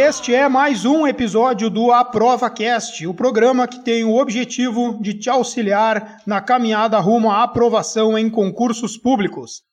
Este 0.00 0.32
é 0.32 0.48
mais 0.48 0.84
um 0.84 1.08
episódio 1.08 1.68
do 1.68 1.90
Aprova 1.90 2.48
Cast, 2.48 3.04
o 3.04 3.12
programa 3.12 3.66
que 3.66 3.82
tem 3.82 4.04
o 4.04 4.14
objetivo 4.14 4.96
de 5.02 5.12
te 5.12 5.28
auxiliar 5.28 6.18
na 6.24 6.40
caminhada 6.40 7.00
rumo 7.00 7.28
à 7.32 7.42
aprovação 7.42 8.16
em 8.16 8.30
concursos 8.30 8.96
públicos. 8.96 9.64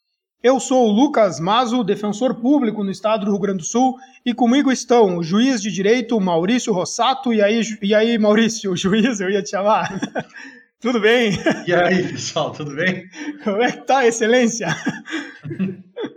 Eu 0.41 0.59
sou 0.59 0.87
o 0.87 0.91
Lucas 0.91 1.39
Mazo, 1.39 1.83
defensor 1.83 2.41
público 2.41 2.83
no 2.83 2.89
estado 2.89 3.23
do 3.23 3.31
Rio 3.33 3.39
Grande 3.39 3.59
do 3.59 3.65
Sul, 3.65 3.97
e 4.25 4.33
comigo 4.33 4.71
estão 4.71 5.19
o 5.19 5.23
juiz 5.23 5.61
de 5.61 5.71
direito 5.71 6.19
Maurício 6.19 6.73
Rossato. 6.73 7.31
E 7.31 7.39
aí, 7.39 7.61
e 7.83 7.93
aí 7.93 8.17
Maurício, 8.17 8.71
o 8.73 8.75
juiz, 8.75 9.21
eu 9.21 9.29
ia 9.29 9.43
te 9.43 9.51
chamar. 9.51 9.93
tudo 10.81 10.99
bem? 10.99 11.33
E 11.67 11.73
aí, 11.73 12.01
pessoal, 12.01 12.51
tudo 12.51 12.73
bem? 12.73 13.03
Como 13.43 13.61
é 13.61 13.71
que 13.71 13.85
tá, 13.85 14.07
excelência? 14.07 14.75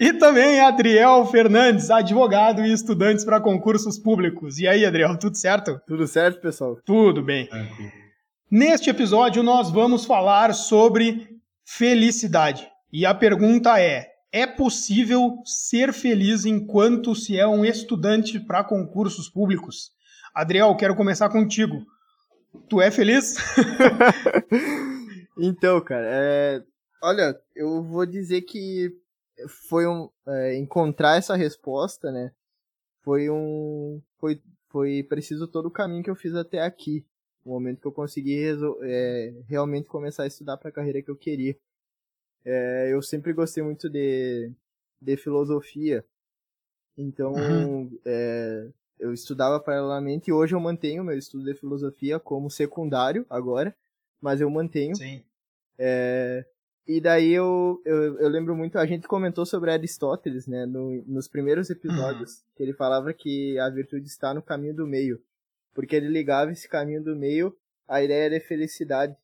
E 0.00 0.12
também 0.12 0.60
Adriel 0.60 1.26
Fernandes, 1.26 1.90
advogado 1.90 2.64
e 2.64 2.72
estudantes 2.72 3.24
para 3.24 3.40
concursos 3.40 3.98
públicos. 3.98 4.58
E 4.58 4.68
aí, 4.68 4.86
Adriel, 4.86 5.18
tudo 5.18 5.36
certo? 5.36 5.80
Tudo 5.86 6.06
certo, 6.06 6.40
pessoal? 6.40 6.78
Tudo 6.84 7.20
bem. 7.20 7.48
Neste 8.48 8.90
episódio, 8.90 9.42
nós 9.42 9.70
vamos 9.70 10.04
falar 10.04 10.54
sobre 10.54 11.28
felicidade. 11.64 12.68
E 12.92 13.04
a 13.04 13.12
pergunta 13.12 13.80
é: 13.80 14.08
é 14.30 14.46
possível 14.46 15.42
ser 15.44 15.92
feliz 15.92 16.44
enquanto 16.44 17.14
se 17.16 17.36
é 17.36 17.46
um 17.46 17.64
estudante 17.64 18.38
para 18.38 18.62
concursos 18.62 19.28
públicos? 19.28 19.90
Adriel, 20.32 20.76
quero 20.76 20.94
começar 20.94 21.28
contigo. 21.28 21.84
Tu 22.68 22.80
é 22.80 22.90
feliz? 22.92 23.34
então, 25.36 25.80
cara, 25.80 26.06
é... 26.08 26.62
olha, 27.02 27.36
eu 27.56 27.82
vou 27.82 28.06
dizer 28.06 28.42
que 28.42 28.92
foi 29.46 29.86
um 29.86 30.10
é, 30.26 30.56
encontrar 30.56 31.16
essa 31.16 31.36
resposta, 31.36 32.10
né? 32.10 32.32
Foi 33.02 33.30
um 33.30 34.00
foi 34.18 34.40
foi 34.68 35.02
preciso 35.02 35.46
todo 35.46 35.66
o 35.66 35.70
caminho 35.70 36.02
que 36.02 36.10
eu 36.10 36.16
fiz 36.16 36.34
até 36.34 36.60
aqui, 36.60 37.04
o 37.44 37.50
momento 37.50 37.80
que 37.80 37.86
eu 37.86 37.92
consegui 37.92 38.38
é, 38.82 39.34
realmente 39.46 39.88
começar 39.88 40.24
a 40.24 40.26
estudar 40.26 40.56
para 40.56 40.68
a 40.68 40.72
carreira 40.72 41.02
que 41.02 41.10
eu 41.10 41.16
queria. 41.16 41.56
É, 42.44 42.92
eu 42.92 43.00
sempre 43.02 43.32
gostei 43.32 43.62
muito 43.62 43.88
de, 43.88 44.52
de 45.00 45.16
filosofia, 45.16 46.04
então 46.96 47.32
uhum. 47.32 47.98
é, 48.04 48.68
eu 48.98 49.12
estudava 49.12 49.58
paralelamente 49.60 50.30
e 50.30 50.32
hoje 50.32 50.54
eu 50.54 50.60
mantenho 50.60 51.04
meu 51.04 51.16
estudo 51.16 51.44
de 51.44 51.54
filosofia 51.54 52.18
como 52.18 52.50
secundário 52.50 53.24
agora, 53.30 53.74
mas 54.20 54.40
eu 54.40 54.50
mantenho. 54.50 54.94
Sim. 54.96 55.22
É, 55.78 56.44
e 56.88 57.02
daí 57.02 57.34
eu, 57.34 57.82
eu, 57.84 58.18
eu, 58.18 58.28
lembro 58.30 58.56
muito, 58.56 58.78
a 58.78 58.86
gente 58.86 59.06
comentou 59.06 59.44
sobre 59.44 59.70
Aristóteles, 59.70 60.46
né, 60.46 60.64
no, 60.64 61.04
nos 61.06 61.28
primeiros 61.28 61.68
episódios, 61.68 62.38
uhum. 62.38 62.44
que 62.56 62.62
ele 62.62 62.72
falava 62.72 63.12
que 63.12 63.58
a 63.58 63.68
virtude 63.68 64.06
está 64.06 64.32
no 64.32 64.40
caminho 64.40 64.74
do 64.74 64.86
meio, 64.86 65.22
porque 65.74 65.94
ele 65.94 66.08
ligava 66.08 66.50
esse 66.50 66.66
caminho 66.66 67.04
do 67.04 67.14
meio 67.14 67.54
à 67.86 68.02
ideia 68.02 68.30
de 68.30 68.40
felicidade. 68.40 69.14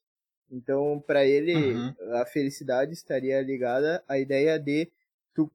Então, 0.52 1.02
para 1.06 1.24
ele, 1.24 1.54
uhum. 1.54 1.94
a 2.16 2.26
felicidade 2.26 2.92
estaria 2.92 3.40
ligada 3.40 4.04
à 4.06 4.18
ideia 4.18 4.58
de 4.58 4.90
tu, 5.34 5.50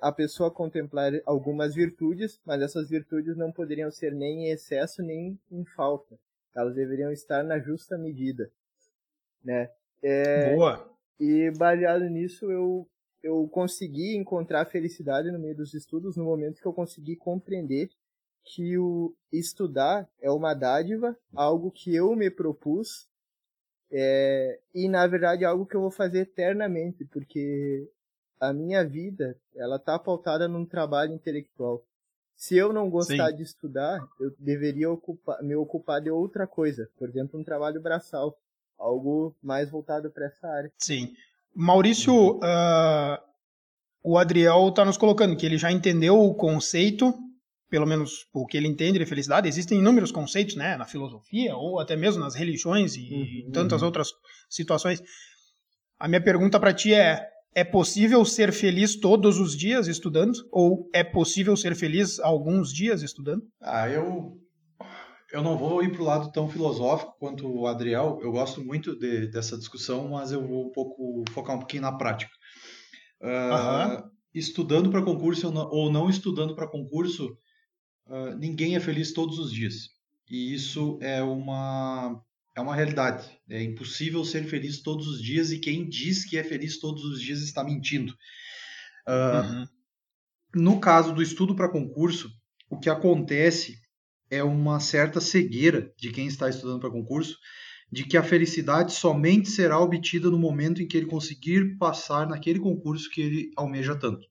a 0.00 0.10
pessoa 0.10 0.50
contemplar 0.50 1.12
algumas 1.24 1.76
virtudes, 1.76 2.40
mas 2.44 2.60
essas 2.60 2.88
virtudes 2.88 3.36
não 3.36 3.52
poderiam 3.52 3.90
ser 3.92 4.12
nem 4.12 4.46
em 4.46 4.50
excesso 4.50 5.00
nem 5.00 5.38
em 5.48 5.64
falta. 5.64 6.18
Elas 6.56 6.74
deveriam 6.74 7.12
estar 7.12 7.44
na 7.44 7.60
justa 7.60 7.96
medida, 7.96 8.50
né? 9.44 9.70
É, 10.02 10.56
Boa. 10.56 10.91
E 11.18 11.50
baseado 11.52 12.04
nisso, 12.08 12.50
eu, 12.50 12.88
eu 13.22 13.48
consegui 13.48 14.16
encontrar 14.16 14.66
felicidade 14.66 15.30
no 15.30 15.38
meio 15.38 15.56
dos 15.56 15.74
estudos 15.74 16.16
no 16.16 16.24
momento 16.24 16.60
que 16.60 16.66
eu 16.66 16.72
consegui 16.72 17.16
compreender 17.16 17.90
que 18.44 18.76
o 18.76 19.14
estudar 19.32 20.08
é 20.20 20.30
uma 20.30 20.52
dádiva, 20.54 21.16
algo 21.34 21.70
que 21.70 21.94
eu 21.94 22.14
me 22.16 22.28
propus, 22.30 23.08
é, 23.90 24.58
e 24.74 24.88
na 24.88 25.06
verdade 25.06 25.44
algo 25.44 25.66
que 25.66 25.76
eu 25.76 25.80
vou 25.80 25.90
fazer 25.90 26.20
eternamente, 26.20 27.04
porque 27.04 27.88
a 28.40 28.52
minha 28.52 28.84
vida 28.84 29.38
ela 29.54 29.76
está 29.76 29.98
pautada 29.98 30.48
num 30.48 30.66
trabalho 30.66 31.12
intelectual. 31.12 31.84
Se 32.34 32.56
eu 32.56 32.72
não 32.72 32.90
gostar 32.90 33.30
Sim. 33.30 33.36
de 33.36 33.42
estudar, 33.42 34.04
eu 34.18 34.34
deveria 34.38 34.90
ocupar, 34.90 35.40
me 35.42 35.54
ocupar 35.54 36.00
de 36.00 36.10
outra 36.10 36.46
coisa, 36.46 36.90
por 36.96 37.08
exemplo, 37.08 37.38
um 37.38 37.44
trabalho 37.44 37.80
braçal 37.80 38.36
algo 38.82 39.34
mais 39.42 39.70
voltado 39.70 40.10
para 40.10 40.26
essa 40.26 40.46
área. 40.46 40.70
Sim. 40.78 41.12
Maurício, 41.54 42.36
uh, 42.38 43.18
o 44.02 44.18
Adriel 44.18 44.68
está 44.68 44.84
nos 44.84 44.96
colocando 44.96 45.36
que 45.36 45.46
ele 45.46 45.56
já 45.56 45.70
entendeu 45.70 46.18
o 46.18 46.34
conceito, 46.34 47.14
pelo 47.70 47.86
menos 47.86 48.26
o 48.32 48.46
que 48.46 48.56
ele 48.56 48.68
entende 48.68 48.98
de 48.98 49.06
felicidade. 49.06 49.48
Existem 49.48 49.78
inúmeros 49.78 50.10
conceitos, 50.10 50.56
né, 50.56 50.76
na 50.76 50.84
filosofia 50.84 51.54
ou 51.56 51.78
até 51.78 51.94
mesmo 51.96 52.22
nas 52.22 52.34
religiões 52.34 52.96
e 52.96 53.46
uhum, 53.46 53.50
tantas 53.52 53.82
outras 53.82 54.08
situações. 54.50 55.02
A 55.98 56.08
minha 56.08 56.22
pergunta 56.22 56.58
para 56.58 56.74
ti 56.74 56.92
é: 56.92 57.28
é 57.54 57.64
possível 57.64 58.24
ser 58.24 58.52
feliz 58.52 58.96
todos 58.96 59.38
os 59.38 59.56
dias 59.56 59.86
estudando? 59.86 60.32
Ou 60.50 60.88
é 60.92 61.04
possível 61.04 61.56
ser 61.56 61.76
feliz 61.76 62.18
alguns 62.18 62.72
dias 62.72 63.02
estudando? 63.02 63.42
Ah, 63.60 63.88
eu 63.88 64.41
eu 65.32 65.42
não 65.42 65.56
vou 65.56 65.82
ir 65.82 65.90
para 65.90 66.02
o 66.02 66.04
lado 66.04 66.30
tão 66.30 66.48
filosófico 66.48 67.16
quanto 67.18 67.48
o 67.48 67.66
Adriel. 67.66 68.20
Eu 68.22 68.30
gosto 68.30 68.62
muito 68.62 68.94
de, 68.94 69.26
dessa 69.28 69.56
discussão, 69.56 70.08
mas 70.08 70.30
eu 70.30 70.46
vou 70.46 70.68
um 70.68 70.72
pouco 70.72 71.24
focar 71.32 71.56
um 71.56 71.58
pouquinho 71.58 71.82
na 71.82 71.96
prática. 71.96 72.32
Uh, 73.20 74.12
Estudando 74.34 74.90
para 74.90 75.02
concurso 75.02 75.46
ou 75.46 75.52
não, 75.52 75.70
ou 75.70 75.92
não 75.92 76.08
estudando 76.08 76.54
para 76.54 76.68
concurso, 76.68 77.36
uh, 78.06 78.34
ninguém 78.38 78.76
é 78.76 78.80
feliz 78.80 79.12
todos 79.12 79.38
os 79.38 79.52
dias. 79.52 79.90
E 80.30 80.54
isso 80.54 80.98
é 81.02 81.22
uma 81.22 82.22
é 82.54 82.60
uma 82.60 82.74
realidade. 82.74 83.30
É 83.48 83.62
impossível 83.62 84.24
ser 84.24 84.44
feliz 84.44 84.82
todos 84.82 85.06
os 85.06 85.22
dias 85.22 85.50
e 85.50 85.58
quem 85.58 85.88
diz 85.88 86.24
que 86.24 86.36
é 86.36 86.44
feliz 86.44 86.78
todos 86.78 87.04
os 87.04 87.20
dias 87.20 87.40
está 87.40 87.64
mentindo. 87.64 88.12
Uh, 89.08 89.46
uhum. 89.46 89.66
No 90.54 90.80
caso 90.80 91.14
do 91.14 91.22
estudo 91.22 91.54
para 91.54 91.70
concurso, 91.70 92.30
o 92.70 92.78
que 92.78 92.90
acontece 92.90 93.81
é 94.32 94.42
uma 94.42 94.80
certa 94.80 95.20
cegueira 95.20 95.92
de 95.98 96.10
quem 96.10 96.26
está 96.26 96.48
estudando 96.48 96.80
para 96.80 96.90
concurso, 96.90 97.36
de 97.92 98.02
que 98.04 98.16
a 98.16 98.22
felicidade 98.22 98.94
somente 98.94 99.50
será 99.50 99.78
obtida 99.78 100.30
no 100.30 100.38
momento 100.38 100.80
em 100.80 100.88
que 100.88 100.96
ele 100.96 101.04
conseguir 101.04 101.76
passar 101.76 102.26
naquele 102.26 102.58
concurso 102.58 103.10
que 103.10 103.20
ele 103.20 103.50
almeja 103.54 103.94
tanto. 103.94 104.26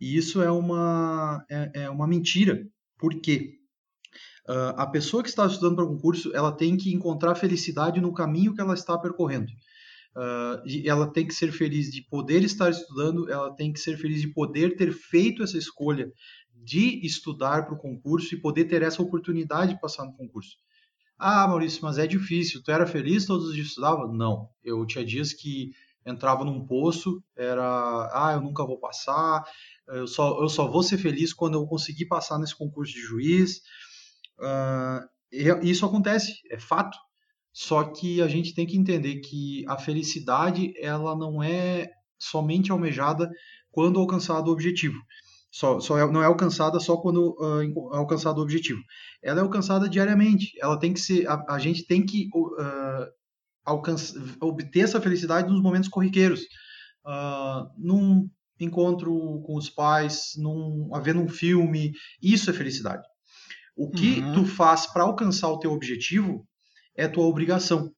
E 0.00 0.16
isso 0.16 0.42
é 0.42 0.50
uma, 0.50 1.44
é, 1.48 1.84
é 1.84 1.90
uma 1.90 2.08
mentira. 2.08 2.66
Por 2.98 3.20
quê? 3.20 3.54
Uh, 4.48 4.74
a 4.76 4.86
pessoa 4.88 5.22
que 5.22 5.28
está 5.28 5.46
estudando 5.46 5.76
para 5.76 5.86
concurso, 5.86 6.34
ela 6.34 6.50
tem 6.50 6.76
que 6.76 6.92
encontrar 6.92 7.36
felicidade 7.36 8.00
no 8.00 8.12
caminho 8.12 8.54
que 8.54 8.60
ela 8.60 8.74
está 8.74 8.98
percorrendo. 8.98 9.52
Uh, 10.16 10.62
ela 10.84 11.12
tem 11.12 11.26
que 11.26 11.34
ser 11.34 11.52
feliz 11.52 11.92
de 11.92 12.02
poder 12.02 12.42
estar 12.42 12.70
estudando, 12.70 13.30
ela 13.30 13.54
tem 13.54 13.72
que 13.72 13.78
ser 13.78 13.96
feliz 13.98 14.20
de 14.20 14.28
poder 14.32 14.74
ter 14.74 14.92
feito 14.92 15.44
essa 15.44 15.58
escolha 15.58 16.10
de 16.64 17.04
estudar 17.06 17.64
para 17.64 17.74
o 17.74 17.78
concurso 17.78 18.34
e 18.34 18.40
poder 18.40 18.64
ter 18.64 18.82
essa 18.82 19.02
oportunidade 19.02 19.74
de 19.74 19.80
passar 19.80 20.04
no 20.04 20.16
concurso. 20.16 20.56
Ah, 21.18 21.46
Maurício, 21.46 21.82
mas 21.82 21.98
é 21.98 22.06
difícil. 22.06 22.62
Tu 22.62 22.70
era 22.70 22.86
feliz 22.86 23.26
todos 23.26 23.48
os 23.48 23.54
dias 23.54 23.68
estudava? 23.68 24.06
Não. 24.06 24.48
Eu 24.62 24.84
tinha 24.86 25.04
dias 25.04 25.32
que 25.32 25.70
entrava 26.04 26.44
num 26.44 26.64
poço, 26.64 27.22
era, 27.36 28.10
ah, 28.12 28.32
eu 28.34 28.40
nunca 28.40 28.64
vou 28.64 28.78
passar, 28.78 29.44
eu 29.88 30.06
só, 30.06 30.40
eu 30.40 30.48
só 30.48 30.70
vou 30.70 30.82
ser 30.82 30.98
feliz 30.98 31.32
quando 31.32 31.54
eu 31.54 31.66
conseguir 31.66 32.06
passar 32.06 32.38
nesse 32.38 32.56
concurso 32.56 32.92
de 32.92 33.00
juiz. 33.00 33.60
Uh, 34.38 35.06
isso 35.62 35.84
acontece, 35.84 36.32
é 36.50 36.58
fato. 36.58 36.96
Só 37.52 37.84
que 37.84 38.20
a 38.20 38.28
gente 38.28 38.54
tem 38.54 38.66
que 38.66 38.76
entender 38.76 39.16
que 39.20 39.64
a 39.66 39.78
felicidade 39.78 40.72
ela 40.78 41.16
não 41.16 41.42
é 41.42 41.88
somente 42.18 42.70
almejada 42.70 43.28
quando 43.70 43.98
alcançado 43.98 44.48
o 44.48 44.52
objetivo. 44.52 44.98
Só, 45.56 45.80
só 45.80 45.96
é, 45.96 46.12
não 46.12 46.22
é 46.22 46.26
alcançada 46.26 46.78
só 46.78 46.98
quando 46.98 47.34
uh, 47.38 47.94
alcançado 47.94 48.36
o 48.36 48.42
objetivo. 48.42 48.78
Ela 49.22 49.40
é 49.40 49.42
alcançada 49.42 49.88
diariamente. 49.88 50.52
Ela 50.60 50.78
tem 50.78 50.92
que 50.92 51.00
ser. 51.00 51.26
A, 51.26 51.54
a 51.54 51.58
gente 51.58 51.86
tem 51.86 52.04
que 52.04 52.28
uh, 52.34 53.06
alcançar, 53.64 54.20
obter 54.42 54.80
essa 54.80 55.00
felicidade 55.00 55.50
nos 55.50 55.62
momentos 55.62 55.88
corriqueiros. 55.88 56.42
Uh, 57.06 57.72
num 57.78 58.28
encontro 58.60 59.40
com 59.46 59.56
os 59.56 59.70
pais, 59.70 60.32
num, 60.36 60.90
vendo 61.02 61.22
um 61.22 61.28
filme, 61.28 61.92
isso 62.22 62.50
é 62.50 62.52
felicidade. 62.52 63.06
O 63.74 63.90
que 63.90 64.20
uhum. 64.20 64.34
tu 64.34 64.44
faz 64.44 64.86
para 64.86 65.04
alcançar 65.04 65.48
o 65.48 65.58
teu 65.58 65.72
objetivo 65.72 66.46
é 66.94 67.08
tua 67.08 67.24
obrigação. 67.24 67.90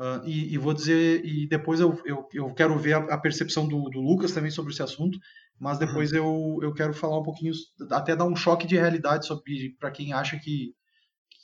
Uh, 0.00 0.26
e, 0.26 0.54
e, 0.54 0.56
vou 0.58 0.72
dizer, 0.72 1.22
e 1.26 1.46
depois 1.46 1.78
eu, 1.78 1.94
eu, 2.06 2.26
eu 2.32 2.54
quero 2.54 2.76
ver 2.78 2.94
a, 2.94 2.98
a 3.14 3.18
percepção 3.18 3.68
do, 3.68 3.90
do, 3.90 4.00
Lucas 4.00 4.32
também 4.32 4.50
sobre 4.50 4.72
esse 4.72 4.82
assunto, 4.82 5.18
mas 5.60 5.78
uhum. 5.78 5.86
depois 5.86 6.12
eu, 6.12 6.58
eu 6.62 6.72
quero 6.72 6.94
falar 6.94 7.18
um 7.18 7.22
pouquinho, 7.22 7.52
até 7.90 8.16
dar 8.16 8.24
um 8.24 8.34
choque 8.34 8.66
de 8.66 8.76
realidade 8.76 9.26
sobre 9.26 9.76
para 9.78 9.90
quem 9.90 10.12
acha 10.14 10.38
que, 10.38 10.72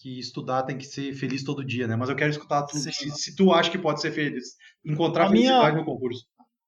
que 0.01 0.19
estudar 0.19 0.63
tem 0.63 0.79
que 0.79 0.87
ser 0.87 1.13
feliz 1.13 1.45
todo 1.45 1.65
dia, 1.65 1.87
né? 1.87 1.95
Mas 1.95 2.09
eu 2.09 2.17
quero 2.17 2.31
escutar 2.31 2.63
tu, 2.63 2.79
se, 2.79 2.91
se, 2.93 3.37
tu 3.37 3.53
acha 3.53 3.71
que 3.71 3.79
pode 3.79 4.01
ser 4.01 4.11
feliz, 4.11 4.57
encontrar 4.85 5.27
a 5.27 5.29
felicidade 5.29 5.73
minha, 5.73 5.79
no 5.79 5.85
concurso. 5.85 6.25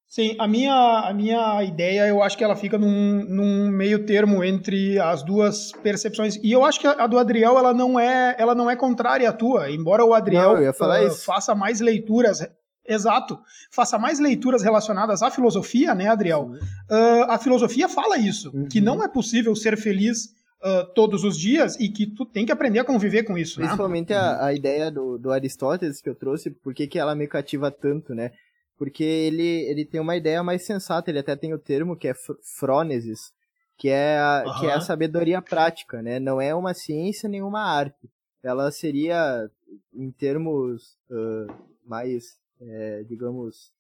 Sim, 0.07 0.37
a 0.39 0.47
minha, 0.47 0.73
a 0.75 1.13
minha 1.15 1.63
ideia, 1.65 2.07
eu 2.07 2.23
acho 2.23 2.37
que 2.37 2.45
ela 2.45 2.57
fica 2.57 2.77
num, 2.77 3.25
num 3.29 3.69
meio 3.69 4.05
termo 4.05 4.45
entre 4.45 4.99
as 4.99 5.23
duas 5.23 5.73
percepções. 5.83 6.37
E 6.37 6.53
eu 6.53 6.65
acho 6.65 6.81
que 6.81 6.87
a 6.87 7.07
do 7.07 7.19
Adriel, 7.19 7.59
ela 7.59 7.73
não 7.73 7.99
é, 7.99 8.35
ela 8.39 8.55
não 8.55 8.71
é 8.71 8.77
contrária 8.77 9.29
à 9.29 9.33
tua, 9.33 9.71
embora 9.71 10.05
o 10.05 10.13
Adriel 10.13 10.61
não, 10.61 10.71
uh, 10.71 11.15
faça 11.15 11.55
mais 11.55 11.81
leituras 11.81 12.41
Exato. 12.89 13.39
Faça 13.71 13.99
mais 13.99 14.19
leituras 14.19 14.63
relacionadas 14.63 15.23
à 15.23 15.31
filosofia, 15.31 15.95
né, 15.95 16.09
Adriel? 16.09 16.51
Uh, 16.91 17.25
a 17.29 17.39
filosofia 17.39 17.89
fala 17.89 18.17
isso, 18.17 18.51
uhum. 18.55 18.67
que 18.67 18.81
não 18.81 19.05
é 19.05 19.09
possível 19.09 19.55
ser 19.55 19.77
feliz 19.77 20.31
uh, 20.63 20.93
todos 20.95 21.23
os 21.23 21.39
dias 21.39 21.79
e 21.79 21.89
que 21.89 22.07
tu 22.07 22.25
tem 22.25 22.47
que 22.47 22.53
aprender 22.53 22.79
a 22.79 22.85
conviver 22.85 23.25
com 23.25 23.37
isso, 23.37 23.61
né? 23.61 23.67
Principalmente 23.67 24.11
né? 24.11 24.17
a, 24.17 24.47
a, 24.47 24.55
ideia 24.55 24.91
do, 24.91 25.19
do 25.19 25.31
Aristóteles 25.31 26.01
que 26.01 26.09
eu 26.09 26.15
trouxe, 26.15 26.51
por 26.51 26.73
que, 26.73 26.87
que 26.87 26.99
ela 26.99 27.15
me 27.15 27.29
cativa 27.29 27.71
tanto, 27.71 28.15
né? 28.15 28.33
Porque 28.79 29.05
ele, 29.05 29.69
ele 29.69 29.85
tem 29.85 30.01
uma 30.01 30.17
ideia 30.17 30.43
mais 30.43 30.65
sensata, 30.65 31.11
ele 31.11 31.19
até 31.19 31.37
tem 31.37 31.53
o 31.53 31.59
termo 31.59 31.97
que 31.97 32.09
é 32.09 32.15
frônesis, 32.59 33.33
que 33.77 33.89
é 33.89 34.19
a, 34.19 34.45
uhum. 34.47 34.61
que 34.61 34.67
é 34.67 34.73
a 34.73 34.81
sabedoria 34.81 35.43
prática, 35.43 36.01
né? 36.01 36.19
Não 36.19 36.41
é 36.41 36.55
uma 36.55 36.73
ciência 36.73 37.29
nem 37.29 37.43
uma 37.43 37.63
arte. 37.63 38.09
Ela 38.43 38.71
seria, 38.71 39.51
em 39.93 40.11
termos 40.13 40.97
uh, 41.11 41.53
mais 41.85 42.39
é, 42.61 43.03
digamos, 43.05 43.73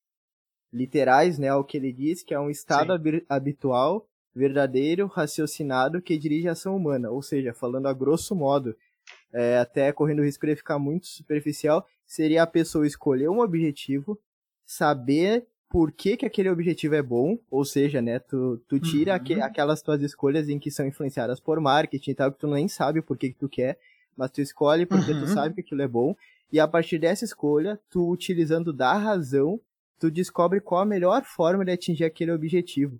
literais, 0.72 1.38
né, 1.38 1.48
ao 1.48 1.64
que 1.64 1.76
ele 1.76 1.92
diz, 1.92 2.22
que 2.22 2.34
é 2.34 2.40
um 2.40 2.50
estado 2.50 2.92
habitual, 3.28 4.06
verdadeiro, 4.34 5.06
raciocinado, 5.06 6.02
que 6.02 6.18
dirige 6.18 6.48
a 6.48 6.52
ação 6.52 6.76
humana. 6.76 7.10
Ou 7.10 7.22
seja, 7.22 7.52
falando 7.52 7.86
a 7.86 7.92
grosso 7.92 8.34
modo, 8.34 8.76
é, 9.32 9.58
até 9.58 9.92
correndo 9.92 10.20
o 10.20 10.24
risco 10.24 10.46
de 10.46 10.56
ficar 10.56 10.78
muito 10.78 11.06
superficial, 11.06 11.86
seria 12.06 12.42
a 12.42 12.46
pessoa 12.46 12.86
escolher 12.86 13.28
um 13.28 13.40
objetivo, 13.40 14.18
saber 14.64 15.46
por 15.68 15.92
que, 15.92 16.16
que 16.16 16.24
aquele 16.24 16.48
objetivo 16.48 16.94
é 16.94 17.02
bom, 17.02 17.38
ou 17.50 17.64
seja, 17.64 18.00
né, 18.00 18.18
tu, 18.18 18.58
tu 18.66 18.80
tira 18.80 19.12
uhum. 19.12 19.16
aqu 19.16 19.32
aquelas 19.42 19.82
tuas 19.82 20.00
escolhas 20.02 20.48
em 20.48 20.58
que 20.58 20.70
são 20.70 20.86
influenciadas 20.86 21.40
por 21.40 21.60
marketing 21.60 22.10
e 22.10 22.14
tal, 22.14 22.32
que 22.32 22.38
tu 22.38 22.46
nem 22.46 22.68
sabe 22.68 23.02
por 23.02 23.18
que, 23.18 23.30
que 23.30 23.38
tu 23.38 23.48
quer, 23.48 23.78
mas 24.16 24.30
tu 24.30 24.40
escolhe 24.40 24.86
porque 24.86 25.12
uhum. 25.12 25.20
tu 25.20 25.28
sabe 25.28 25.54
que 25.54 25.60
aquilo 25.60 25.82
é 25.82 25.88
bom, 25.88 26.16
e 26.52 26.58
a 26.58 26.66
partir 26.66 26.98
dessa 26.98 27.24
escolha, 27.24 27.78
tu 27.90 28.10
utilizando 28.10 28.72
da 28.72 28.94
razão, 28.94 29.60
tu 29.98 30.10
descobre 30.10 30.60
qual 30.60 30.80
a 30.80 30.86
melhor 30.86 31.24
forma 31.24 31.64
de 31.64 31.72
atingir 31.72 32.04
aquele 32.04 32.32
objetivo. 32.32 32.98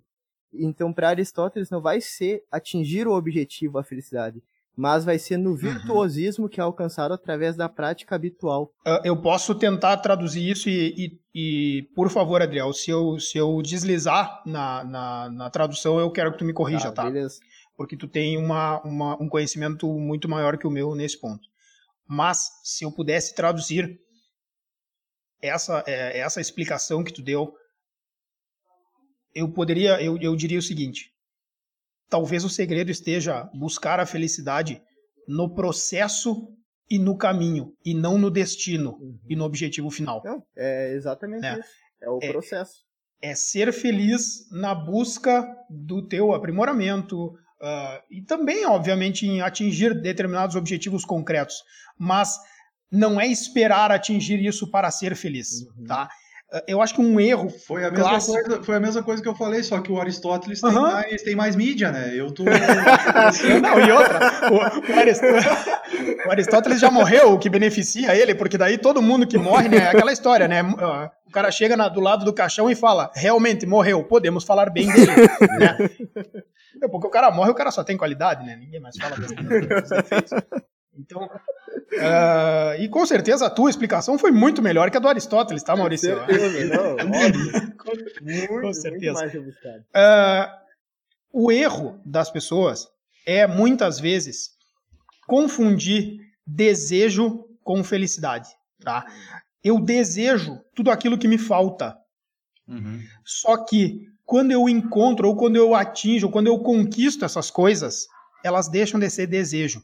Então, 0.53 0.91
para 0.91 1.09
Aristóteles, 1.09 1.69
não 1.69 1.81
vai 1.81 2.01
ser 2.01 2.43
atingir 2.51 3.07
o 3.07 3.13
objetivo, 3.13 3.77
a 3.77 3.83
felicidade, 3.83 4.41
mas 4.75 5.03
vai 5.03 5.19
ser 5.19 5.37
no 5.37 5.51
uhum. 5.51 5.55
virtuosismo 5.55 6.47
que 6.47 6.59
é 6.59 6.63
alcançado 6.63 7.13
através 7.13 7.55
da 7.55 7.67
prática 7.67 8.15
habitual. 8.15 8.71
Ah, 8.85 9.01
eu 9.03 9.17
posso 9.17 9.53
tentar 9.53 9.97
traduzir 9.97 10.49
isso 10.49 10.69
e, 10.69 10.95
e, 10.97 11.19
e, 11.35 11.81
por 11.95 12.09
favor, 12.09 12.41
Adriel, 12.41 12.71
se 12.71 12.89
eu, 12.89 13.19
se 13.19 13.37
eu 13.37 13.61
deslizar 13.61 14.41
na, 14.45 14.83
na, 14.83 15.29
na 15.29 15.49
tradução, 15.49 15.99
eu 15.99 16.09
quero 16.11 16.31
que 16.31 16.37
tu 16.37 16.45
me 16.45 16.53
corrija, 16.53 16.91
tá? 16.91 17.03
tá? 17.03 17.03
Beleza. 17.03 17.39
Porque 17.75 17.97
tu 17.97 18.07
tem 18.07 18.37
uma, 18.37 18.81
uma, 18.81 19.21
um 19.21 19.29
conhecimento 19.29 19.87
muito 19.87 20.29
maior 20.29 20.57
que 20.57 20.67
o 20.67 20.71
meu 20.71 20.95
nesse 20.95 21.19
ponto. 21.19 21.48
Mas 22.09 22.49
se 22.63 22.83
eu 22.83 22.91
pudesse 22.91 23.35
traduzir 23.35 23.99
essa 25.39 25.83
é, 25.85 26.17
essa 26.17 26.41
explicação 26.41 27.03
que 27.03 27.13
tu 27.13 27.21
deu, 27.21 27.53
eu 29.35 29.53
poderia, 29.53 30.01
eu, 30.01 30.17
eu 30.17 30.35
diria 30.35 30.57
o 30.57 30.63
seguinte: 30.63 31.11
talvez 32.09 32.43
o 32.43 32.49
segredo 32.49 32.89
esteja 32.89 33.43
buscar 33.53 33.99
a 33.99 34.07
felicidade 34.07 34.81
no 35.27 35.53
processo 35.53 36.47
e 36.89 36.97
no 36.97 37.15
caminho, 37.15 37.75
e 37.85 37.93
não 37.93 38.17
no 38.17 38.31
destino 38.31 38.93
uhum. 38.93 39.19
e 39.29 39.35
no 39.35 39.45
objetivo 39.45 39.91
final. 39.91 40.19
Não, 40.25 40.43
é 40.57 40.93
exatamente 40.93 41.45
é. 41.45 41.59
isso. 41.59 41.69
É 42.01 42.09
o 42.09 42.19
é, 42.23 42.31
processo. 42.31 42.73
É 43.21 43.35
ser 43.35 43.71
feliz 43.71 44.49
na 44.51 44.73
busca 44.73 45.45
do 45.69 46.07
teu 46.07 46.33
aprimoramento, 46.33 47.37
Uh, 47.61 48.01
e 48.09 48.21
também, 48.21 48.65
obviamente, 48.65 49.27
em 49.27 49.41
atingir 49.41 49.93
determinados 49.93 50.55
objetivos 50.55 51.03
concretos, 51.03 51.55
mas 51.97 52.37
não 52.91 53.19
é 53.19 53.27
esperar 53.27 53.91
atingir 53.91 54.43
isso 54.43 54.69
para 54.71 54.89
ser 54.89 55.15
feliz, 55.15 55.61
uhum. 55.77 55.85
tá? 55.85 56.09
Eu 56.67 56.81
acho 56.81 56.95
que 56.95 57.01
um 57.01 57.19
erro 57.19 57.49
foi 57.49 57.85
a 57.85 57.91
mesma 57.91 58.09
clássico... 58.09 58.33
coisa 58.33 58.63
foi 58.63 58.75
a 58.75 58.79
mesma 58.79 59.03
coisa 59.03 59.21
que 59.21 59.29
eu 59.29 59.35
falei 59.35 59.61
só 59.61 59.79
que 59.81 59.91
o 59.91 59.99
Aristóteles 59.99 60.63
uhum. 60.63 60.71
tem, 60.71 60.81
mais, 60.81 61.21
tem 61.21 61.35
mais 61.35 61.55
mídia 61.55 61.91
né 61.91 62.11
eu 62.15 62.31
tô 62.31 62.43
não 63.61 63.79
e 63.79 63.91
outra 63.91 64.49
o, 64.51 64.55
o, 64.55 64.99
Aristóteles, 64.99 65.45
o, 66.25 66.31
Aristóteles, 66.31 66.79
já 66.79 66.89
morreu 66.89 67.33
o 67.33 67.37
que 67.37 67.49
beneficia 67.49 68.15
ele 68.15 68.33
porque 68.33 68.57
daí 68.57 68.79
todo 68.79 68.99
mundo 68.99 69.27
que 69.27 69.37
morre 69.37 69.69
né 69.69 69.77
é 69.77 69.87
aquela 69.89 70.11
história 70.11 70.47
né 70.47 70.63
o 70.63 71.31
cara 71.31 71.51
chega 71.51 71.77
na, 71.77 71.87
do 71.87 71.99
lado 71.99 72.25
do 72.25 72.33
caixão 72.33 72.67
e 72.67 72.75
fala 72.75 73.11
realmente 73.13 73.67
morreu 73.67 74.03
podemos 74.03 74.43
falar 74.43 74.71
bem 74.71 74.91
dele 74.91 75.11
né? 75.59 75.77
Porque 76.87 77.07
o 77.07 77.09
cara 77.09 77.31
morre, 77.31 77.51
o 77.51 77.55
cara 77.55 77.71
só 77.71 77.83
tem 77.83 77.97
qualidade, 77.97 78.45
né? 78.45 78.55
Ninguém 78.55 78.79
mais 78.79 78.95
fala 78.95 79.15
dos 79.15 79.31
defeitos. 79.89 80.31
Então, 80.99 81.23
uh, 81.23 82.81
e 82.81 82.89
com 82.89 83.05
certeza 83.05 83.45
a 83.45 83.49
tua 83.49 83.69
explicação 83.69 84.17
foi 84.17 84.31
muito 84.31 84.61
melhor 84.61 84.91
que 84.91 84.97
a 84.97 84.99
do 84.99 85.07
Aristóteles, 85.07 85.63
tá, 85.63 85.75
Maurício? 85.75 86.19
Com 86.19 86.25
certeza, 86.25 86.75
não, 86.75 86.97
muito, 87.07 88.61
com 88.61 88.73
certeza. 88.73 89.27
Uh, 89.95 90.59
o 91.31 91.51
erro 91.51 92.01
das 92.05 92.29
pessoas 92.29 92.87
é, 93.25 93.47
muitas 93.47 93.99
vezes, 93.99 94.51
confundir 95.27 96.19
desejo 96.45 97.45
com 97.63 97.83
felicidade, 97.83 98.49
tá? 98.83 99.05
Eu 99.63 99.79
desejo 99.79 100.59
tudo 100.75 100.89
aquilo 100.89 101.17
que 101.17 101.27
me 101.27 101.37
falta. 101.37 101.97
Uhum. 102.67 103.01
Só 103.23 103.57
que 103.57 104.07
quando 104.25 104.51
eu 104.51 104.67
encontro, 104.67 105.27
ou 105.27 105.35
quando 105.35 105.55
eu 105.55 105.75
atinjo, 105.75 106.27
ou 106.27 106.31
quando 106.31 106.47
eu 106.47 106.59
conquisto 106.59 107.23
essas 107.23 107.51
coisas, 107.51 108.07
elas 108.43 108.67
deixam 108.67 108.99
de 108.99 109.09
ser 109.09 109.27
desejo. 109.27 109.81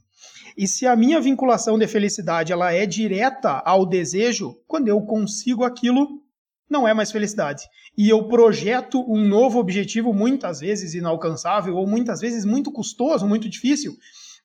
E 0.57 0.67
se 0.67 0.87
a 0.87 0.95
minha 0.95 1.19
vinculação 1.19 1.77
de 1.77 1.87
felicidade 1.87 2.53
ela 2.53 2.71
é 2.71 2.85
direta 2.85 3.61
ao 3.65 3.85
desejo, 3.85 4.57
quando 4.67 4.87
eu 4.87 5.01
consigo 5.01 5.63
aquilo, 5.63 6.21
não 6.69 6.87
é 6.87 6.93
mais 6.93 7.11
felicidade. 7.11 7.63
E 7.97 8.09
eu 8.09 8.27
projeto 8.27 9.03
um 9.07 9.27
novo 9.27 9.59
objetivo, 9.59 10.13
muitas 10.13 10.59
vezes 10.59 10.93
inalcançável, 10.93 11.75
ou 11.75 11.87
muitas 11.87 12.21
vezes 12.21 12.45
muito 12.45 12.71
custoso, 12.71 13.27
muito 13.27 13.49
difícil, 13.49 13.95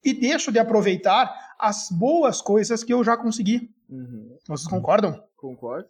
e 0.05 0.12
deixo 0.12 0.51
de 0.51 0.59
aproveitar 0.59 1.33
as 1.59 1.89
boas 1.91 2.41
coisas 2.41 2.83
que 2.83 2.93
eu 2.93 3.05
já 3.05 3.17
consegui. 3.17 3.71
Uhum. 3.89 4.37
Vocês 4.47 4.69
concordam? 4.69 5.23
Concordo. 5.37 5.88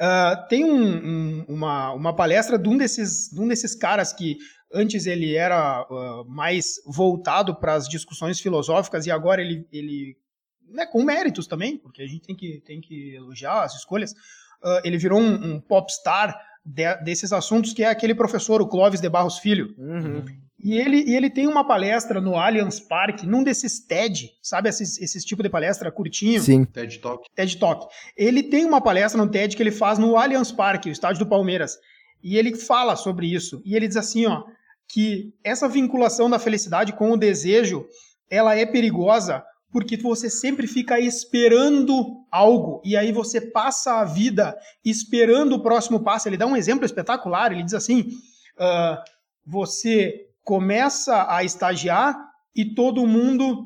Uh, 0.00 0.48
tem 0.48 0.64
um, 0.64 0.84
um, 0.84 1.44
uma, 1.48 1.92
uma 1.92 2.14
palestra 2.14 2.56
de 2.56 2.68
um, 2.68 2.76
desses, 2.76 3.30
de 3.30 3.40
um 3.40 3.48
desses 3.48 3.74
caras 3.74 4.12
que 4.12 4.38
antes 4.72 5.06
ele 5.06 5.34
era 5.34 5.86
uh, 5.90 6.24
mais 6.28 6.74
voltado 6.86 7.54
para 7.54 7.74
as 7.74 7.88
discussões 7.88 8.40
filosóficas 8.40 9.06
e 9.06 9.10
agora 9.10 9.40
ele, 9.40 9.66
ele 9.72 10.16
né, 10.68 10.86
com 10.86 11.02
méritos 11.02 11.46
também, 11.46 11.76
porque 11.78 12.02
a 12.02 12.06
gente 12.06 12.20
tem 12.20 12.36
que, 12.36 12.62
tem 12.64 12.80
que 12.80 13.14
elogiar 13.14 13.62
as 13.62 13.74
escolhas, 13.74 14.12
uh, 14.12 14.80
ele 14.84 14.98
virou 14.98 15.20
um, 15.20 15.54
um 15.54 15.60
popstar 15.60 16.38
de, 16.64 16.94
desses 17.02 17.32
assuntos, 17.32 17.72
que 17.72 17.82
é 17.82 17.88
aquele 17.88 18.14
professor, 18.14 18.60
o 18.60 18.68
Clóvis 18.68 19.00
de 19.00 19.08
Barros 19.08 19.38
Filho. 19.38 19.74
Uhum. 19.78 20.24
E 20.60 20.76
ele, 20.76 21.04
e 21.04 21.14
ele 21.14 21.30
tem 21.30 21.46
uma 21.46 21.64
palestra 21.64 22.20
no 22.20 22.36
Allianz 22.36 22.80
Park, 22.80 23.22
num 23.22 23.44
desses 23.44 23.78
TED, 23.78 24.32
sabe 24.42 24.68
esses, 24.68 25.00
esses 25.00 25.24
tipos 25.24 25.44
de 25.44 25.48
palestra 25.48 25.90
curtinho? 25.90 26.40
Sim. 26.40 26.64
TED 26.64 26.98
Talk. 26.98 27.24
TED 27.34 27.58
Talk. 27.58 27.86
Ele 28.16 28.42
tem 28.42 28.64
uma 28.64 28.80
palestra 28.80 29.22
no 29.22 29.30
TED 29.30 29.56
que 29.56 29.62
ele 29.62 29.70
faz 29.70 29.98
no 29.98 30.16
Allianz 30.16 30.50
Park, 30.50 30.86
o 30.86 30.90
estádio 30.90 31.20
do 31.20 31.28
Palmeiras. 31.28 31.78
E 32.22 32.36
ele 32.36 32.56
fala 32.56 32.96
sobre 32.96 33.32
isso. 33.32 33.62
E 33.64 33.76
ele 33.76 33.86
diz 33.86 33.96
assim, 33.96 34.26
ó, 34.26 34.42
que 34.88 35.34
essa 35.44 35.68
vinculação 35.68 36.30
da 36.30 36.38
felicidade 36.38 36.92
com 36.92 37.12
o 37.12 37.16
desejo, 37.16 37.86
ela 38.30 38.56
é 38.56 38.64
perigosa 38.64 39.44
porque 39.70 39.96
você 39.96 40.30
sempre 40.30 40.66
fica 40.66 40.98
esperando 40.98 42.24
algo 42.30 42.80
e 42.84 42.96
aí 42.96 43.12
você 43.12 43.40
passa 43.40 44.00
a 44.00 44.04
vida 44.04 44.56
esperando 44.84 45.54
o 45.54 45.62
próximo 45.62 46.00
passo. 46.00 46.28
Ele 46.28 46.38
dá 46.38 46.46
um 46.46 46.56
exemplo 46.56 46.86
espetacular. 46.86 47.52
Ele 47.52 47.62
diz 47.62 47.74
assim: 47.74 48.00
uh, 48.00 48.96
você 49.46 50.26
começa 50.42 51.26
a 51.28 51.44
estagiar 51.44 52.16
e 52.56 52.74
todo 52.74 53.06
mundo 53.06 53.64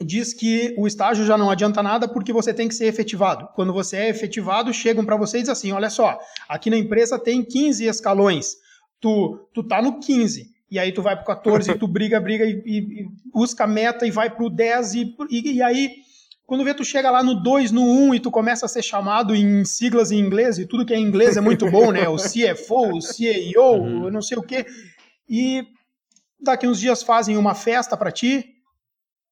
diz 0.00 0.32
que 0.32 0.74
o 0.78 0.86
estágio 0.86 1.26
já 1.26 1.36
não 1.36 1.50
adianta 1.50 1.82
nada 1.82 2.08
porque 2.08 2.32
você 2.32 2.54
tem 2.54 2.68
que 2.68 2.74
ser 2.74 2.86
efetivado. 2.86 3.48
Quando 3.54 3.72
você 3.72 3.96
é 3.96 4.08
efetivado, 4.08 4.72
chegam 4.72 5.04
para 5.04 5.16
você 5.16 5.38
e 5.38 5.40
dizem 5.40 5.52
assim: 5.52 5.72
olha 5.72 5.90
só, 5.90 6.18
aqui 6.48 6.70
na 6.70 6.76
empresa 6.76 7.18
tem 7.18 7.44
15 7.44 7.84
escalões, 7.84 8.54
tu, 9.00 9.48
tu 9.52 9.62
tá 9.62 9.80
no 9.80 9.98
15. 9.98 10.50
E 10.70 10.78
aí 10.78 10.92
tu 10.92 11.02
vai 11.02 11.16
pro 11.16 11.24
14, 11.24 11.74
tu 11.78 11.88
briga, 11.88 12.20
briga 12.20 12.44
e, 12.44 12.62
e, 12.64 12.78
e 13.02 13.08
busca 13.32 13.64
a 13.64 13.66
meta 13.66 14.06
e 14.06 14.10
vai 14.10 14.30
pro 14.30 14.48
10 14.48 14.94
e, 14.94 15.16
e, 15.30 15.52
e 15.54 15.62
aí 15.62 15.90
quando 16.50 16.64
vê 16.64 16.74
tu 16.74 16.84
chega 16.84 17.12
lá 17.12 17.22
no 17.22 17.36
2, 17.36 17.70
no 17.70 17.80
1 17.80 17.84
um, 17.84 18.12
e 18.12 18.18
tu 18.18 18.28
começa 18.28 18.66
a 18.66 18.68
ser 18.68 18.82
chamado 18.82 19.36
em 19.36 19.64
siglas 19.64 20.10
em 20.10 20.18
inglês, 20.18 20.58
e 20.58 20.66
tudo 20.66 20.84
que 20.84 20.92
é 20.92 20.96
em 20.96 21.04
inglês 21.04 21.36
é 21.36 21.40
muito 21.40 21.70
bom, 21.70 21.92
né? 21.92 22.08
O 22.08 22.16
CFO, 22.18 22.96
o 22.96 23.00
CEO, 23.00 23.74
uhum. 23.76 24.10
não 24.10 24.20
sei 24.20 24.36
o 24.36 24.42
quê. 24.42 24.66
E 25.28 25.64
daqui 26.40 26.66
uns 26.66 26.80
dias 26.80 27.04
fazem 27.04 27.36
uma 27.36 27.54
festa 27.54 27.96
para 27.96 28.10
ti, 28.10 28.56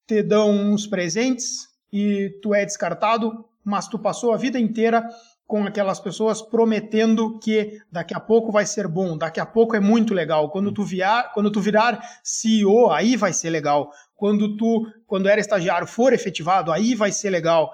te 0.06 0.22
dão 0.22 0.48
uns 0.48 0.86
presentes 0.86 1.66
e 1.92 2.38
tu 2.40 2.54
é 2.54 2.64
descartado, 2.64 3.44
mas 3.64 3.88
tu 3.88 3.98
passou 3.98 4.32
a 4.32 4.36
vida 4.36 4.56
inteira 4.56 5.04
com 5.48 5.64
aquelas 5.64 5.98
pessoas 5.98 6.42
prometendo 6.42 7.38
que 7.38 7.80
daqui 7.90 8.14
a 8.14 8.20
pouco 8.20 8.52
vai 8.52 8.66
ser 8.66 8.86
bom, 8.86 9.16
daqui 9.16 9.40
a 9.40 9.46
pouco 9.46 9.74
é 9.74 9.80
muito 9.80 10.12
legal. 10.12 10.50
Quando 10.50 10.70
tu 10.70 10.84
virar, 10.84 11.32
quando 11.32 11.50
tu 11.50 11.58
virar 11.58 11.98
CEO, 12.22 12.90
aí 12.90 13.16
vai 13.16 13.32
ser 13.32 13.48
legal. 13.48 13.90
Quando 14.14 14.58
tu, 14.58 14.86
quando 15.06 15.26
era 15.26 15.40
estagiário, 15.40 15.86
for 15.86 16.12
efetivado, 16.12 16.70
aí 16.70 16.94
vai 16.94 17.10
ser 17.10 17.30
legal. 17.30 17.70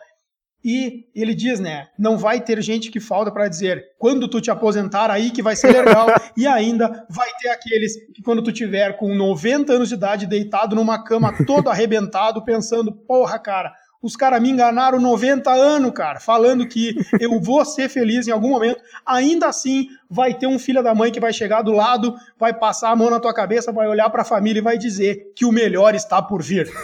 E 0.64 1.04
ele 1.16 1.34
diz, 1.34 1.58
né, 1.58 1.88
não 1.98 2.16
vai 2.16 2.40
ter 2.40 2.62
gente 2.62 2.92
que 2.92 3.00
falta 3.00 3.32
para 3.32 3.48
dizer, 3.48 3.84
quando 3.98 4.28
tu 4.28 4.40
te 4.40 4.52
aposentar 4.52 5.10
aí 5.10 5.32
que 5.32 5.42
vai 5.42 5.56
ser 5.56 5.72
legal, 5.72 6.06
e 6.38 6.46
ainda 6.46 7.04
vai 7.10 7.28
ter 7.40 7.48
aqueles 7.48 7.96
que 8.14 8.22
quando 8.22 8.40
tu 8.40 8.52
tiver 8.52 8.96
com 8.96 9.16
90 9.16 9.72
anos 9.72 9.88
de 9.88 9.96
idade 9.96 10.26
deitado 10.26 10.76
numa 10.76 11.02
cama 11.02 11.44
todo 11.44 11.68
arrebentado, 11.68 12.44
pensando, 12.44 12.92
porra, 12.92 13.36
cara, 13.36 13.74
os 14.04 14.16
caras 14.16 14.40
me 14.40 14.50
enganaram 14.50 15.00
90 15.00 15.50
anos, 15.50 15.90
cara, 15.92 16.20
falando 16.20 16.68
que 16.68 16.94
eu 17.18 17.40
vou 17.40 17.64
ser 17.64 17.88
feliz 17.88 18.28
em 18.28 18.30
algum 18.30 18.50
momento. 18.50 18.78
Ainda 19.06 19.46
assim, 19.46 19.88
vai 20.10 20.34
ter 20.34 20.46
um 20.46 20.58
filho 20.58 20.82
da 20.82 20.94
mãe 20.94 21.10
que 21.10 21.18
vai 21.18 21.32
chegar 21.32 21.62
do 21.62 21.72
lado, 21.72 22.14
vai 22.38 22.52
passar 22.52 22.90
a 22.90 22.96
mão 22.96 23.08
na 23.08 23.18
tua 23.18 23.32
cabeça, 23.32 23.72
vai 23.72 23.88
olhar 23.88 24.10
para 24.10 24.20
a 24.20 24.26
família 24.26 24.60
e 24.60 24.62
vai 24.62 24.76
dizer 24.76 25.32
que 25.34 25.46
o 25.46 25.50
melhor 25.50 25.94
está 25.94 26.20
por 26.20 26.42
vir. 26.42 26.70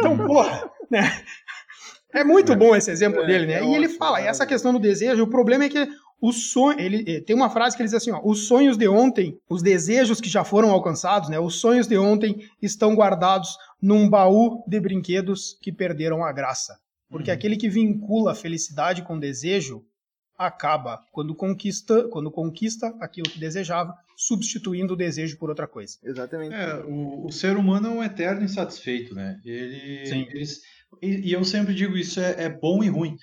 Então, 0.00 0.16
porra, 0.16 0.64
né? 0.90 1.12
É 2.10 2.24
muito 2.24 2.56
bom 2.56 2.74
esse 2.74 2.90
exemplo 2.90 3.22
é, 3.22 3.26
dele, 3.26 3.44
né? 3.44 3.60
É 3.60 3.64
e 3.64 3.74
ele 3.74 3.86
fala, 3.86 4.18
e 4.18 4.26
essa 4.26 4.46
questão 4.46 4.72
do 4.72 4.78
desejo, 4.78 5.22
o 5.22 5.26
problema 5.26 5.64
é 5.64 5.68
que 5.68 5.86
o 6.20 6.32
sonho, 6.32 6.78
ele 6.78 7.04
eh, 7.06 7.20
tem 7.20 7.34
uma 7.34 7.48
frase 7.48 7.76
que 7.76 7.82
ele 7.82 7.88
diz 7.88 7.94
assim, 7.94 8.10
ó, 8.10 8.20
os 8.22 8.46
sonhos 8.46 8.76
de 8.76 8.86
ontem, 8.86 9.38
os 9.48 9.62
desejos 9.62 10.20
que 10.20 10.28
já 10.28 10.44
foram 10.44 10.70
alcançados, 10.70 11.28
né? 11.28 11.38
Os 11.38 11.56
sonhos 11.56 11.86
de 11.86 11.96
ontem 11.96 12.46
estão 12.60 12.94
guardados 12.94 13.56
num 13.80 14.08
baú 14.08 14.62
de 14.66 14.78
brinquedos 14.78 15.56
que 15.62 15.72
perderam 15.72 16.22
a 16.22 16.32
graça. 16.32 16.78
Porque 17.08 17.30
uhum. 17.30 17.36
aquele 17.36 17.56
que 17.56 17.68
vincula 17.68 18.32
a 18.32 18.34
felicidade 18.34 19.02
com 19.02 19.18
desejo 19.18 19.84
acaba 20.36 21.04
quando 21.12 21.34
conquista, 21.34 22.08
quando 22.08 22.30
conquista 22.30 22.94
aquilo 23.00 23.28
que 23.28 23.38
desejava, 23.38 23.94
substituindo 24.16 24.94
o 24.94 24.96
desejo 24.96 25.38
por 25.38 25.48
outra 25.48 25.66
coisa. 25.66 25.98
Exatamente. 26.02 26.54
É, 26.54 26.76
o, 26.84 27.26
o 27.26 27.32
ser 27.32 27.56
humano 27.56 27.88
é 27.88 27.90
um 27.90 28.02
eterno 28.02 28.42
insatisfeito, 28.42 29.14
né? 29.14 29.40
Ele, 29.44 30.06
Sim. 30.06 30.26
Eles, 30.30 30.60
e, 31.02 31.28
e, 31.28 31.32
eu 31.32 31.44
sempre 31.44 31.74
digo 31.74 31.96
isso 31.96 32.20
é, 32.20 32.44
é 32.44 32.48
bom 32.48 32.82
e 32.82 32.88
ruim. 32.88 33.16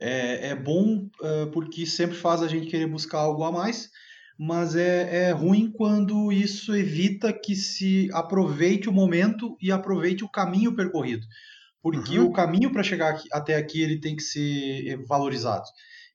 É, 0.00 0.48
é 0.48 0.54
bom 0.54 1.08
uh, 1.20 1.50
porque 1.52 1.84
sempre 1.84 2.16
faz 2.16 2.42
a 2.42 2.48
gente 2.48 2.68
querer 2.68 2.86
buscar 2.86 3.18
algo 3.18 3.44
a 3.44 3.52
mais, 3.52 3.90
mas 4.38 4.74
é, 4.74 5.28
é 5.28 5.30
ruim 5.32 5.70
quando 5.70 6.32
isso 6.32 6.74
evita 6.74 7.32
que 7.32 7.54
se 7.54 8.08
aproveite 8.12 8.88
o 8.88 8.92
momento 8.92 9.56
e 9.60 9.70
aproveite 9.70 10.24
o 10.24 10.28
caminho 10.28 10.74
percorrido. 10.74 11.26
Porque 11.82 12.18
uhum. 12.18 12.26
o 12.26 12.32
caminho 12.32 12.72
para 12.72 12.82
chegar 12.82 13.10
aqui, 13.10 13.28
até 13.32 13.56
aqui 13.56 13.82
ele 13.82 14.00
tem 14.00 14.16
que 14.16 14.22
ser 14.22 15.04
valorizado. 15.06 15.64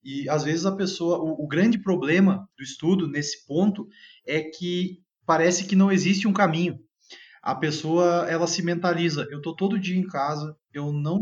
E 0.04 0.27
às 0.30 0.44
vezes 0.44 0.65
a 0.65 0.75
pessoa, 0.75 1.20
o, 1.20 1.46
o 1.46 1.48
grande 1.48 1.77
problema 1.77 2.48
do 2.58 2.63
estudo 2.63 3.08
nesse 3.08 3.46
ponto 3.46 3.88
é 4.25 4.42
que 4.42 5.00
parece 5.25 5.65
que 5.65 5.75
não 5.75 5.92
existe 5.92 6.27
um 6.27 6.34
caminho 6.34 6.80
a 7.46 7.54
pessoa 7.54 8.25
ela 8.27 8.48
se 8.48 8.63
mentaliza 8.63 9.27
eu 9.30 9.39
tô 9.39 9.56
todo 9.56 9.80
dia 9.80 9.96
em 9.96 10.08
casa 10.08 10.58
eu 10.74 10.92
não 10.92 11.22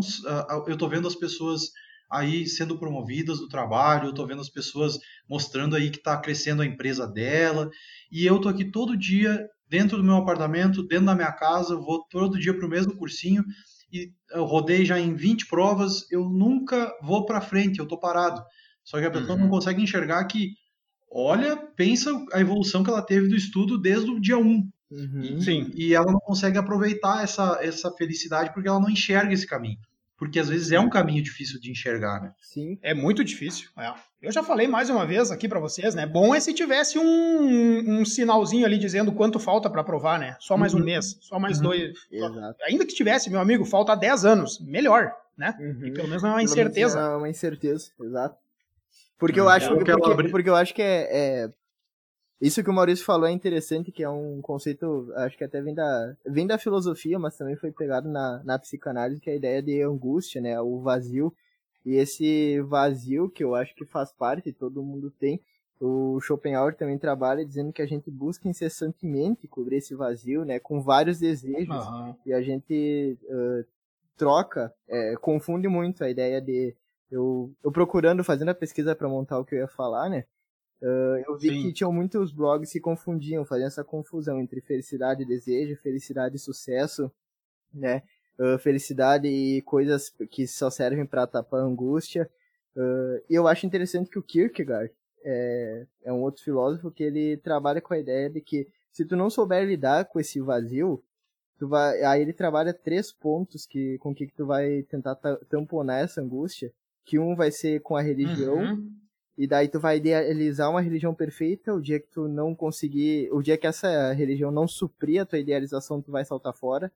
eu 0.68 0.78
tô 0.78 0.88
vendo 0.88 1.06
as 1.06 1.16
pessoas 1.16 1.72
aí 2.14 2.48
sendo 2.48 2.78
promovidas 2.78 3.40
do 3.40 3.48
trabalho 3.48 4.08
eu 4.08 4.14
tô 4.14 4.26
vendo 4.26 4.42
as 4.42 4.50
pessoas 4.50 5.00
mostrando 5.28 5.76
aí 5.76 5.90
que 5.90 5.98
está 5.98 6.18
crescendo 6.18 6.62
a 6.62 6.66
empresa 6.66 7.08
dela 7.08 7.70
e 8.12 8.26
eu 8.26 8.40
tô 8.40 8.50
aqui 8.50 8.66
todo 8.66 8.98
dia 8.98 9.48
dentro 9.68 9.98
do 9.98 10.04
meu 10.04 10.16
apartamento 10.16 10.84
dentro 10.84 11.06
da 11.06 11.16
minha 11.16 11.32
casa 11.32 11.76
vou 11.76 12.06
todo 12.10 12.40
dia 12.40 12.54
para 12.54 12.66
o 12.66 12.70
mesmo 12.70 12.96
cursinho 12.96 13.44
e 13.92 14.12
eu 14.32 14.46
rodei 14.46 14.86
já 14.86 15.00
em 15.00 15.14
20 15.14 15.48
provas 15.48 16.10
eu 16.12 16.30
nunca 16.30 16.92
vou 17.02 17.26
para 17.26 17.42
frente 17.42 17.80
eu 17.80 17.88
tô 17.88 17.98
parado 17.98 18.44
só 18.84 19.00
que 19.00 19.06
a 19.06 19.12
pessoa 19.12 19.34
uhum. 19.34 19.44
não 19.44 19.50
consegue 19.50 19.82
enxergar 19.82 20.24
que 20.26 20.52
olha 21.12 21.58
pensa 21.76 22.12
a 22.32 22.40
evolução 22.40 22.84
que 22.84 22.90
ela 22.90 23.02
teve 23.02 23.28
do 23.28 23.36
estudo 23.36 23.78
desde 23.78 24.10
o 24.10 24.20
dia 24.20 24.38
1 24.38 24.70
Uhum. 24.94 25.42
Sim. 25.42 25.72
E 25.74 25.96
ela 25.96 26.12
não 26.12 26.20
consegue 26.20 26.58
aproveitar 26.58 27.24
essa, 27.24 27.58
essa 27.62 27.92
felicidade 27.92 28.54
porque 28.54 28.70
ela 28.70 28.80
não 28.80 28.92
enxerga 28.92 29.34
esse 29.34 29.48
caminho. 29.48 29.80
Porque 30.24 30.40
às 30.40 30.48
vezes 30.48 30.72
é 30.72 30.80
um 30.80 30.90
caminho 30.90 31.22
difícil 31.22 31.60
de 31.60 31.70
enxergar, 31.70 32.22
né? 32.22 32.32
Sim. 32.40 32.80
É 32.82 32.94
muito 32.94 33.26
difícil. 33.26 33.68
É. 33.78 33.94
Eu 34.22 34.32
já 34.32 34.42
falei 34.42 34.70
mais 34.70 34.90
uma 34.90 35.06
vez 35.06 35.32
aqui 35.32 35.50
para 35.50 35.60
vocês, 35.60 35.94
né? 35.94 36.06
Bom 36.06 36.34
é 36.34 36.40
se 36.40 36.54
tivesse 36.54 36.98
um, 36.98 38.00
um 38.00 38.06
sinalzinho 38.06 38.66
ali 38.66 38.78
dizendo 38.78 39.12
quanto 39.12 39.38
falta 39.38 39.70
para 39.70 39.82
aprovar, 39.82 40.18
né? 40.18 40.38
Só 40.40 40.56
mais 40.56 40.74
uhum. 40.74 40.80
um 40.80 40.86
mês, 40.86 41.18
só 41.20 41.38
mais 41.38 41.58
uhum. 41.58 41.64
dois. 41.64 41.94
Exato. 42.10 42.56
Ainda 42.64 42.86
que 42.86 42.94
tivesse, 42.94 43.30
meu 43.30 43.42
amigo, 43.42 43.66
falta 43.66 43.96
10 43.96 44.24
anos. 44.24 44.62
Melhor, 44.62 45.12
né? 45.38 45.54
Uhum. 45.60 45.88
E 45.88 45.92
pelo 45.92 46.08
menos 46.08 46.24
não 46.24 46.30
é 46.30 46.34
uma 46.36 46.44
incerteza. 46.44 46.98
É 46.98 47.18
uma 47.18 47.30
incerteza, 47.30 47.92
exato. 48.02 48.38
Porque 49.20 49.42
eu 49.42 49.50
acho, 49.50 49.76
porque, 49.76 49.92
porque, 49.92 50.30
porque 50.30 50.50
eu 50.50 50.56
acho 50.56 50.74
que 50.74 50.82
é, 50.82 51.10
é, 51.12 51.50
isso 52.44 52.62
que 52.62 52.70
o 52.70 52.74
Maurício 52.74 53.06
falou 53.06 53.26
é 53.26 53.32
interessante, 53.32 53.90
que 53.90 54.04
é 54.04 54.10
um 54.10 54.42
conceito, 54.42 55.10
acho 55.16 55.38
que 55.38 55.46
até 55.46 55.62
vem 55.62 55.74
da, 55.74 56.14
vem 56.26 56.46
da 56.46 56.58
filosofia, 56.58 57.18
mas 57.18 57.38
também 57.38 57.56
foi 57.56 57.72
pegado 57.72 58.10
na, 58.10 58.42
na 58.44 58.60
psicanálise, 58.60 59.22
que 59.22 59.30
é 59.30 59.34
a 59.34 59.38
ideia 59.38 59.62
de 59.62 59.82
angústia, 59.82 60.42
né? 60.42 60.60
O 60.60 60.82
vazio. 60.82 61.34
E 61.86 61.96
esse 61.96 62.60
vazio, 62.62 63.30
que 63.30 63.46
eu 63.46 63.56
acho 63.56 63.74
que 63.74 63.86
faz 63.86 64.12
parte, 64.12 64.52
todo 64.52 64.84
mundo 64.84 65.10
tem, 65.10 65.42
o 65.80 66.20
Schopenhauer 66.20 66.76
também 66.76 66.98
trabalha 66.98 67.46
dizendo 67.46 67.72
que 67.72 67.82
a 67.82 67.86
gente 67.86 68.12
busca 68.12 68.48
incessantemente 68.50 69.48
cobrir 69.48 69.78
esse 69.78 69.96
vazio, 69.96 70.44
né? 70.44 70.60
Com 70.60 70.82
vários 70.82 71.20
desejos. 71.20 71.86
Uhum. 71.88 72.16
E 72.26 72.34
a 72.34 72.42
gente 72.42 73.18
uh, 73.24 73.66
troca, 74.18 74.74
é, 74.88 75.16
confunde 75.16 75.68
muito 75.68 76.04
a 76.04 76.10
ideia 76.10 76.42
de... 76.42 76.76
Eu, 77.10 77.54
eu 77.64 77.72
procurando, 77.72 78.24
fazendo 78.24 78.50
a 78.50 78.56
pesquisa 78.56 78.96
para 78.96 79.08
montar 79.08 79.40
o 79.40 79.46
que 79.46 79.56
eu 79.56 79.60
ia 79.60 79.68
falar, 79.68 80.10
né? 80.10 80.26
Uh, 80.84 81.24
eu 81.26 81.38
vi 81.38 81.48
Sim. 81.48 81.62
que 81.62 81.72
tinham 81.72 81.94
muitos 81.94 82.34
blogs 82.34 82.70
que 82.70 82.80
confundiam, 82.82 83.46
faziam 83.46 83.68
essa 83.68 83.86
confusão 83.86 84.42
entre 84.42 84.60
felicidade 84.60 85.24
e 85.24 85.26
desejo, 85.26 85.78
felicidade 85.78 86.36
e 86.36 86.40
sucesso, 86.40 87.10
né? 87.74 88.04
Uh, 88.38 88.60
felicidade 88.60 89.26
e 89.26 89.62
coisas 89.62 90.14
que 90.30 90.46
só 90.46 90.70
servem 90.70 91.06
para 91.06 91.26
tapar 91.26 91.62
a 91.62 91.64
angústia. 91.64 92.30
Uh, 92.76 93.24
e 93.30 93.34
eu 93.34 93.48
acho 93.48 93.66
interessante 93.66 94.10
que 94.10 94.20
o 94.20 94.24
Kierkegaard 94.24 94.92
é, 95.24 95.86
é 96.04 96.12
um 96.12 96.22
outro 96.22 96.44
filósofo 96.44 96.92
que 96.92 97.04
ele 97.04 97.38
trabalha 97.38 97.80
com 97.80 97.94
a 97.94 98.00
ideia 98.00 98.30
de 98.30 98.42
que 98.42 98.68
se 98.92 99.06
tu 99.06 99.16
não 99.16 99.30
souber 99.30 99.66
lidar 99.66 100.04
com 100.04 100.20
esse 100.20 100.42
vazio, 100.42 101.02
tu 101.58 101.66
vai, 101.66 102.04
aí 102.04 102.22
ele 102.22 102.34
trabalha 102.34 102.74
três 102.74 103.10
pontos 103.10 103.66
que 103.66 103.98
com 104.00 104.14
que, 104.14 104.28
que 104.28 104.34
tu 104.34 104.46
vai 104.46 104.84
tentar 104.84 105.16
tamponar 105.48 106.04
essa 106.04 106.20
angústia, 106.20 106.74
que 107.06 107.18
um 107.18 107.38
vai 107.38 107.52
ser 107.52 107.80
com 107.82 107.96
a 107.96 108.02
religião, 108.02 108.58
uhum 108.58 109.03
e 109.38 109.48
daí 109.48 109.68
tu 109.68 109.80
vai 109.80 109.98
idealizar 109.98 110.70
uma 110.70 110.82
religião 110.82 111.14
perfeita, 111.14 111.74
o 111.74 111.82
dia 111.82 112.00
que 112.00 112.08
tu 112.08 112.28
não 112.28 112.54
conseguir, 112.54 113.30
o 113.32 113.42
dia 113.42 113.58
que 113.58 113.66
essa 113.66 114.14
religião 114.14 114.52
não 114.52 114.68
suprir 114.68 115.22
a 115.22 115.26
tua 115.26 115.40
idealização, 115.40 116.02
tu 116.02 116.12
vai 116.12 116.24
saltar 116.24 116.54
fora. 116.54 116.92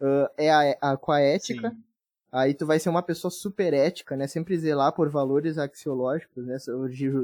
Uh, 0.00 0.28
é 0.36 0.50
a, 0.50 0.92
a, 0.92 0.96
com 0.96 1.10
a 1.10 1.20
ética. 1.20 1.70
Sim. 1.70 1.82
Aí 2.30 2.52
tu 2.52 2.66
vai 2.66 2.78
ser 2.78 2.90
uma 2.90 3.02
pessoa 3.02 3.30
super 3.30 3.72
ética, 3.72 4.14
né? 4.14 4.26
Sempre 4.26 4.58
zelar 4.58 4.92
por 4.92 5.08
valores 5.08 5.56
axiológicos, 5.56 6.46
né? 6.46 6.58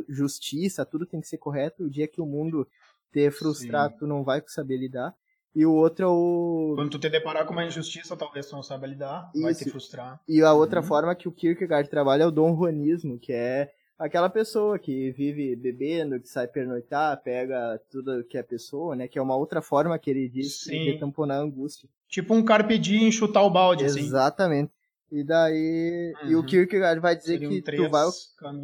Justiça, 0.09 0.85
tudo 0.85 1.05
tem 1.05 1.21
que 1.21 1.29
ser 1.29 1.37
correto. 1.37 1.85
O 1.85 1.91
dia 1.91 2.09
que 2.09 2.23
o 2.23 2.27
mundo 2.27 2.67
te 3.13 3.31
frustrar, 3.31 3.91
Sim. 3.91 3.97
tu 3.99 4.07
não 4.07 4.25
vai 4.25 4.43
saber 4.47 4.79
lidar. 4.79 5.15
E 5.55 5.65
o 5.65 5.73
outro 5.73 6.05
é 6.05 6.09
o. 6.09 6.73
Quando 6.75 6.91
tu 6.91 6.99
te 6.99 7.09
deparar 7.11 7.47
com 7.47 7.53
uma 7.53 7.65
injustiça, 7.65 8.17
talvez 8.17 8.47
tu 8.47 8.57
não 8.57 8.63
saiba 8.63 8.87
lidar, 8.87 9.31
Isso. 9.35 9.43
vai 9.43 9.55
te 9.55 9.71
frustrar. 9.71 10.21
E 10.27 10.43
a 10.43 10.53
outra 10.53 10.81
uhum. 10.81 10.87
forma 10.87 11.15
que 11.15 11.29
o 11.29 11.33
Kierkegaard 11.33 11.89
trabalha 11.89 12.25
é 12.25 12.27
o 12.27 12.31
Dom 12.31 12.57
Juanismo, 12.57 13.19
que 13.19 13.33
é 13.33 13.71
aquela 13.99 14.29
pessoa 14.29 14.79
que 14.79 15.11
vive 15.13 15.55
bebendo, 15.57 16.21
que 16.21 16.29
sai 16.29 16.47
pernoitar, 16.47 17.21
pega 17.23 17.81
tudo 17.91 18.25
que 18.25 18.37
é 18.37 18.43
pessoa, 18.43 18.95
né? 18.97 19.09
Que 19.09 19.19
é 19.19 19.23
uma 19.23 19.37
outra 19.37 19.63
forma 19.63 19.99
que 19.99 20.11
ele 20.11 20.29
diz 20.29 20.63
Sim. 20.63 20.85
de 20.85 20.99
tamponar 20.99 21.39
a 21.39 21.43
angústia. 21.43 21.89
Tipo 22.09 22.35
um 22.35 22.45
carpe 22.45 22.79
diem 22.79 23.11
chutar 23.11 23.43
o 23.43 23.51
balde, 23.51 23.85
assim. 23.85 24.01
Exatamente. 24.01 24.67
Assim. 24.67 24.85
E 25.13 25.23
daí, 25.23 26.13
uhum. 26.23 26.31
e 26.31 26.37
o. 26.37 26.45
Kierkegaard 26.45 27.01
vai 27.01 27.15
dizer 27.15 27.39
Seriam 27.39 27.51
que 27.51 27.63
tu 27.63 27.89
vai, 27.89 28.07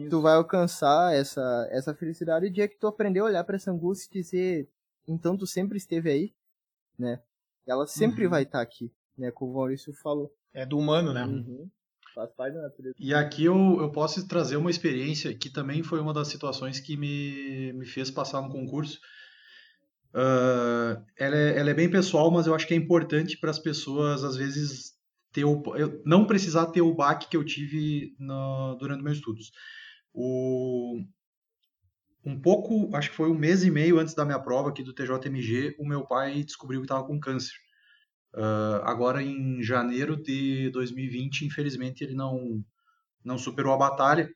tu 0.09 0.21
vai 0.21 0.35
alcançar 0.35 1.15
essa, 1.15 1.69
essa 1.71 1.95
felicidade 1.95 2.47
o 2.47 2.51
dia 2.51 2.67
que 2.67 2.77
tu 2.77 2.87
aprender 2.87 3.21
a 3.21 3.25
olhar 3.25 3.45
para 3.45 3.57
essa 3.57 3.71
angústia 3.71 4.19
e 4.19 4.23
dizer, 4.23 4.69
então 5.07 5.37
tu 5.37 5.47
sempre 5.47 5.79
esteve 5.79 6.11
aí, 6.11 6.35
né? 6.99 7.21
Ela 7.67 7.87
sempre 7.87 8.25
uhum. 8.25 8.31
vai 8.31 8.43
estar 8.43 8.59
tá 8.59 8.63
aqui, 8.63 8.91
né? 9.17 9.31
Como 9.31 9.53
o 9.53 9.55
Maurício 9.55 9.93
falou. 9.93 10.33
É 10.53 10.67
do 10.67 10.77
humano, 10.77 11.13
né? 11.13 11.25
Uhum. 11.25 11.71
Faz 12.15 12.31
parte 12.33 12.55
da 12.55 12.63
natureza. 12.63 12.95
E 12.99 13.15
aqui 13.15 13.45
eu, 13.45 13.79
eu 13.81 13.91
posso 13.91 14.27
trazer 14.27 14.57
uma 14.57 14.71
experiência 14.71 15.35
que 15.35 15.51
também 15.51 15.83
foi 15.83 16.01
uma 16.01 16.13
das 16.13 16.29
situações 16.29 16.81
que 16.81 16.97
me, 16.97 17.73
me 17.73 17.87
fez 17.87 18.11
passar 18.11 18.43
no 18.43 18.51
concurso. 18.51 18.99
Uh, 20.13 21.01
ela, 21.17 21.37
é, 21.37 21.59
ela 21.59 21.71
é 21.71 21.75
bem 21.75 21.89
pessoal, 21.89 22.31
mas 22.31 22.47
eu 22.47 22.55
acho 22.55 22.67
que 22.67 22.75
é 22.75 22.77
importante 22.77 23.39
para 23.39 23.51
as 23.51 23.59
pessoas, 23.59 24.25
às 24.25 24.37
vezes, 24.37 24.95
ter 25.33 25.45
o, 25.45 25.63
eu, 25.77 26.03
não 26.05 26.27
precisar 26.27 26.67
ter 26.67 26.81
o 26.81 26.95
baque 26.95 27.29
que 27.29 27.37
eu 27.37 27.45
tive 27.45 28.15
no, 28.19 28.75
durante 28.75 29.05
meus 29.05 29.19
estudos. 29.19 29.53
O, 30.13 31.01
um 32.25 32.41
pouco, 32.41 32.95
acho 32.95 33.11
que 33.11 33.17
foi 33.17 33.31
um 33.31 33.39
mês 33.39 33.63
e 33.63 33.71
meio 33.71 33.99
antes 33.99 34.15
da 34.15 34.25
minha 34.25 34.41
prova 34.41 34.71
aqui 34.71 34.83
do 34.83 34.93
TJMG, 34.93 35.77
o 35.79 35.87
meu 35.87 36.05
pai 36.05 36.43
descobriu 36.43 36.81
que 36.81 36.87
estava 36.87 37.07
com 37.07 37.21
câncer. 37.21 37.55
Uh, 38.35 38.83
agora, 38.85 39.23
em 39.23 39.63
janeiro 39.63 40.17
de 40.17 40.71
2020, 40.71 41.47
infelizmente, 41.47 42.05
ele 42.05 42.15
não, 42.15 42.63
não 43.25 43.37
superou 43.37 43.73
a 43.73 43.79
batalha, 43.79 44.31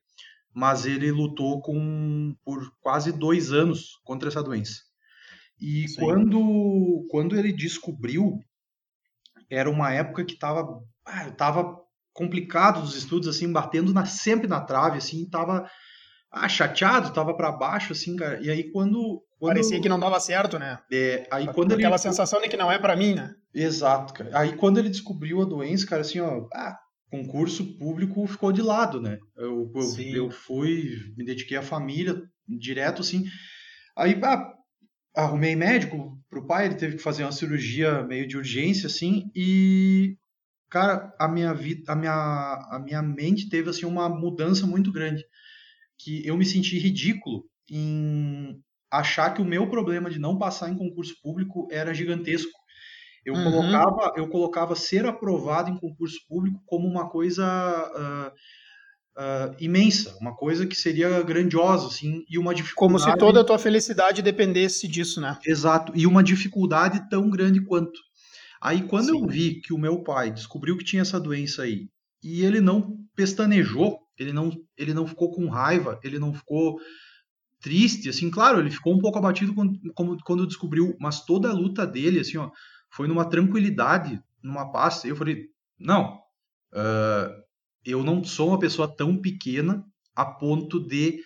mas 0.53 0.87
ele 0.87 1.11
lutou 1.11 1.61
com, 1.61 2.35
por 2.45 2.73
quase 2.81 3.13
dois 3.13 3.53
anos 3.53 4.01
contra 4.05 4.29
essa 4.29 4.43
doença. 4.43 4.83
E 5.61 5.87
quando, 5.97 7.07
quando 7.11 7.37
ele 7.37 7.53
descobriu, 7.53 8.39
era 9.49 9.71
uma 9.71 9.93
época 9.93 10.25
que 10.25 10.35
estava 10.35 10.83
ah, 11.05 11.31
tava 11.33 11.81
complicado 12.13 12.83
os 12.83 12.97
estudos, 12.97 13.29
assim, 13.29 13.53
batendo 13.53 13.93
na, 13.93 14.07
sempre 14.07 14.47
na 14.47 14.61
trave, 14.61 14.99
assim, 14.99 15.29
tava 15.29 15.69
ah, 16.31 16.49
chateado, 16.49 17.13
tava 17.13 17.35
para 17.37 17.53
baixo, 17.53 17.93
assim, 17.93 18.17
cara. 18.17 18.41
E 18.41 18.51
aí 18.51 18.71
quando, 18.71 19.23
quando... 19.39 19.55
Parecia 19.55 19.81
que 19.81 19.89
não 19.89 19.99
dava 19.99 20.19
certo, 20.21 20.59
né? 20.59 20.79
É, 20.93 21.27
aí 21.31 21.53
quando 21.53 21.73
Aquela 21.73 21.97
ele... 21.97 21.99
sensação 21.99 22.41
de 22.41 22.49
que 22.49 22.57
não 22.57 22.71
é 22.71 22.79
para 22.79 22.97
mim, 22.97 23.15
né? 23.15 23.35
Exato, 23.55 24.13
cara. 24.13 24.37
Aí 24.37 24.57
quando 24.57 24.79
ele 24.79 24.89
descobriu 24.89 25.41
a 25.41 25.45
doença, 25.45 25.87
cara, 25.87 26.03
assim, 26.03 26.19
ó, 26.19 26.47
ah, 26.53 26.77
concurso 27.11 27.79
público 27.79 28.27
ficou 28.27 28.53
de 28.53 28.61
lado, 28.61 29.01
né? 29.01 29.19
Eu, 29.37 29.71
eu, 29.75 30.15
eu, 30.15 30.31
fui, 30.31 30.97
me 31.17 31.25
dediquei 31.25 31.57
à 31.57 31.63
família 31.63 32.21
direto, 32.49 33.01
assim. 33.01 33.25
Aí, 33.97 34.19
ah, 34.25 34.53
arrumei 35.15 35.55
médico 35.55 36.19
pro 36.29 36.47
pai, 36.47 36.67
ele 36.67 36.75
teve 36.75 36.97
que 36.97 37.03
fazer 37.03 37.23
uma 37.23 37.31
cirurgia 37.31 38.03
meio 38.03 38.27
de 38.27 38.37
urgência, 38.37 38.89
assim, 38.89 39.31
e, 39.35 40.17
cara, 40.69 41.15
a 41.21 41.29
minha 41.29 41.55
vida, 41.55 41.93
a 41.93 41.95
minha, 41.95 42.13
a 42.13 42.83
minha 42.85 43.03
mente 43.03 43.49
teve, 43.49 43.71
assim, 43.71 43.87
uma 43.87 44.09
mudança 44.09 44.67
muito 44.67 44.91
grande. 44.91 45.25
Que 45.97 46.27
eu 46.27 46.37
me 46.37 46.45
senti 46.45 46.77
ridículo 46.79 47.45
em 47.71 48.61
achar 48.91 49.33
que 49.33 49.41
o 49.41 49.45
meu 49.45 49.69
problema 49.71 50.11
de 50.11 50.19
não 50.19 50.37
passar 50.37 50.69
em 50.71 50.77
concurso 50.77 51.15
público 51.23 51.69
era 51.71 51.95
gigantesco 51.95 52.51
eu, 53.25 53.35
uhum. 53.35 53.45
colocava, 53.45 54.13
eu 54.17 54.29
colocava 54.29 54.77
ser 54.77 55.07
aprovado 55.07 55.71
em 55.71 55.79
concurso 55.79 56.19
público 56.29 56.61
como 56.67 56.87
uma 56.87 57.09
coisa 57.09 57.45
uh, 57.47 58.33
uh, 59.21 59.57
imensa, 59.59 60.17
uma 60.21 60.35
coisa 60.35 60.67
que 60.67 60.77
seria 60.77 61.23
grandiosa, 61.23 61.87
assim, 61.87 62.25
e 62.29 62.39
uma 62.39 62.55
dificuldade... 62.55 63.05
Como 63.05 63.13
se 63.13 63.19
toda 63.19 63.41
a 63.41 63.45
tua 63.45 63.59
felicidade 63.59 64.23
dependesse 64.23 64.87
disso, 64.87 65.21
né? 65.21 65.39
Exato, 65.47 65.93
e 65.95 66.07
uma 66.07 66.23
dificuldade 66.23 67.09
tão 67.09 67.31
grande 67.31 67.65
quanto. 67.65 67.99
Aí, 68.61 68.83
quando 68.83 69.07
Sim. 69.07 69.21
eu 69.21 69.27
vi 69.27 69.61
que 69.61 69.73
o 69.73 69.79
meu 69.79 70.03
pai 70.03 70.31
descobriu 70.31 70.77
que 70.77 70.85
tinha 70.85 71.03
essa 71.03 71.21
doença 71.21 71.63
aí, 71.63 71.89
e 72.23 72.43
ele 72.43 72.61
não 72.61 72.97
pestanejou, 73.15 73.99
ele 74.19 74.33
não, 74.33 74.51
ele 74.77 74.95
não 74.95 75.07
ficou 75.07 75.31
com 75.31 75.49
raiva, 75.49 75.99
ele 76.03 76.19
não 76.19 76.33
ficou 76.33 76.79
triste, 77.61 78.09
assim, 78.09 78.31
claro, 78.31 78.61
ele 78.61 78.71
ficou 78.71 78.95
um 78.95 78.99
pouco 78.99 79.19
abatido 79.19 79.55
quando, 79.55 79.79
quando 80.25 80.47
descobriu, 80.47 80.95
mas 81.01 81.25
toda 81.25 81.49
a 81.49 81.53
luta 81.55 81.87
dele, 81.87 82.21
assim, 82.21 82.37
ó, 82.37 82.51
foi 82.95 83.09
numa 83.09 83.29
tranquilidade, 83.29 84.23
numa 84.41 84.71
paz. 84.71 85.05
Eu 85.05 85.17
falei, 85.17 85.49
não, 85.77 86.21
uh, 86.73 87.43
eu 87.85 88.05
não 88.05 88.23
sou 88.23 88.51
uma 88.51 88.59
pessoa 88.59 88.87
tão 88.87 89.17
pequena 89.17 89.85
a 90.15 90.25
ponto 90.25 90.79
de 90.79 91.21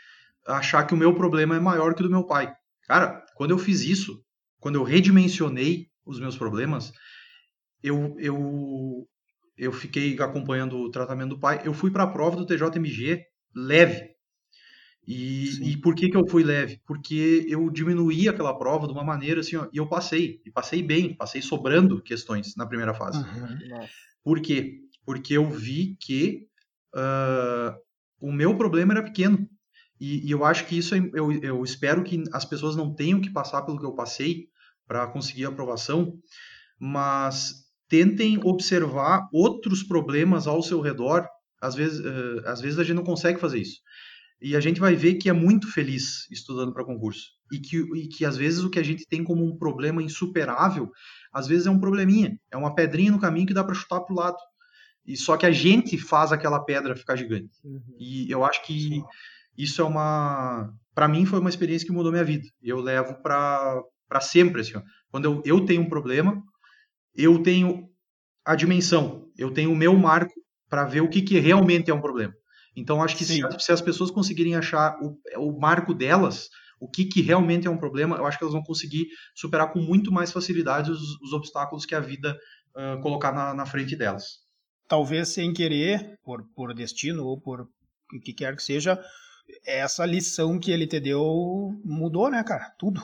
achar 0.46 0.86
que 0.86 0.94
o 0.94 0.96
meu 0.96 1.14
problema 1.14 1.54
é 1.56 1.60
maior 1.60 1.94
que 1.94 2.00
o 2.00 2.04
do 2.04 2.10
meu 2.10 2.24
pai. 2.24 2.50
Cara, 2.86 3.22
quando 3.34 3.50
eu 3.50 3.58
fiz 3.58 3.82
isso, 3.82 4.24
quando 4.58 4.76
eu 4.76 4.82
redimensionei 4.82 5.88
os 6.06 6.18
meus 6.18 6.38
problemas, 6.38 6.90
eu, 7.82 8.16
eu, 8.18 9.06
eu 9.58 9.70
fiquei 9.70 10.18
acompanhando 10.20 10.78
o 10.78 10.90
tratamento 10.90 11.30
do 11.30 11.38
pai. 11.38 11.60
Eu 11.66 11.74
fui 11.74 11.90
para 11.90 12.04
a 12.04 12.10
prova 12.10 12.34
do 12.34 12.46
TJMG 12.46 13.22
leve. 13.54 14.08
E, 15.10 15.70
e, 15.70 15.76
por 15.78 15.94
que, 15.94 16.10
que 16.10 16.16
eu 16.18 16.28
fui 16.28 16.44
leve? 16.44 16.82
Porque 16.84 17.46
eu 17.48 17.70
diminuí 17.70 18.28
aquela 18.28 18.52
prova 18.58 18.86
de 18.86 18.92
uma 18.92 19.02
maneira 19.02 19.40
assim, 19.40 19.56
ó, 19.56 19.66
e 19.72 19.78
eu 19.78 19.88
passei. 19.88 20.42
E 20.44 20.50
passei 20.50 20.82
bem, 20.82 21.14
passei 21.14 21.40
sobrando 21.40 22.02
questões 22.02 22.54
na 22.54 22.66
primeira 22.66 22.92
fase. 22.92 23.24
Uhum. 23.24 23.86
Por 24.22 24.38
quê? 24.38 24.80
Porque 25.06 25.32
eu 25.32 25.48
vi 25.48 25.96
que 25.98 26.46
uh, 26.94 27.74
o 28.20 28.30
meu 28.30 28.54
problema 28.54 28.92
era 28.92 29.02
pequeno. 29.02 29.48
E, 29.98 30.28
e 30.28 30.30
eu 30.30 30.44
acho 30.44 30.66
que 30.66 30.76
isso, 30.76 30.94
é, 30.94 30.98
eu, 31.14 31.32
eu 31.32 31.64
espero 31.64 32.04
que 32.04 32.22
as 32.30 32.44
pessoas 32.44 32.76
não 32.76 32.94
tenham 32.94 33.18
que 33.18 33.30
passar 33.30 33.62
pelo 33.62 33.78
que 33.78 33.86
eu 33.86 33.94
passei 33.94 34.48
para 34.86 35.06
conseguir 35.06 35.46
a 35.46 35.48
aprovação, 35.48 36.18
mas 36.78 37.66
tentem 37.88 38.38
observar 38.44 39.26
outros 39.32 39.82
problemas 39.82 40.46
ao 40.46 40.62
seu 40.62 40.82
redor. 40.82 41.26
Às 41.62 41.74
vezes, 41.74 41.98
uh, 42.00 42.42
às 42.44 42.60
vezes 42.60 42.78
a 42.78 42.84
gente 42.84 42.96
não 42.96 43.04
consegue 43.04 43.40
fazer 43.40 43.60
isso. 43.60 43.80
E 44.40 44.54
a 44.54 44.60
gente 44.60 44.78
vai 44.78 44.94
ver 44.94 45.14
que 45.14 45.28
é 45.28 45.32
muito 45.32 45.70
feliz 45.70 46.30
estudando 46.30 46.72
para 46.72 46.84
concurso. 46.84 47.32
E 47.52 47.58
que, 47.58 47.78
e 47.96 48.08
que 48.08 48.24
às 48.24 48.36
vezes 48.36 48.62
o 48.62 48.70
que 48.70 48.78
a 48.78 48.82
gente 48.82 49.06
tem 49.06 49.24
como 49.24 49.44
um 49.44 49.56
problema 49.56 50.02
insuperável, 50.02 50.90
às 51.32 51.46
vezes 51.46 51.66
é 51.66 51.70
um 51.70 51.80
probleminha, 51.80 52.38
é 52.50 52.56
uma 52.56 52.74
pedrinha 52.74 53.10
no 53.10 53.20
caminho 53.20 53.46
que 53.46 53.54
dá 53.54 53.64
para 53.64 53.74
chutar 53.74 54.00
para 54.00 54.12
o 54.12 54.16
lado. 54.16 54.36
E 55.04 55.16
só 55.16 55.36
que 55.36 55.46
a 55.46 55.50
gente 55.50 55.96
faz 55.96 56.32
aquela 56.32 56.60
pedra 56.60 56.94
ficar 56.94 57.16
gigante. 57.16 57.50
Uhum. 57.64 57.80
E 57.98 58.30
eu 58.30 58.44
acho 58.44 58.64
que 58.64 58.88
Sim. 58.88 59.04
isso 59.56 59.80
é 59.80 59.84
uma, 59.84 60.72
para 60.94 61.08
mim 61.08 61.24
foi 61.24 61.40
uma 61.40 61.48
experiência 61.48 61.86
que 61.86 61.92
mudou 61.92 62.12
minha 62.12 62.24
vida. 62.24 62.44
E 62.62 62.68
eu 62.68 62.80
levo 62.80 63.14
para 63.22 63.82
para 64.08 64.20
sempre 64.20 64.62
assim, 64.62 64.76
ó. 64.76 64.82
Quando 65.10 65.26
eu, 65.26 65.42
eu 65.44 65.64
tenho 65.64 65.82
um 65.82 65.88
problema, 65.88 66.42
eu 67.14 67.42
tenho 67.42 67.88
a 68.44 68.54
dimensão, 68.54 69.30
eu 69.36 69.52
tenho 69.52 69.70
o 69.70 69.76
meu 69.76 69.94
marco 69.96 70.32
para 70.68 70.84
ver 70.84 71.02
o 71.02 71.08
que, 71.08 71.22
que 71.22 71.38
realmente 71.38 71.90
é 71.90 71.94
um 71.94 72.00
problema. 72.00 72.34
Então, 72.78 73.02
acho 73.02 73.16
que 73.16 73.24
se, 73.24 73.40
se, 73.58 73.72
as 73.72 73.80
pessoas 73.80 74.10
conseguirem 74.10 74.54
achar 74.54 74.96
o, 75.02 75.18
o 75.36 75.58
marco 75.58 75.92
delas, 75.92 76.48
o 76.80 76.88
que, 76.88 77.04
que, 77.04 77.20
realmente 77.20 77.66
é 77.66 77.70
um 77.70 77.76
problema, 77.76 78.16
eu 78.16 78.24
acho 78.24 78.38
que 78.38 78.44
elas 78.44 78.54
vão 78.54 78.62
conseguir 78.62 79.08
superar 79.34 79.72
com 79.72 79.80
muito 79.80 80.12
mais 80.12 80.30
facilidade 80.30 80.90
os, 80.90 81.20
os 81.20 81.32
obstáculos 81.32 81.84
que 81.84 81.94
a 81.94 82.00
vida 82.00 82.38
uh, 82.76 83.00
colocar 83.02 83.32
na, 83.32 83.52
na, 83.52 83.66
frente 83.66 83.96
delas. 83.96 84.38
Talvez 84.86 85.28
sem 85.28 85.52
querer, 85.52 86.18
por, 86.22 86.44
por 86.54 86.72
destino 86.72 87.24
ou 87.24 87.40
por 87.40 87.62
o 87.62 88.20
que 88.20 88.32
quer 88.32 88.54
que 88.54 88.62
seja, 88.62 88.98
essa 89.66 90.06
lição 90.06 90.58
que 90.58 90.70
ele 90.70 90.86
te 90.86 91.00
deu 91.00 91.74
mudou, 91.84 92.30
né, 92.30 92.42
cara? 92.44 92.70
Tudo. 92.78 93.02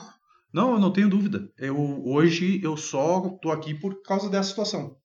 Não, 0.53 0.71
eu 0.71 0.79
não 0.79 0.91
tenho 0.91 1.09
dúvida. 1.09 1.51
Eu 1.57 1.77
hoje 2.07 2.61
eu 2.63 2.77
só 2.77 3.29
tô 3.41 3.51
aqui 3.51 3.75
por 3.75 4.01
causa 4.01 4.29
dessa 4.29 4.49
situação. 4.49 4.95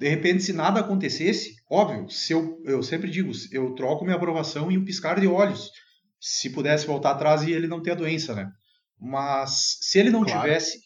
De 0.00 0.08
repente, 0.08 0.42
se 0.42 0.54
nada 0.54 0.80
acontecesse, 0.80 1.56
óbvio, 1.68 2.08
se 2.08 2.32
eu, 2.32 2.58
eu 2.64 2.82
sempre 2.82 3.10
digo, 3.10 3.30
eu 3.52 3.74
troco 3.74 4.02
minha 4.02 4.16
aprovação 4.16 4.72
em 4.72 4.78
um 4.78 4.84
piscar 4.84 5.20
de 5.20 5.26
olhos. 5.26 5.70
Se 6.18 6.48
pudesse 6.48 6.86
voltar 6.86 7.10
atrás 7.10 7.42
e 7.42 7.52
ele 7.52 7.66
não 7.66 7.82
ter 7.82 7.90
a 7.90 7.96
doença, 7.96 8.34
né? 8.34 8.50
Mas 8.98 9.76
se 9.82 9.98
ele 9.98 10.08
não 10.08 10.24
claro. 10.24 10.40
tivesse 10.40 10.78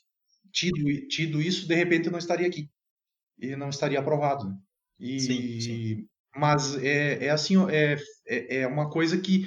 tido, 0.53 1.07
tido 1.07 1.40
isso, 1.40 1.68
de 1.68 1.77
repente 1.77 2.07
eu 2.07 2.11
não 2.11 2.18
estaria 2.18 2.48
aqui. 2.48 2.68
E 3.38 3.55
não 3.55 3.68
estaria 3.68 4.00
aprovado. 4.00 4.48
Né? 4.48 4.57
E, 4.98 5.20
sim, 5.20 5.61
sim. 5.61 6.09
Mas 6.35 6.77
é, 6.83 7.27
é 7.27 7.31
assim, 7.31 7.55
é, 7.70 7.96
é, 8.27 8.57
é 8.62 8.66
uma 8.66 8.90
coisa 8.90 9.16
que 9.16 9.46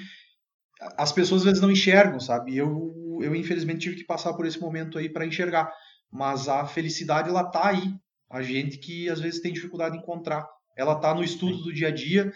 as 0.98 1.12
pessoas 1.12 1.42
às 1.42 1.46
vezes 1.46 1.62
não 1.62 1.72
enxergam, 1.72 2.22
sabe? 2.22 2.56
Eu, 2.56 3.20
eu 3.22 3.36
infelizmente 3.36 3.82
tive 3.82 3.98
que 3.98 4.06
passar 4.06 4.34
por 4.34 4.46
esse 4.46 4.62
momento 4.62 4.98
aí 4.98 5.10
para 5.10 5.26
enxergar. 5.26 5.70
Mas 6.10 6.48
a 6.48 6.66
felicidade, 6.66 7.28
ela 7.28 7.44
tá 7.44 7.68
aí 7.68 7.94
a 8.30 8.42
gente 8.42 8.78
que 8.78 9.10
às 9.10 9.20
vezes 9.20 9.42
tem 9.42 9.54
dificuldade 9.54 9.96
em 9.96 10.00
encontrar. 10.00 10.48
Ela 10.76 10.94
está 10.94 11.14
no 11.14 11.24
estudo 11.24 11.58
do 11.64 11.74
dia 11.74 11.88
a 11.88 11.92
dia, 11.92 12.32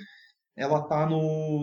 ela 0.55 0.79
está 0.79 1.07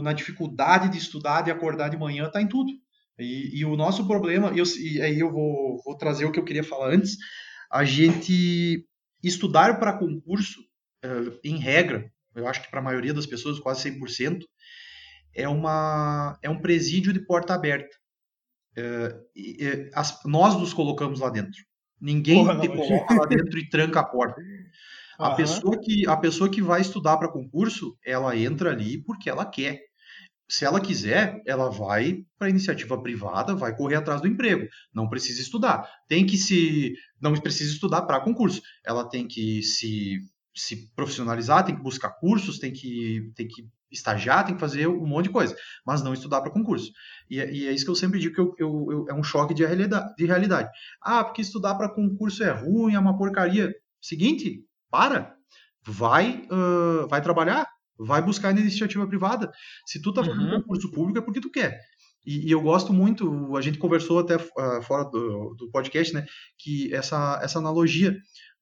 na 0.02 0.12
dificuldade 0.12 0.88
de 0.90 0.98
estudar, 0.98 1.42
de 1.42 1.50
acordar 1.50 1.88
de 1.88 1.96
manhã, 1.96 2.26
está 2.26 2.40
em 2.40 2.48
tudo. 2.48 2.72
E, 3.18 3.60
e, 3.60 3.64
o 3.64 3.76
nosso 3.76 4.06
problema, 4.06 4.52
eu, 4.56 4.64
e 4.78 5.00
aí 5.02 5.18
eu 5.18 5.30
vou, 5.32 5.82
vou 5.84 5.96
trazer 5.96 6.24
o 6.24 6.30
que 6.30 6.38
eu 6.38 6.44
queria 6.44 6.62
falar 6.62 6.94
antes, 6.94 7.16
a 7.70 7.84
gente 7.84 8.86
estudar 9.22 9.78
para 9.80 9.98
concurso, 9.98 10.60
uh, 11.04 11.38
em 11.42 11.58
regra, 11.58 12.08
eu 12.34 12.46
acho 12.46 12.62
que 12.62 12.70
para 12.70 12.78
a 12.78 12.82
maioria 12.82 13.12
das 13.12 13.26
pessoas, 13.26 13.58
quase 13.58 13.90
100%, 13.90 14.44
é, 15.34 15.48
uma, 15.48 16.38
é 16.42 16.48
um 16.48 16.60
presídio 16.60 17.12
de 17.12 17.20
porta 17.20 17.54
aberta. 17.54 17.96
Uh, 18.76 19.20
e, 19.34 19.90
as, 19.92 20.22
nós 20.24 20.56
nos 20.56 20.72
colocamos 20.72 21.18
lá 21.18 21.30
dentro. 21.30 21.60
Ninguém 22.00 22.44
Porra, 22.44 22.60
te 22.60 22.68
coloca 22.68 23.14
lá 23.14 23.26
dentro 23.26 23.58
e 23.58 23.68
tranca 23.68 24.00
a 24.00 24.04
porta. 24.04 24.40
A, 25.18 25.30
pessoa 25.34 25.78
que, 25.80 26.06
a 26.06 26.16
pessoa 26.16 26.48
que 26.48 26.62
vai 26.62 26.80
estudar 26.80 27.16
para 27.16 27.32
concurso, 27.32 27.96
ela 28.04 28.36
entra 28.36 28.70
ali 28.70 29.02
porque 29.02 29.28
ela 29.28 29.44
quer. 29.44 29.80
Se 30.48 30.64
ela 30.64 30.80
quiser, 30.80 31.42
ela 31.46 31.68
vai 31.68 32.24
para 32.38 32.48
iniciativa 32.48 33.00
privada, 33.02 33.54
vai 33.54 33.76
correr 33.76 33.96
atrás 33.96 34.20
do 34.20 34.28
emprego. 34.28 34.66
Não 34.94 35.08
precisa 35.08 35.42
estudar. 35.42 35.86
Tem 36.06 36.24
que 36.24 36.38
se. 36.38 36.94
Não 37.20 37.34
precisa 37.34 37.72
estudar 37.72 38.02
para 38.02 38.20
concurso. 38.20 38.62
Ela 38.86 39.06
tem 39.08 39.26
que 39.26 39.62
se, 39.62 40.20
se 40.58 40.90
profissionalizar, 40.94 41.64
tem 41.64 41.76
que 41.76 41.82
buscar 41.82 42.10
cursos, 42.10 42.58
tem 42.58 42.72
que, 42.72 43.32
tem 43.34 43.46
que 43.46 43.66
estagiar, 43.90 44.44
tem 44.44 44.54
que 44.54 44.60
fazer 44.60 44.86
um 44.86 45.06
monte 45.06 45.26
de 45.26 45.30
coisa, 45.30 45.56
mas 45.86 46.02
não 46.02 46.12
estudar 46.12 46.40
para 46.40 46.50
concurso. 46.50 46.90
E, 47.30 47.40
é, 47.40 47.52
e, 47.52 47.66
é 47.66 47.72
isso 47.72 47.84
que 47.84 47.90
eu 47.90 47.94
sempre 47.94 48.18
digo 48.18 48.34
que 48.34 48.40
eu, 48.40 48.54
eu, 48.58 48.86
eu, 48.90 49.06
é 49.08 49.14
um 49.14 49.22
choque 49.22 49.54
de 49.54 49.64
realidade, 49.64 50.14
de 50.16 50.26
realidade. 50.26 50.68
Ah, 51.02 51.24
porque 51.24 51.42
estudar 51.42 51.74
para 51.74 51.88
concurso 51.88 52.42
é 52.42 52.50
ruim, 52.50 52.94
é 52.94 52.98
uma 52.98 53.16
porcaria. 53.16 53.74
Seguinte, 54.00 54.64
para, 54.90 55.34
vai, 55.86 56.46
uh, 56.50 57.08
vai 57.08 57.22
trabalhar, 57.22 57.66
vai 57.98 58.22
buscar 58.22 58.50
iniciativa 58.50 59.06
privada. 59.06 59.50
Se 59.86 60.00
tu 60.00 60.12
tá 60.12 60.22
fazendo 60.22 60.44
uhum. 60.44 60.62
concurso 60.62 60.90
público 60.90 61.18
é 61.18 61.22
porque 61.22 61.40
tu 61.40 61.50
quer. 61.50 61.80
E, 62.26 62.48
e, 62.48 62.50
eu 62.50 62.60
gosto 62.60 62.92
muito, 62.92 63.56
a 63.56 63.60
gente 63.62 63.78
conversou 63.78 64.18
até 64.18 64.36
uh, 64.36 64.82
fora 64.82 65.04
do, 65.04 65.54
do, 65.54 65.70
podcast, 65.70 66.12
né, 66.12 66.26
que 66.58 66.92
essa, 66.92 67.40
essa 67.42 67.58
analogia 67.58 68.14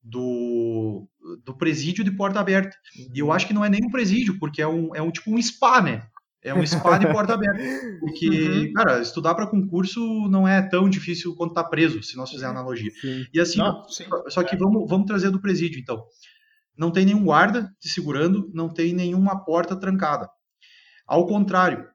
do, 0.06 1.08
do 1.44 1.56
presídio 1.56 2.04
de 2.04 2.12
porta 2.12 2.38
aberta. 2.38 2.76
Uhum. 2.96 3.08
E 3.14 3.18
eu 3.18 3.32
acho 3.32 3.46
que 3.46 3.52
não 3.52 3.64
é 3.64 3.68
nem 3.68 3.80
um 3.84 3.90
presídio, 3.90 4.38
porque 4.38 4.62
é 4.62 4.68
um, 4.68 4.94
é 4.94 5.02
um 5.02 5.10
tipo 5.10 5.30
um 5.30 5.42
spa, 5.42 5.82
né? 5.82 6.06
É 6.42 6.54
um 6.54 6.64
spa 6.64 6.96
de 6.96 7.10
porta 7.10 7.34
aberta. 7.34 7.60
Porque, 7.98 8.28
uhum. 8.28 8.72
cara, 8.72 9.00
estudar 9.00 9.34
para 9.34 9.48
concurso 9.48 10.00
não 10.28 10.46
é 10.46 10.62
tão 10.62 10.88
difícil 10.88 11.34
quanto 11.34 11.54
tá 11.54 11.64
preso, 11.64 12.02
se 12.04 12.16
nós 12.16 12.30
fizermos 12.30 12.56
analogia. 12.56 12.90
Sim. 13.00 13.26
E 13.34 13.40
assim, 13.40 13.58
não, 13.58 13.82
só 14.28 14.44
que 14.44 14.56
vamos, 14.56 14.88
vamos 14.88 15.06
trazer 15.06 15.30
do 15.30 15.40
presídio, 15.40 15.80
então. 15.80 16.04
Não 16.78 16.92
tem 16.92 17.06
nenhum 17.06 17.24
guarda 17.24 17.68
te 17.80 17.88
segurando, 17.88 18.50
não 18.54 18.68
tem 18.68 18.92
nenhuma 18.92 19.44
porta 19.44 19.74
trancada. 19.74 20.28
Ao 21.06 21.26
contrário, 21.26 21.88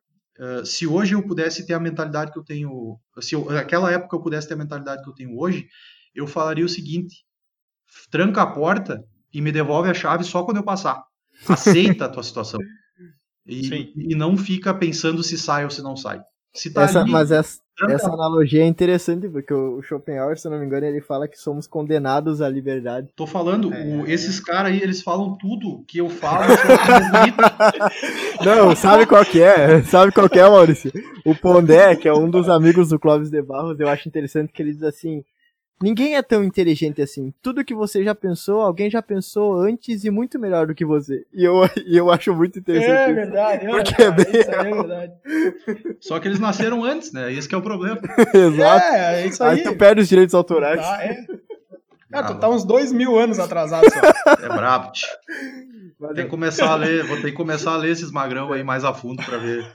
se 0.65 0.88
hoje 0.88 1.13
eu 1.13 1.24
pudesse 1.24 1.65
ter 1.67 1.74
a 1.74 1.80
mentalidade 1.80 2.32
que 2.32 2.39
eu 2.39 2.43
tenho, 2.43 3.00
se 3.19 3.36
eu, 3.36 3.45
naquela 3.45 3.91
época 3.91 4.15
eu 4.15 4.21
pudesse 4.21 4.47
ter 4.47 4.56
a 4.56 4.58
mentalidade 4.58 5.04
que 5.04 5.10
eu 5.10 5.13
tenho 5.13 5.38
hoje, 5.38 5.67
eu 6.15 6.26
falaria 6.26 6.65
o 6.65 6.69
seguinte: 6.69 7.24
tranca 8.10 8.42
a 8.42 8.48
porta 8.48 9.04
e 9.34 9.42
me 9.42 9.52
devolve 9.52 9.90
a 9.90 9.94
chave 9.94 10.24
só 10.24 10.44
quando 10.44 10.58
eu 10.58 10.64
passar. 10.64 11.04
Aceita 11.48 12.06
a 12.06 12.10
tua 12.10 12.24
situação. 12.24 12.60
E, 13.46 13.94
e, 13.96 14.16
não 14.16 14.38
fica 14.38 14.74
pensando 14.74 15.24
se 15.24 15.38
sai 15.38 15.64
ou 15.64 15.70
se 15.70 15.82
não 15.82 15.96
sai. 15.98 16.22
Se 16.54 16.72
tá 16.72 16.84
essa, 16.84 17.02
ali, 17.02 17.12
mas 17.12 17.32
essa, 17.32 17.60
essa 17.90 18.12
analogia 18.12 18.64
é 18.64 18.68
interessante, 18.68 19.28
porque 19.28 19.54
o 19.54 19.82
Schopenhauer, 19.82 20.38
se 20.38 20.50
não 20.50 20.60
me 20.60 20.66
engano, 20.66 20.86
ele 20.86 21.00
fala 21.00 21.28
que 21.28 21.40
somos 21.40 21.66
condenados 21.66 22.42
à 22.42 22.50
liberdade. 22.50 23.08
Tô 23.16 23.26
falando, 23.26 23.74
é. 23.74 23.84
o, 23.84 24.06
esses 24.06 24.40
caras 24.40 24.74
aí, 24.74 24.82
eles 24.82 25.02
falam 25.02 25.38
tudo 25.38 25.84
que 25.88 25.98
eu 25.98 26.10
falo. 26.10 26.44
não, 28.46 28.76
sabe 28.76 29.06
qual 29.06 29.24
que 29.24 29.42
é? 29.42 29.82
Sabe 29.84 30.12
qual 30.12 30.30
que 30.30 30.40
é, 30.40 30.48
Maurício? 30.48 30.92
O 31.26 31.34
Pondé, 31.34 31.96
que 31.96 32.08
é 32.08 32.14
um 32.14 32.30
dos 32.30 32.50
amigos 32.50 32.90
do 32.90 33.00
Clóvis 33.00 33.30
de 33.30 33.42
Barros, 33.42 33.80
eu 33.80 33.88
acho 33.88 34.08
interessante 34.10 34.52
que 34.52 34.62
ele 34.62 34.74
diz 34.74 34.84
assim, 34.84 35.24
Ninguém 35.82 36.15
é 36.15 36.22
tão 36.22 36.44
inteligente 36.44 37.02
assim. 37.02 37.34
Tudo 37.41 37.65
que 37.65 37.74
você 37.74 38.04
já 38.04 38.13
pensou, 38.13 38.62
alguém 38.62 38.89
já 38.89 39.02
pensou 39.02 39.60
antes 39.60 40.04
e 40.04 40.12
muito 40.12 40.38
melhor 40.38 40.67
do 40.67 40.76
que 40.76 40.86
você. 40.86 41.26
E 41.34 41.44
eu, 41.44 41.56
e 41.86 41.98
eu 41.98 42.12
acho 42.12 42.34
muito 42.36 42.60
interessante. 42.60 42.91
É 42.91 43.13
verdade, 43.13 43.65
isso, 43.65 43.76
porque 43.76 44.02
é, 44.02 44.12
bem 44.12 44.26
é 44.28 44.63
verdade. 44.63 45.13
Só 46.00 46.20
que 46.20 46.28
eles 46.28 46.39
nasceram 46.39 46.84
antes, 46.84 47.12
né? 47.12 47.34
Esse 47.34 47.54
é 47.54 47.58
o 47.58 47.62
problema. 47.62 48.00
Exato. 48.34 48.86
É, 48.86 49.24
é 49.24 49.28
isso 49.28 49.44
aí. 49.44 49.58
Aí 49.58 49.63
tu 49.63 49.76
perde 49.76 50.02
os 50.02 50.08
direitos 50.08 50.36
autorais. 50.36 50.80
Tá, 50.80 51.04
é. 51.04 51.26
É, 52.13 52.24
tu 52.24 52.36
tá 52.36 52.50
uns 52.50 52.65
dois 52.65 52.91
mil 52.91 53.17
anos 53.17 53.39
atrasado 53.39 53.86
só. 53.89 54.36
É 54.46 54.50
brabo. 54.50 54.91
Tem 56.13 56.26
que 56.26 56.30
começar 56.30 56.70
a 56.70 56.76
ler, 56.76 57.06
vou 57.06 57.17
ter 57.17 57.32
que 57.32 57.38
começar 57.38 57.72
a 57.72 57.78
ler 57.78 57.91
esses 57.91 58.12
magrão 58.12 58.52
aí 58.52 58.63
mais 58.63 58.84
a 58.84 58.94
fundo 58.94 59.24
para 59.24 59.38
ver. 59.38 59.65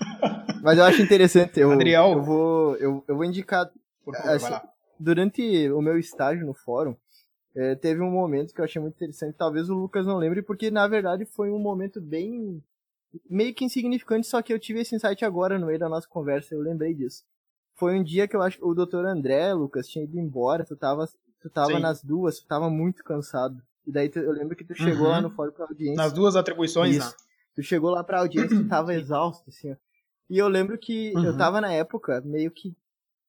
Mas 0.63 0.77
eu 0.77 0.85
acho 0.85 1.01
interessante. 1.01 1.59
Eu, 1.59 1.73
Adriel, 1.73 2.13
eu 2.13 2.23
vou, 2.23 2.77
eu, 2.77 3.05
eu 3.09 3.17
vou 3.17 3.25
indicar. 3.25 3.71
Por 4.05 4.15
favor, 4.15 4.31
assim, 4.31 4.43
vai 4.43 4.51
lá 4.51 4.76
durante 4.99 5.71
o 5.71 5.81
meu 5.81 5.99
estágio 5.99 6.47
no 6.47 6.55
fórum, 6.55 6.97
é, 7.55 7.75
teve 7.75 8.01
um 8.03 8.11
momento 8.11 8.53
que 8.53 8.61
eu 8.61 8.65
achei 8.65 8.81
muito 8.81 8.95
interessante. 8.95 9.35
Talvez 9.37 9.71
o 9.71 9.75
Lucas 9.75 10.07
não 10.07 10.19
lembre, 10.19 10.43
porque 10.43 10.71
na 10.71 10.87
verdade 10.87 11.25
foi 11.25 11.51
um 11.51 11.59
momento 11.59 12.01
bem. 12.01 12.63
meio 13.29 13.55
que 13.55 13.65
insignificante, 13.65 14.27
só 14.27 14.43
que 14.43 14.53
eu 14.53 14.59
tive 14.59 14.81
esse 14.81 14.95
insight 14.95 15.25
agora 15.25 15.59
no 15.59 15.67
meio 15.67 15.79
da 15.79 15.89
nossa 15.89 16.07
conversa, 16.07 16.55
eu 16.55 16.61
lembrei 16.61 16.95
disso. 16.95 17.25
Foi 17.75 17.99
um 17.99 18.03
dia 18.03 18.29
que 18.29 18.37
eu 18.37 18.43
acho 18.43 18.59
que 18.59 18.65
o 18.65 18.75
doutor 18.75 19.07
André, 19.07 19.53
Lucas, 19.53 19.89
tinha 19.89 20.05
ido 20.05 20.19
embora, 20.19 20.65
tu 20.65 20.77
tava, 20.77 21.07
tu 21.41 21.51
tava 21.51 21.79
nas 21.79 22.03
duas, 22.03 22.41
tu 22.41 22.47
tava 22.47 22.71
muito 22.71 23.03
cansado. 23.05 23.63
E 23.87 23.93
daí 23.93 24.09
tu, 24.09 24.19
eu 24.19 24.33
lembro 24.33 24.57
que 24.57 24.65
tu 24.65 24.75
chegou 24.75 25.07
uhum. 25.07 25.13
lá 25.13 25.21
no 25.21 25.31
fórum 25.31 25.53
pra 25.53 25.67
audiência. 25.67 25.97
Nas 25.97 26.13
duas 26.13 26.37
atribuições, 26.37 26.97
Isso. 26.97 27.11
Né? 27.11 27.17
Tu 27.55 27.63
chegou 27.63 27.91
lá 27.91 28.05
pra 28.05 28.21
audiência 28.21 28.55
e 28.55 28.69
tava 28.69 28.93
exausto, 28.97 29.49
assim, 29.49 29.73
ó. 29.73 29.77
E 30.29 30.39
eu 30.39 30.49
lembro 30.49 30.77
que 30.77 31.13
uhum. 31.15 31.25
eu 31.25 31.37
tava 31.39 31.61
na 31.61 31.73
época 31.73 32.21
meio 32.23 32.51
que 32.51 32.77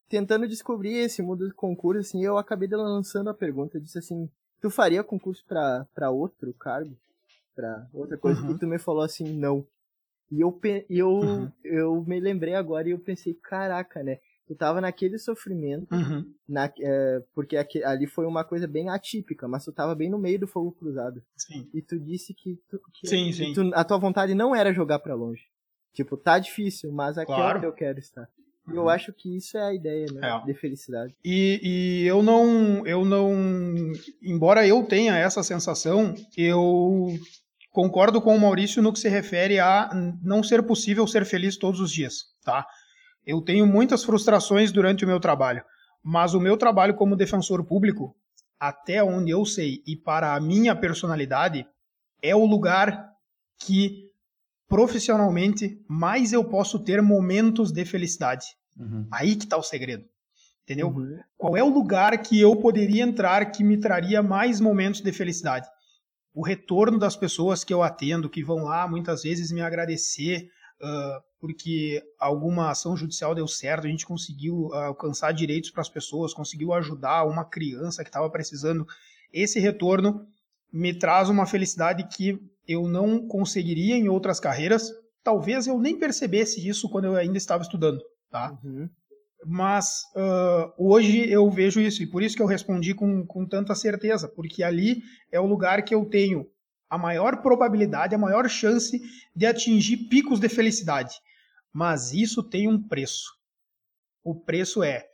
tentando 0.09 0.47
descobrir 0.47 0.95
esse 0.97 1.21
mundo 1.21 1.47
de 1.47 1.53
concurso, 1.53 2.01
assim, 2.01 2.23
eu 2.23 2.37
acabei 2.37 2.67
lançando 2.69 3.29
a 3.29 3.33
pergunta, 3.33 3.77
eu 3.77 3.81
disse 3.81 3.99
assim, 3.99 4.29
tu 4.61 4.69
faria 4.69 5.03
concurso 5.03 5.45
para 5.47 6.09
outro 6.09 6.53
cargo? 6.53 6.95
para 7.57 7.87
outra 7.91 8.17
coisa? 8.17 8.39
Uhum. 8.41 8.51
E 8.51 8.59
tu 8.59 8.67
me 8.67 8.77
falou 8.77 9.01
assim, 9.01 9.35
não. 9.35 9.65
E 10.29 10.41
eu, 10.41 10.59
eu, 10.89 11.09
uhum. 11.09 11.51
eu 11.63 12.03
me 12.05 12.19
lembrei 12.19 12.53
agora 12.53 12.87
e 12.87 12.91
eu 12.91 12.99
pensei, 12.99 13.33
caraca, 13.33 14.03
né? 14.03 14.19
Tu 14.45 14.55
tava 14.55 14.79
naquele 14.79 15.17
sofrimento, 15.17 15.93
uhum. 15.93 16.33
na, 16.47 16.71
é, 16.79 17.21
porque 17.33 17.57
aqui, 17.57 17.83
ali 17.83 18.07
foi 18.07 18.25
uma 18.25 18.45
coisa 18.45 18.65
bem 18.65 18.89
atípica, 18.89 19.45
mas 19.45 19.65
tu 19.65 19.73
tava 19.73 19.93
bem 19.93 20.09
no 20.09 20.17
meio 20.17 20.39
do 20.39 20.47
fogo 20.47 20.71
cruzado. 20.71 21.21
Sim. 21.35 21.69
E 21.73 21.81
tu 21.81 21.99
disse 21.99 22.33
que, 22.33 22.57
tu, 22.69 22.79
que, 22.93 23.07
sim, 23.07 23.31
sim. 23.33 23.51
Tu, 23.53 23.71
a 23.73 23.83
tua 23.83 23.97
vontade 23.97 24.33
não 24.33 24.55
era 24.55 24.71
jogar 24.71 24.99
para 24.99 25.15
longe. 25.15 25.43
Tipo, 25.93 26.15
tá 26.15 26.39
difícil, 26.39 26.91
mas 26.93 27.17
aqui 27.17 27.25
claro. 27.25 27.55
é 27.55 27.57
onde 27.57 27.67
eu 27.67 27.73
quero 27.73 27.99
estar. 27.99 28.29
Eu 28.73 28.83
uhum. 28.83 28.89
acho 28.89 29.13
que 29.13 29.37
isso 29.37 29.57
é 29.57 29.61
a 29.61 29.73
ideia, 29.73 30.05
né? 30.11 30.29
É. 30.29 30.45
De 30.45 30.53
felicidade. 30.53 31.15
E, 31.23 31.59
e 31.63 32.07
eu 32.07 32.21
não, 32.21 32.85
eu 32.85 33.05
não, 33.05 33.33
embora 34.21 34.67
eu 34.67 34.83
tenha 34.83 35.15
essa 35.17 35.41
sensação, 35.41 36.13
eu 36.35 37.07
concordo 37.71 38.21
com 38.21 38.35
o 38.35 38.39
Maurício 38.39 38.81
no 38.81 38.91
que 38.91 38.99
se 38.99 39.07
refere 39.07 39.59
a 39.59 39.89
não 40.21 40.43
ser 40.43 40.63
possível 40.63 41.07
ser 41.07 41.25
feliz 41.25 41.57
todos 41.57 41.79
os 41.79 41.91
dias, 41.91 42.25
tá? 42.43 42.65
Eu 43.25 43.41
tenho 43.41 43.65
muitas 43.65 44.03
frustrações 44.03 44.71
durante 44.71 45.05
o 45.05 45.07
meu 45.07 45.19
trabalho, 45.19 45.63
mas 46.03 46.33
o 46.33 46.39
meu 46.39 46.57
trabalho 46.57 46.95
como 46.95 47.15
defensor 47.15 47.63
público, 47.65 48.15
até 48.59 49.03
onde 49.03 49.31
eu 49.31 49.45
sei 49.45 49.81
e 49.85 49.95
para 49.95 50.35
a 50.35 50.39
minha 50.39 50.75
personalidade, 50.75 51.65
é 52.21 52.35
o 52.35 52.45
lugar 52.45 53.11
que 53.59 54.06
profissionalmente, 54.67 55.81
mais 55.87 56.33
eu 56.33 56.43
posso 56.43 56.79
ter 56.79 57.01
momentos 57.01 57.71
de 57.71 57.85
felicidade. 57.85 58.45
Uhum. 58.77 59.07
Aí 59.11 59.35
que 59.35 59.45
está 59.45 59.57
o 59.57 59.63
segredo. 59.63 60.05
Entendeu? 60.63 60.89
Uhum. 60.89 61.19
Qual 61.37 61.55
é 61.55 61.63
o 61.63 61.73
lugar 61.73 62.17
que 62.21 62.39
eu 62.39 62.55
poderia 62.55 63.03
entrar 63.03 63.51
que 63.51 63.63
me 63.63 63.77
traria 63.77 64.21
mais 64.21 64.59
momentos 64.59 64.99
de 64.99 65.11
felicidade? 65.13 65.65
O 66.33 66.45
retorno 66.45 66.99
das 66.99 67.15
pessoas 67.15 67.63
que 67.63 67.73
eu 67.73 67.81
atendo, 67.81 68.29
que 68.29 68.43
vão 68.43 68.65
lá 68.65 68.87
muitas 68.87 69.23
vezes 69.23 69.51
me 69.51 69.61
agradecer 69.61 70.49
uh, 70.81 71.23
porque 71.39 72.03
alguma 72.19 72.69
ação 72.69 72.97
judicial 72.97 73.33
deu 73.33 73.47
certo, 73.47 73.87
a 73.87 73.89
gente 73.89 74.05
conseguiu 74.05 74.67
uh, 74.67 74.73
alcançar 74.73 75.31
direitos 75.31 75.71
para 75.71 75.81
as 75.81 75.89
pessoas, 75.89 76.33
conseguiu 76.33 76.73
ajudar 76.73 77.23
uma 77.23 77.45
criança 77.45 78.03
que 78.03 78.09
estava 78.09 78.29
precisando. 78.29 78.85
Esse 79.31 79.59
retorno 79.59 80.27
me 80.77 80.93
traz 80.93 81.27
uma 81.27 81.47
felicidade 81.47 82.07
que 82.07 82.39
eu 82.67 82.87
não 82.87 83.27
conseguiria 83.27 83.95
em 83.95 84.07
outras 84.07 84.39
carreiras. 84.39 84.91
Talvez 85.23 85.65
eu 85.65 85.79
nem 85.79 85.97
percebesse 85.97 86.65
isso 86.65 86.87
quando 86.87 87.05
eu 87.05 87.15
ainda 87.15 87.37
estava 87.37 87.63
estudando, 87.63 87.99
tá? 88.29 88.55
Uhum. 88.63 88.87
Mas 89.43 90.03
uh, 90.15 90.71
hoje 90.77 91.29
eu 91.31 91.49
vejo 91.49 91.81
isso, 91.81 92.03
e 92.03 92.07
por 92.07 92.21
isso 92.21 92.35
que 92.35 92.41
eu 92.41 92.47
respondi 92.47 92.93
com, 92.93 93.25
com 93.25 93.45
tanta 93.45 93.73
certeza, 93.73 94.27
porque 94.27 94.61
ali 94.61 95.01
é 95.31 95.39
o 95.39 95.47
lugar 95.47 95.83
que 95.83 95.95
eu 95.95 96.05
tenho 96.05 96.45
a 96.87 96.97
maior 96.97 97.41
probabilidade, 97.41 98.13
a 98.13 98.19
maior 98.19 98.47
chance 98.47 99.01
de 99.35 99.45
atingir 99.47 100.07
picos 100.09 100.39
de 100.39 100.47
felicidade. 100.47 101.15
Mas 101.73 102.13
isso 102.13 102.43
tem 102.43 102.67
um 102.67 102.81
preço. 102.81 103.31
O 104.23 104.35
preço 104.35 104.83
é 104.83 105.05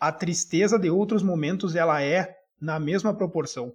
a 0.00 0.10
tristeza 0.10 0.76
de 0.76 0.90
outros 0.90 1.22
momentos, 1.22 1.76
ela 1.76 2.02
é 2.02 2.34
na 2.60 2.80
mesma 2.80 3.14
proporção 3.14 3.72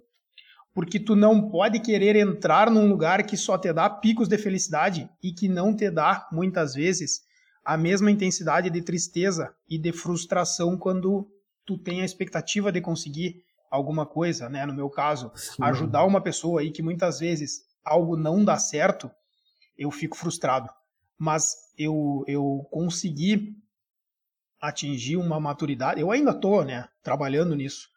porque 0.74 0.98
tu 0.98 1.14
não 1.14 1.50
pode 1.50 1.80
querer 1.80 2.16
entrar 2.16 2.70
num 2.70 2.88
lugar 2.88 3.24
que 3.24 3.36
só 3.36 3.58
te 3.58 3.72
dá 3.72 3.88
picos 3.90 4.28
de 4.28 4.38
felicidade 4.38 5.08
e 5.22 5.32
que 5.32 5.48
não 5.48 5.74
te 5.74 5.90
dá, 5.90 6.26
muitas 6.32 6.74
vezes, 6.74 7.22
a 7.64 7.76
mesma 7.76 8.10
intensidade 8.10 8.70
de 8.70 8.82
tristeza 8.82 9.54
e 9.68 9.78
de 9.78 9.92
frustração 9.92 10.76
quando 10.76 11.28
tu 11.64 11.78
tem 11.78 12.00
a 12.00 12.04
expectativa 12.04 12.72
de 12.72 12.80
conseguir 12.80 13.44
alguma 13.70 14.04
coisa, 14.04 14.48
né? 14.48 14.66
No 14.66 14.74
meu 14.74 14.90
caso, 14.90 15.30
Sim. 15.34 15.62
ajudar 15.62 16.04
uma 16.04 16.20
pessoa 16.20 16.60
aí 16.60 16.70
que 16.70 16.82
muitas 16.82 17.20
vezes 17.20 17.62
algo 17.84 18.16
não 18.16 18.44
dá 18.44 18.58
certo, 18.58 19.10
eu 19.76 19.90
fico 19.90 20.16
frustrado. 20.16 20.68
Mas 21.18 21.54
eu, 21.78 22.24
eu 22.26 22.66
consegui 22.70 23.56
atingir 24.60 25.16
uma 25.16 25.40
maturidade, 25.40 26.00
eu 26.00 26.10
ainda 26.10 26.30
estou, 26.30 26.64
né, 26.64 26.88
trabalhando 27.02 27.54
nisso, 27.54 27.88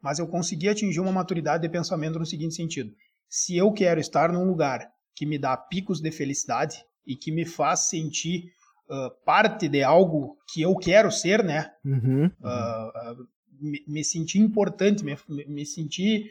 mas 0.00 0.18
eu 0.18 0.26
consegui 0.26 0.68
atingir 0.68 1.00
uma 1.00 1.12
maturidade 1.12 1.62
de 1.62 1.68
pensamento 1.68 2.18
no 2.18 2.26
seguinte 2.26 2.54
sentido: 2.54 2.92
se 3.28 3.56
eu 3.56 3.72
quero 3.72 4.00
estar 4.00 4.32
num 4.32 4.44
lugar 4.44 4.90
que 5.14 5.26
me 5.26 5.38
dá 5.38 5.56
picos 5.56 6.00
de 6.00 6.10
felicidade 6.10 6.84
e 7.06 7.16
que 7.16 7.32
me 7.32 7.44
faz 7.44 7.88
sentir 7.88 8.52
uh, 8.88 9.10
parte 9.24 9.68
de 9.68 9.82
algo 9.82 10.36
que 10.52 10.62
eu 10.62 10.74
quero 10.76 11.10
ser, 11.10 11.42
né? 11.42 11.72
Uhum. 11.84 12.26
Uh, 12.26 13.20
uh, 13.20 13.28
me, 13.60 13.84
me, 13.88 14.04
sentir 14.04 14.38
importante, 14.38 15.04
me, 15.04 15.16
me 15.48 15.66
sentir 15.66 16.30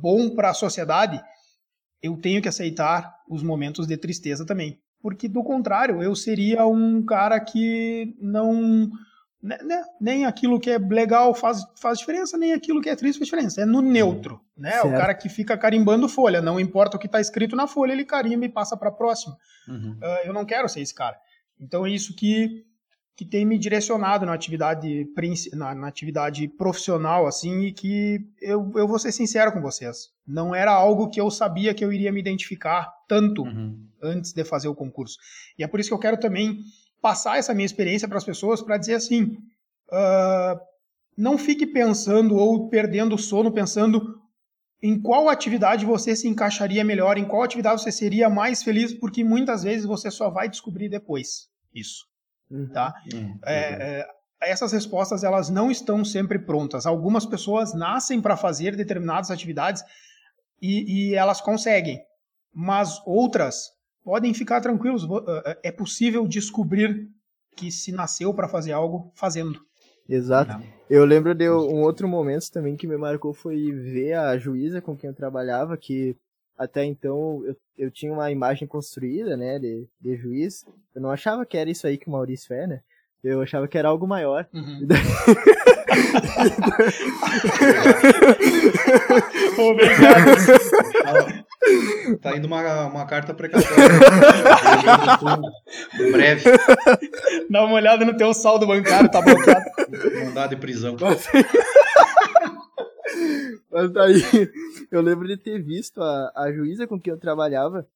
bom 0.00 0.34
para 0.34 0.48
a 0.48 0.54
sociedade, 0.54 1.22
eu 2.02 2.16
tenho 2.16 2.40
que 2.40 2.48
aceitar 2.48 3.14
os 3.28 3.42
momentos 3.42 3.86
de 3.86 3.96
tristeza 3.96 4.44
também. 4.46 4.80
Porque, 5.02 5.28
do 5.28 5.44
contrário, 5.44 6.02
eu 6.02 6.14
seria 6.16 6.66
um 6.66 7.04
cara 7.04 7.38
que 7.38 8.16
não 8.18 8.90
né, 9.46 9.58
né, 9.62 9.84
nem 10.00 10.26
aquilo 10.26 10.58
que 10.58 10.70
é 10.70 10.78
legal 10.78 11.32
faz, 11.32 11.64
faz 11.80 11.98
diferença, 11.98 12.36
nem 12.36 12.52
aquilo 12.52 12.80
que 12.82 12.88
é 12.88 12.96
triste 12.96 13.18
faz 13.18 13.28
diferença. 13.28 13.62
É 13.62 13.64
no 13.64 13.80
neutro, 13.80 14.40
né? 14.58 14.72
Certo. 14.72 14.88
O 14.88 14.90
cara 14.90 15.14
que 15.14 15.28
fica 15.28 15.56
carimbando 15.56 16.08
folha, 16.08 16.42
não 16.42 16.58
importa 16.58 16.96
o 16.96 17.00
que 17.00 17.06
está 17.06 17.20
escrito 17.20 17.54
na 17.54 17.68
folha, 17.68 17.92
ele 17.92 18.04
carimba 18.04 18.44
e 18.44 18.48
passa 18.48 18.76
para 18.76 18.88
a 18.88 18.92
próxima. 18.92 19.36
Uhum. 19.68 19.96
Uh, 20.02 20.26
eu 20.26 20.32
não 20.32 20.44
quero 20.44 20.68
ser 20.68 20.80
esse 20.80 20.92
cara. 20.92 21.16
Então 21.60 21.86
é 21.86 21.90
isso 21.90 22.14
que 22.14 22.64
que 23.16 23.24
tem 23.24 23.46
me 23.46 23.56
direcionado 23.58 24.26
na 24.26 24.34
atividade, 24.34 25.08
na, 25.54 25.74
na, 25.74 25.88
atividade 25.88 26.46
profissional, 26.48 27.26
assim, 27.26 27.60
e 27.62 27.72
que 27.72 28.20
eu, 28.42 28.70
eu 28.74 28.86
vou 28.86 28.98
ser 28.98 29.10
sincero 29.10 29.52
com 29.52 29.62
vocês, 29.62 30.10
não 30.26 30.54
era 30.54 30.70
algo 30.70 31.08
que 31.08 31.18
eu 31.18 31.30
sabia 31.30 31.72
que 31.72 31.82
eu 31.82 31.90
iria 31.90 32.12
me 32.12 32.20
identificar 32.20 32.92
tanto 33.08 33.42
uhum. 33.42 33.88
antes 34.02 34.34
de 34.34 34.44
fazer 34.44 34.68
o 34.68 34.74
concurso. 34.74 35.16
E 35.58 35.64
é 35.64 35.66
por 35.66 35.80
isso 35.80 35.88
que 35.88 35.94
eu 35.94 35.98
quero 35.98 36.18
também 36.18 36.58
passar 37.00 37.38
essa 37.38 37.54
minha 37.54 37.66
experiência 37.66 38.08
para 38.08 38.18
as 38.18 38.24
pessoas, 38.24 38.62
para 38.62 38.78
dizer 38.78 38.94
assim, 38.94 39.36
uh, 39.90 40.60
não 41.16 41.38
fique 41.38 41.66
pensando 41.66 42.36
ou 42.36 42.68
perdendo 42.68 43.14
o 43.14 43.18
sono 43.18 43.52
pensando 43.52 44.20
em 44.82 45.00
qual 45.00 45.28
atividade 45.28 45.86
você 45.86 46.14
se 46.14 46.28
encaixaria 46.28 46.84
melhor, 46.84 47.16
em 47.16 47.24
qual 47.24 47.42
atividade 47.42 47.82
você 47.82 47.90
seria 47.90 48.28
mais 48.28 48.62
feliz, 48.62 48.92
porque 48.92 49.24
muitas 49.24 49.62
vezes 49.62 49.86
você 49.86 50.10
só 50.10 50.30
vai 50.30 50.48
descobrir 50.48 50.88
depois 50.88 51.48
isso. 51.74 52.06
Uhum. 52.50 52.68
Tá? 52.68 52.94
Uhum. 53.12 53.38
É, 53.44 54.02
é, 54.02 54.08
essas 54.40 54.72
respostas 54.72 55.24
elas 55.24 55.48
não 55.48 55.70
estão 55.70 56.04
sempre 56.04 56.38
prontas. 56.38 56.86
Algumas 56.86 57.24
pessoas 57.24 57.74
nascem 57.74 58.20
para 58.20 58.36
fazer 58.36 58.76
determinadas 58.76 59.30
atividades 59.30 59.82
e, 60.60 61.10
e, 61.10 61.14
elas 61.14 61.40
conseguem, 61.40 62.00
mas 62.52 63.00
outras 63.04 63.70
podem 64.06 64.32
ficar 64.32 64.60
tranquilos. 64.60 65.02
É, 65.44 65.58
é 65.64 65.72
possível 65.72 66.28
descobrir 66.28 67.08
que 67.56 67.72
se 67.72 67.90
nasceu 67.90 68.32
para 68.32 68.46
fazer 68.48 68.70
algo 68.70 69.10
fazendo. 69.16 69.60
Exato. 70.08 70.52
Não. 70.52 70.62
Eu 70.88 71.04
lembro 71.04 71.34
de 71.34 71.50
um 71.50 71.82
outro 71.82 72.06
momento 72.06 72.48
também 72.52 72.76
que 72.76 72.86
me 72.86 72.96
marcou 72.96 73.34
foi 73.34 73.72
ver 73.72 74.12
a 74.12 74.38
juíza 74.38 74.80
com 74.80 74.96
quem 74.96 75.08
eu 75.08 75.14
trabalhava, 75.14 75.76
que 75.76 76.14
até 76.56 76.84
então 76.84 77.42
eu, 77.44 77.56
eu 77.76 77.90
tinha 77.90 78.12
uma 78.12 78.30
imagem 78.30 78.68
construída, 78.68 79.36
né, 79.36 79.58
de, 79.58 79.88
de 80.00 80.16
juiz. 80.16 80.64
Eu 80.94 81.02
não 81.02 81.10
achava 81.10 81.44
que 81.44 81.58
era 81.58 81.68
isso 81.68 81.84
aí 81.88 81.98
que 81.98 82.06
o 82.06 82.12
Maurício 82.12 82.54
é, 82.54 82.68
né? 82.68 82.82
Eu 83.24 83.42
achava 83.42 83.66
que 83.66 83.76
era 83.76 83.88
algo 83.88 84.06
maior. 84.06 84.46
Uhum. 84.54 84.86
Obrigado. 89.58 90.36
Tá 92.30 92.36
indo 92.36 92.46
uma, 92.46 92.86
uma 92.86 93.06
carta 93.06 93.32
precatória. 93.32 93.76
em 96.00 96.12
breve. 96.12 96.42
Dá 97.48 97.64
uma 97.64 97.74
olhada 97.74 98.04
no 98.04 98.16
teu 98.16 98.34
saldo 98.34 98.66
bancário, 98.66 99.10
tá 99.10 99.22
bloqueado. 99.22 99.64
Mandado 100.24 100.50
de 100.50 100.56
prisão. 100.56 100.96
Mas 103.70 103.92
daí, 103.92 104.20
eu 104.90 105.00
lembro 105.00 105.28
de 105.28 105.36
ter 105.36 105.62
visto 105.62 106.02
a, 106.02 106.32
a 106.34 106.52
juíza 106.52 106.86
com 106.86 107.00
quem 107.00 107.12
eu 107.12 107.18
trabalhava 107.18 107.86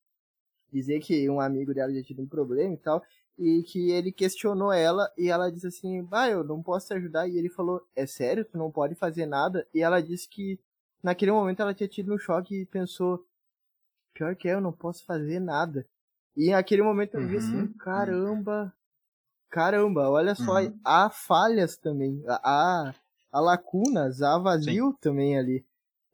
dizer 0.72 1.00
que 1.00 1.28
um 1.28 1.40
amigo 1.40 1.74
dela 1.74 1.90
tinha 1.90 2.02
tido 2.02 2.22
um 2.22 2.26
problema 2.26 2.74
e 2.74 2.76
tal, 2.76 3.02
e 3.38 3.62
que 3.62 3.90
ele 3.90 4.12
questionou 4.12 4.72
ela 4.72 5.10
e 5.16 5.28
ela 5.28 5.50
disse 5.50 5.66
assim, 5.66 6.02
bah, 6.02 6.28
eu 6.28 6.44
não 6.44 6.62
posso 6.62 6.88
te 6.88 6.94
ajudar. 6.94 7.28
E 7.28 7.38
ele 7.38 7.48
falou, 7.48 7.82
é 7.96 8.06
sério, 8.06 8.44
tu 8.44 8.58
não 8.58 8.70
pode 8.70 8.94
fazer 8.94 9.26
nada? 9.26 9.66
E 9.74 9.82
ela 9.82 10.00
disse 10.00 10.28
que 10.28 10.58
naquele 11.02 11.32
momento 11.32 11.60
ela 11.60 11.74
tinha 11.74 11.88
tido 11.88 12.14
um 12.14 12.18
choque 12.18 12.62
e 12.62 12.66
pensou, 12.66 13.24
pior 14.20 14.36
que 14.36 14.48
é, 14.48 14.54
eu 14.54 14.60
não 14.60 14.72
posso 14.72 15.04
fazer 15.06 15.40
nada. 15.40 15.86
E 16.36 16.50
naquele 16.50 16.82
momento 16.82 17.14
eu 17.14 17.26
vi 17.26 17.38
assim, 17.38 17.62
uhum. 17.62 17.72
caramba, 17.78 18.72
caramba, 19.48 20.10
olha 20.10 20.34
só, 20.34 20.60
uhum. 20.60 20.78
há 20.84 21.08
falhas 21.08 21.76
também, 21.76 22.22
há, 22.28 22.94
há 23.32 23.40
lacunas, 23.40 24.20
há 24.20 24.38
vazio 24.38 24.90
Sim. 24.90 24.96
também 25.00 25.38
ali. 25.38 25.64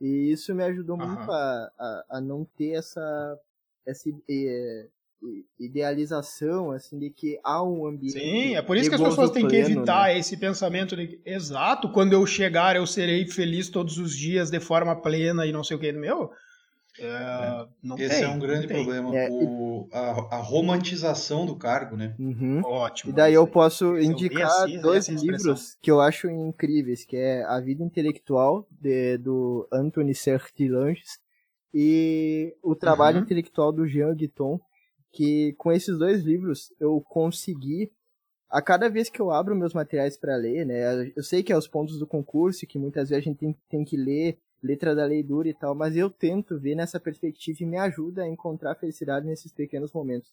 E 0.01 0.31
isso 0.31 0.55
me 0.55 0.63
ajudou 0.63 0.99
uhum. 0.99 1.07
muito 1.07 1.31
a, 1.31 1.73
a, 1.79 2.05
a, 2.11 2.21
não 2.21 2.45
ter 2.57 2.73
essa, 2.73 3.39
essa 3.85 4.09
é, 4.31 4.87
idealização, 5.59 6.71
assim, 6.71 6.99
de 6.99 7.11
que 7.11 7.41
há 7.43 7.63
um 7.63 7.87
ambiente. 7.87 8.19
Sim, 8.19 8.55
é 8.55 8.63
por 8.63 8.77
isso 8.77 8.89
que 8.89 8.95
as 8.95 9.03
pessoas 9.03 9.31
têm 9.31 9.49
que 9.49 9.57
evitar 9.57 10.09
né? 10.09 10.19
esse 10.19 10.37
pensamento 10.37 10.95
de 10.97 11.21
exato, 11.25 11.91
quando 11.91 12.13
eu 12.13 12.25
chegar 12.25 12.77
eu 12.77 12.87
serei 12.87 13.27
feliz 13.27 13.69
todos 13.69 13.99
os 13.99 14.17
dias 14.17 14.51
de 14.51 14.61
forma 14.61 14.95
plena 14.95 15.45
e 15.45 15.53
não 15.53 15.65
sei 15.65 15.77
o 15.77 15.81
que. 15.81 15.91
Meu, 15.93 16.31
é, 16.99 17.67
Esse 17.99 18.21
tem, 18.21 18.25
é 18.25 18.29
um 18.29 18.39
grande 18.39 18.67
problema, 18.67 19.17
é, 19.17 19.29
o, 19.31 19.89
a, 19.93 20.37
a, 20.37 20.39
romantização 20.39 21.45
do 21.45 21.57
cargo, 21.57 21.97
né? 21.97 22.15
Uhum. 22.19 22.63
Ótimo. 22.65 23.13
E 23.13 23.15
daí 23.15 23.35
eu 23.35 23.47
posso 23.47 23.99
indicar 23.99 24.65
assim, 24.65 24.81
dois 24.81 25.09
livros 25.09 25.77
que 25.83 25.91
eu 25.91 26.01
acho 26.01 26.29
incríveis, 26.31 27.05
que 27.05 27.17
é 27.17 27.45
A 27.45 27.61
Vida 27.61 27.85
Intelectual, 27.85 28.67
de, 28.71 29.19
do 29.19 29.69
Anthony 29.73 30.15
Sertilanges, 30.15 31.19
e 31.73 32.57
O 32.63 32.75
Trabalho 32.75 33.19
uhum. 33.19 33.25
Intelectual 33.25 33.73
do 33.73 33.87
Jean 33.87 34.15
Guiton, 34.15 34.59
que 35.13 35.55
com 35.59 35.71
esses 35.73 35.99
dois 35.99 36.23
livros 36.23 36.73
eu 36.81 37.01
consegui 37.01 37.91
a 38.49 38.63
cada 38.63 38.89
vez 38.89 39.11
que 39.11 39.21
eu 39.21 39.31
abro 39.31 39.57
meus 39.57 39.75
materiais 39.75 40.17
para 40.17 40.37
ler, 40.37 40.65
né? 40.65 41.13
Eu 41.17 41.23
sei 41.23 41.43
que 41.43 41.53
é 41.53 41.57
os 41.57 41.67
pontos 41.67 41.99
do 41.99 42.07
concurso, 42.07 42.67
que 42.67 42.79
muitas 42.79 43.09
vezes 43.09 43.23
a 43.23 43.29
gente 43.29 43.39
tem, 43.39 43.57
tem 43.69 43.85
que 43.85 43.97
ler 43.97 44.39
letra 44.63 44.95
da 44.95 45.05
lei 45.05 45.23
dura 45.23 45.49
e 45.49 45.55
tal, 45.55 45.75
mas 45.75 45.97
eu 45.97 46.11
tento 46.11 46.59
ver 46.59 46.75
nessa 46.75 46.99
perspectiva 46.99 47.59
e 47.63 47.67
me 47.67 47.77
ajuda 47.77 48.23
a 48.23 48.29
encontrar 48.29 48.75
felicidade 48.75 49.27
nesses 49.27 49.53
pequenos 49.53 49.93
momentos. 49.93 50.33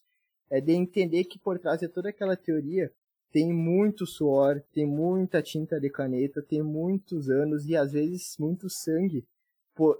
É 0.50 0.60
de 0.60 0.72
entender 0.72 1.24
que 1.24 1.38
por 1.38 1.58
trás 1.58 1.80
de 1.80 1.88
toda 1.88 2.08
aquela 2.08 2.36
teoria 2.36 2.92
tem 3.32 3.52
muito 3.52 4.06
suor, 4.06 4.62
tem 4.72 4.86
muita 4.86 5.42
tinta 5.42 5.80
de 5.80 5.90
caneta, 5.90 6.40
tem 6.40 6.62
muitos 6.62 7.28
anos 7.28 7.66
e 7.66 7.76
às 7.76 7.92
vezes 7.92 8.36
muito 8.38 8.70
sangue 8.70 9.26
por, 9.74 9.98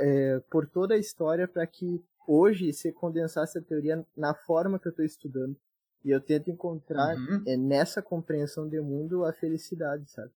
é, 0.00 0.40
por 0.50 0.66
toda 0.66 0.94
a 0.94 0.98
história 0.98 1.46
para 1.46 1.66
que 1.66 2.02
hoje 2.26 2.72
se 2.72 2.92
condensasse 2.92 3.58
a 3.58 3.62
teoria 3.62 4.04
na 4.16 4.34
forma 4.34 4.78
que 4.78 4.88
eu 4.88 4.90
estou 4.90 5.04
estudando. 5.04 5.56
E 6.02 6.10
eu 6.10 6.20
tento 6.20 6.50
encontrar 6.50 7.14
uhum. 7.14 7.42
é, 7.46 7.56
nessa 7.56 8.00
compreensão 8.00 8.66
do 8.66 8.82
mundo 8.82 9.24
a 9.24 9.32
felicidade, 9.32 10.08
sabe? 10.10 10.30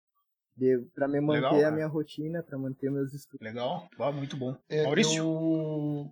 Para 0.94 1.08
me 1.08 1.20
manter 1.20 1.40
Legal, 1.40 1.64
a 1.66 1.70
minha 1.70 1.86
rotina, 1.86 2.42
para 2.42 2.58
manter 2.58 2.90
meus 2.90 3.12
estudos. 3.12 3.44
Legal, 3.44 3.88
ah, 3.98 4.12
muito 4.12 4.36
bom. 4.36 4.56
É, 4.68 4.84
Maurício? 4.84 5.18
Eu... 5.18 6.10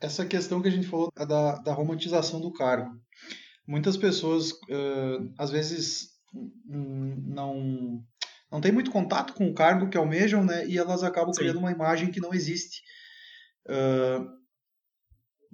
Essa 0.00 0.26
questão 0.26 0.60
que 0.60 0.68
a 0.68 0.70
gente 0.70 0.86
falou 0.86 1.12
da, 1.14 1.56
da 1.56 1.72
romantização 1.72 2.40
do 2.40 2.52
cargo. 2.52 2.90
Muitas 3.66 3.96
pessoas, 3.96 4.50
uh, 4.50 5.32
às 5.38 5.50
vezes, 5.50 6.08
não 6.64 8.02
não 8.52 8.60
tem 8.60 8.70
muito 8.70 8.90
contato 8.90 9.32
com 9.32 9.48
o 9.48 9.54
cargo 9.54 9.88
que 9.88 9.96
almejam, 9.96 10.44
né? 10.44 10.66
E 10.66 10.76
elas 10.76 11.02
acabam 11.02 11.32
Sim. 11.32 11.40
criando 11.40 11.58
uma 11.58 11.72
imagem 11.72 12.10
que 12.10 12.20
não 12.20 12.34
existe. 12.34 12.82
Uh, 13.66 14.28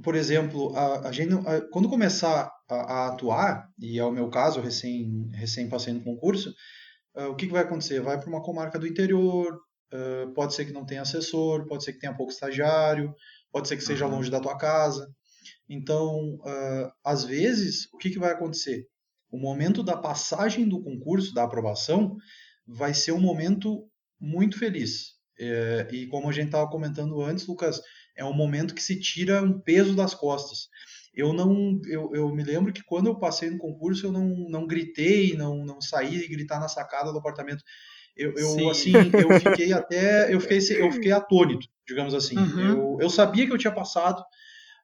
por 0.02 0.16
exemplo, 0.16 0.74
a, 0.76 1.08
a 1.08 1.12
gente, 1.12 1.32
a, 1.46 1.60
quando 1.70 1.88
começar 1.88 2.50
a, 2.68 2.74
a, 2.74 3.08
atuar, 3.08 3.68
e 3.78 4.00
é 4.00 4.04
o 4.04 4.10
meu 4.10 4.28
caso, 4.28 4.60
recém, 4.60 5.30
recém 5.32 5.68
passei 5.68 5.92
no 5.92 6.02
concurso, 6.02 6.50
uh, 6.50 6.54
o 7.26 7.34
que, 7.34 7.46
que, 7.46 7.52
vai 7.52 7.62
acontecer? 7.62 8.00
Vai 8.00 8.18
para 8.18 8.28
uma 8.28 8.42
comarca 8.42 8.78
do 8.78 8.86
interior, 8.86 9.60
uh, 9.92 10.32
pode 10.34 10.54
ser 10.54 10.64
que 10.64 10.72
não 10.72 10.86
tenha 10.86 11.02
assessor, 11.02 11.66
pode 11.66 11.84
ser 11.84 11.92
que 11.92 11.98
tenha 11.98 12.16
pouco 12.16 12.32
estagiário, 12.32 13.14
pode 13.50 13.68
ser 13.68 13.76
que 13.76 13.82
seja 13.82 14.06
uhum. 14.06 14.12
longe 14.12 14.30
da 14.30 14.40
tua 14.40 14.56
casa. 14.56 15.10
Então, 15.68 16.36
uh, 16.36 16.92
às 17.04 17.24
vezes, 17.24 17.88
o 17.92 17.98
que, 17.98 18.10
que 18.10 18.18
vai 18.18 18.32
acontecer? 18.32 18.86
O 19.30 19.38
momento 19.38 19.82
da 19.82 19.96
passagem 19.96 20.68
do 20.68 20.82
concurso, 20.82 21.34
da 21.34 21.44
aprovação, 21.44 22.16
vai 22.66 22.94
ser 22.94 23.12
um 23.12 23.20
momento 23.20 23.86
muito 24.20 24.58
feliz. 24.58 25.18
É, 25.40 25.86
e 25.92 26.06
como 26.08 26.28
a 26.28 26.32
gente 26.32 26.46
estava 26.46 26.68
comentando 26.68 27.20
antes, 27.22 27.46
Lucas, 27.46 27.80
é 28.16 28.24
um 28.24 28.32
momento 28.32 28.74
que 28.74 28.82
se 28.82 28.98
tira 28.98 29.42
um 29.42 29.60
peso 29.60 29.94
das 29.94 30.14
costas 30.14 30.68
eu 31.18 31.32
não 31.32 31.80
eu, 31.86 32.10
eu 32.14 32.28
me 32.32 32.44
lembro 32.44 32.72
que 32.72 32.84
quando 32.84 33.08
eu 33.08 33.18
passei 33.18 33.50
no 33.50 33.58
concurso 33.58 34.06
eu 34.06 34.12
não, 34.12 34.28
não 34.48 34.66
gritei 34.68 35.36
não 35.36 35.64
não 35.64 35.80
saí 35.80 36.16
e 36.16 36.28
gritar 36.28 36.60
na 36.60 36.68
sacada 36.68 37.10
do 37.10 37.18
apartamento. 37.18 37.64
Eu, 38.16 38.34
eu 38.36 38.70
assim 38.70 38.92
eu 38.94 39.40
fiquei 39.40 39.72
até 39.72 40.32
eu 40.32 40.40
fiquei 40.40 40.58
eu 40.80 40.92
fiquei 40.92 41.10
atônito 41.10 41.66
digamos 41.86 42.14
assim. 42.14 42.38
Uhum. 42.38 42.60
eu, 42.60 42.98
eu 43.00 43.10
sabia 43.10 43.46
que 43.46 43.52
eu 43.52 43.58
tinha 43.58 43.72
passado 43.72 44.22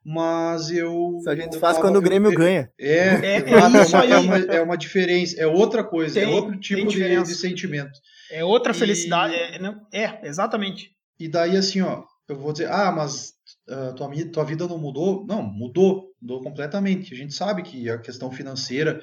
mas 0.05 0.71
eu 0.71 1.19
Isso 1.21 1.31
a 1.31 1.37
gente 1.37 1.59
faz 1.59 1.79
quando 1.79 1.97
o 1.97 2.03
Grêmio 2.03 2.33
eu, 2.33 2.37
ganha. 2.37 2.71
É 2.79 2.89
é, 2.89 3.25
é, 3.25 3.51
é, 3.51 3.57
uma, 3.57 4.05
é, 4.05 4.19
uma, 4.19 4.37
é 4.37 4.61
uma 4.61 4.77
diferença 4.77 5.41
é 5.41 5.47
outra 5.47 5.85
coisa 5.85 6.19
é 6.19 6.25
tem, 6.25 6.33
é 6.33 6.37
outro 6.37 6.59
tipo 6.59 6.87
de, 6.89 7.23
de, 7.23 7.35
sentimento. 7.35 7.93
É 8.31 8.45
outra 8.45 8.75
felicidade 8.75 9.33
e, 9.33 9.37
é, 9.37 9.59
não, 9.61 9.81
é 9.93 10.27
exatamente. 10.27 10.91
E 11.19 11.29
daí 11.29 11.57
assim 11.57 11.81
ó 11.81 12.03
eu 12.29 12.37
vou 12.37 12.53
dizer 12.53 12.69
ah 12.71 12.91
mas 12.91 13.35
uh, 13.69 13.95
tua, 13.95 14.11
tua 14.33 14.45
vida 14.45 14.67
não 14.67 14.79
mudou 14.79 15.27
não 15.27 15.43
mudou 15.43 16.13
mudou 16.21 16.43
completamente. 16.43 17.13
A 17.13 17.17
gente 17.17 17.35
sabe 17.35 17.63
que 17.63 17.89
a 17.91 17.99
questão 17.99 18.31
financeira 18.31 19.01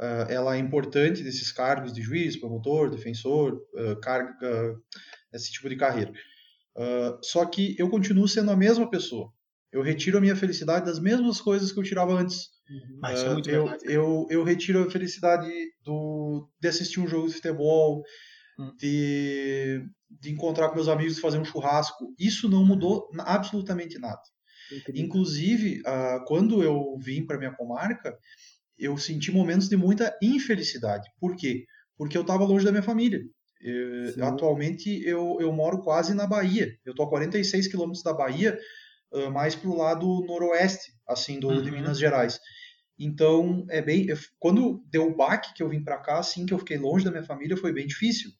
uh, 0.00 0.30
ela 0.30 0.56
é 0.56 0.58
importante 0.58 1.22
desses 1.22 1.52
cargos 1.52 1.92
de 1.92 2.02
juiz, 2.02 2.36
promotor, 2.36 2.90
defensor, 2.90 3.60
uh, 3.74 4.00
carga, 4.00 4.74
esse 5.32 5.52
tipo 5.52 5.68
de 5.68 5.76
carreira. 5.76 6.12
Só 7.22 7.44
que 7.46 7.76
eu 7.78 7.88
continuo 7.88 8.26
sendo 8.26 8.50
a 8.50 8.56
mesma 8.56 8.90
pessoa. 8.90 9.32
Eu 9.72 9.82
retiro 9.82 10.18
a 10.18 10.20
minha 10.20 10.34
felicidade 10.34 10.86
das 10.86 10.98
mesmas 10.98 11.40
coisas 11.40 11.70
que 11.70 11.78
eu 11.78 11.84
tirava 11.84 12.12
antes. 12.12 12.48
Uhum. 12.70 12.98
Mas 13.00 13.22
é 13.22 13.32
muito 13.32 13.50
eu, 13.50 13.76
eu, 13.84 14.26
eu, 14.30 14.44
retiro 14.44 14.82
a 14.82 14.90
felicidade 14.90 15.48
do, 15.84 16.48
de 16.60 16.68
assistir 16.68 17.00
um 17.00 17.06
jogo 17.06 17.28
de 17.28 17.34
futebol, 17.34 17.96
uhum. 17.96 18.02
De, 18.76 19.84
de 20.08 20.30
encontrar 20.30 20.68
com 20.68 20.76
meus 20.76 20.88
amigos 20.88 21.18
e 21.18 21.20
fazer 21.20 21.38
um 21.38 21.44
churrasco. 21.44 22.14
Isso 22.18 22.48
não 22.48 22.64
mudou 22.64 23.08
absolutamente 23.18 23.98
nada. 23.98 24.20
Inclusive, 24.94 25.80
uh, 25.80 26.24
quando 26.26 26.62
eu 26.62 26.96
vim 26.98 27.24
para 27.26 27.38
minha 27.38 27.54
comarca, 27.54 28.16
eu 28.78 28.96
senti 28.96 29.30
momentos 29.30 29.68
de 29.68 29.76
muita 29.76 30.16
infelicidade. 30.22 31.08
Por 31.20 31.36
quê? 31.36 31.64
Porque 31.96 32.16
eu 32.16 32.22
estava 32.22 32.44
longe 32.44 32.64
da 32.64 32.72
minha 32.72 32.82
família. 32.82 33.20
Eu, 33.60 34.24
atualmente 34.26 35.02
eu, 35.06 35.38
eu 35.40 35.52
moro 35.52 35.82
quase 35.82 36.12
na 36.12 36.26
Bahia. 36.26 36.76
Eu 36.84 36.90
estou 36.90 37.06
a 37.06 37.08
46 37.08 37.68
quilômetros 37.68 38.02
da 38.02 38.12
Bahia, 38.12 38.58
uh, 39.12 39.30
mais 39.30 39.54
para 39.54 39.70
o 39.70 39.76
lado 39.76 40.24
noroeste, 40.26 40.92
assim, 41.08 41.38
do, 41.38 41.48
uhum. 41.48 41.62
de 41.62 41.70
Minas 41.70 41.98
Gerais. 41.98 42.38
Então, 42.98 43.66
é 43.70 43.82
bem. 43.82 44.06
Quando 44.38 44.82
deu 44.88 45.08
o 45.08 45.16
baque 45.16 45.52
que 45.54 45.62
eu 45.62 45.68
vim 45.68 45.82
para 45.82 45.98
cá, 45.98 46.18
assim, 46.18 46.46
que 46.46 46.54
eu 46.54 46.58
fiquei 46.58 46.78
longe 46.78 47.04
da 47.04 47.10
minha 47.10 47.24
família, 47.24 47.56
foi 47.56 47.72
bem 47.72 47.86
difícil. 47.86 48.30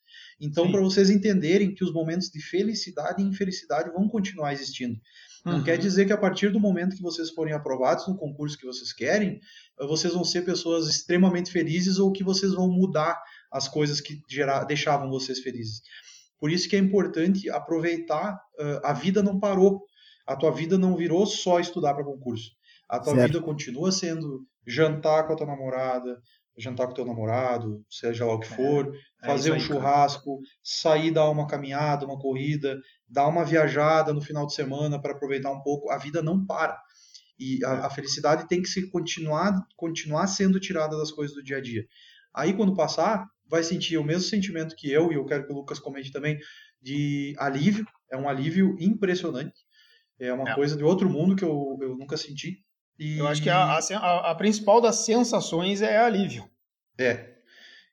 Então, 0.44 0.70
para 0.70 0.80
vocês 0.80 1.10
entenderem 1.10 1.74
que 1.74 1.82
os 1.82 1.92
momentos 1.92 2.28
de 2.28 2.40
felicidade 2.40 3.22
e 3.22 3.26
infelicidade 3.26 3.90
vão 3.90 4.08
continuar 4.08 4.52
existindo. 4.52 5.00
Não 5.44 5.56
uhum. 5.56 5.64
quer 5.64 5.76
dizer 5.76 6.06
que 6.06 6.12
a 6.12 6.16
partir 6.16 6.50
do 6.50 6.60
momento 6.60 6.96
que 6.96 7.02
vocês 7.02 7.30
forem 7.30 7.52
aprovados 7.52 8.08
no 8.08 8.16
concurso 8.16 8.56
que 8.56 8.66
vocês 8.66 8.92
querem, 8.92 9.40
vocês 9.78 10.14
vão 10.14 10.24
ser 10.24 10.42
pessoas 10.42 10.88
extremamente 10.88 11.50
felizes 11.50 11.98
ou 11.98 12.12
que 12.12 12.24
vocês 12.24 12.52
vão 12.52 12.70
mudar 12.70 13.20
as 13.52 13.68
coisas 13.68 14.00
que 14.00 14.20
gera, 14.28 14.64
deixavam 14.64 15.10
vocês 15.10 15.40
felizes. 15.40 15.82
Por 16.38 16.50
isso 16.50 16.68
que 16.68 16.76
é 16.76 16.78
importante 16.78 17.48
aproveitar. 17.50 18.38
Uh, 18.58 18.80
a 18.84 18.92
vida 18.92 19.22
não 19.22 19.38
parou. 19.38 19.82
A 20.26 20.34
tua 20.34 20.50
vida 20.50 20.78
não 20.78 20.96
virou 20.96 21.26
só 21.26 21.60
estudar 21.60 21.94
para 21.94 22.04
concurso. 22.04 22.50
A 22.88 22.98
tua 22.98 23.14
certo. 23.14 23.32
vida 23.32 23.44
continua 23.44 23.92
sendo 23.92 24.46
jantar 24.66 25.26
com 25.26 25.34
a 25.34 25.36
tua 25.36 25.46
namorada, 25.46 26.20
jantar 26.56 26.86
com 26.86 26.94
teu 26.94 27.04
namorado, 27.04 27.84
seja 27.90 28.24
lá 28.24 28.34
o 28.34 28.40
que 28.40 28.52
é, 28.52 28.56
for, 28.56 28.94
é, 29.22 29.26
fazer 29.26 29.52
um 29.52 29.58
churrasco, 29.58 30.40
sair 30.62 31.10
dar 31.10 31.28
uma 31.30 31.46
caminhada, 31.46 32.06
uma 32.06 32.18
corrida, 32.18 32.80
dar 33.08 33.26
uma 33.26 33.44
viajada 33.44 34.12
no 34.12 34.20
final 34.20 34.46
de 34.46 34.54
semana 34.54 35.00
para 35.00 35.12
aproveitar 35.12 35.50
um 35.50 35.60
pouco. 35.62 35.90
A 35.90 35.98
vida 35.98 36.22
não 36.22 36.44
para. 36.44 36.80
E 37.38 37.64
a, 37.64 37.68
é. 37.68 37.72
a, 37.86 37.90
felicidade 37.90 38.48
tem 38.48 38.62
que 38.62 38.68
se 38.68 38.88
continuar, 38.90 39.52
continuar 39.76 40.26
sendo 40.26 40.60
tirada 40.60 40.96
das 40.96 41.10
coisas 41.10 41.34
do 41.34 41.42
dia 41.42 41.58
a 41.58 41.60
dia. 41.60 41.84
Aí 42.32 42.52
quando 42.52 42.74
passar, 42.74 43.26
vai 43.46 43.62
sentir 43.62 43.98
o 43.98 44.04
mesmo 44.04 44.22
sentimento 44.22 44.76
que 44.76 44.90
eu, 44.90 45.12
e 45.12 45.16
eu 45.16 45.24
quero 45.24 45.46
que 45.46 45.52
o 45.52 45.56
Lucas 45.56 45.78
comente 45.78 46.12
também, 46.12 46.38
de 46.80 47.34
alívio. 47.38 47.86
É 48.10 48.16
um 48.16 48.28
alívio 48.28 48.76
impressionante. 48.78 49.64
É 50.18 50.32
uma 50.32 50.50
é. 50.50 50.54
coisa 50.54 50.76
de 50.76 50.84
outro 50.84 51.08
mundo 51.10 51.34
que 51.34 51.44
eu, 51.44 51.76
eu 51.80 51.96
nunca 51.96 52.16
senti. 52.16 52.63
E... 52.98 53.18
Eu 53.18 53.26
acho 53.26 53.42
que 53.42 53.50
a, 53.50 53.58
a, 53.64 54.30
a, 54.30 54.34
principal 54.34 54.80
das 54.80 55.04
sensações 55.04 55.82
é 55.82 55.96
alívio. 55.98 56.48
É. 56.98 57.34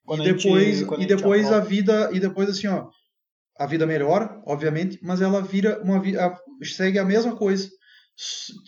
Quando 0.05 0.23
e 0.23 0.33
depois, 0.33 0.79
gente, 0.79 1.01
e 1.01 1.05
depois 1.05 1.51
a, 1.51 1.57
a 1.57 1.59
vida, 1.59 2.09
e 2.11 2.19
depois 2.19 2.49
assim, 2.49 2.67
ó, 2.67 2.89
a 3.57 3.65
vida 3.65 3.85
melhora, 3.85 4.41
obviamente, 4.45 4.99
mas 5.01 5.21
ela 5.21 5.41
vira 5.41 5.81
uma 5.83 5.99
vida, 5.99 6.37
segue 6.63 6.99
a 6.99 7.05
mesma 7.05 7.35
coisa. 7.35 7.69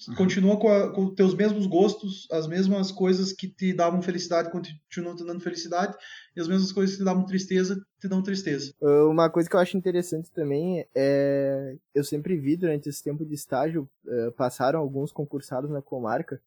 Uhum. 0.08 0.16
Continua 0.16 0.58
com, 0.58 0.68
a, 0.68 0.92
com 0.92 1.14
teus 1.14 1.36
mesmos 1.36 1.68
gostos, 1.68 2.28
as 2.32 2.48
mesmas 2.48 2.92
coisas 2.92 3.32
que 3.32 3.48
te 3.48 3.74
davam 3.74 4.02
felicidade 4.02 4.52
continuam 4.52 5.16
te 5.16 5.24
dando 5.24 5.42
felicidade, 5.42 5.96
e 6.36 6.42
as 6.42 6.48
mesmas 6.48 6.72
coisas 6.72 6.96
que 6.96 7.02
te 7.02 7.06
davam 7.06 7.26
tristeza 7.26 7.80
te 8.00 8.08
dão 8.08 8.24
tristeza. 8.24 8.74
Uh, 8.82 9.10
uma 9.10 9.30
coisa 9.30 9.50
que 9.50 9.56
eu 9.56 9.60
acho 9.60 9.78
interessante 9.78 10.32
também 10.32 10.86
é. 10.96 11.76
Eu 11.94 12.04
sempre 12.04 12.36
vi 12.36 12.58
durante 12.58 12.90
esse 12.90 13.04
tempo 13.04 13.26
de 13.26 13.36
estágio, 13.36 13.88
uh, 14.06 14.32
passaram 14.32 14.80
alguns 14.80 15.12
concursados 15.12 15.70
na 15.70 15.82
comarca, 15.82 16.42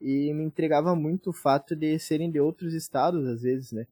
e 0.00 0.32
me 0.32 0.44
entregava 0.44 0.94
muito 0.94 1.30
o 1.30 1.32
fato 1.32 1.74
de 1.76 1.98
serem 1.98 2.30
de 2.30 2.40
outros 2.40 2.74
estados, 2.74 3.26
às 3.26 3.42
vezes, 3.42 3.72
né? 3.72 3.86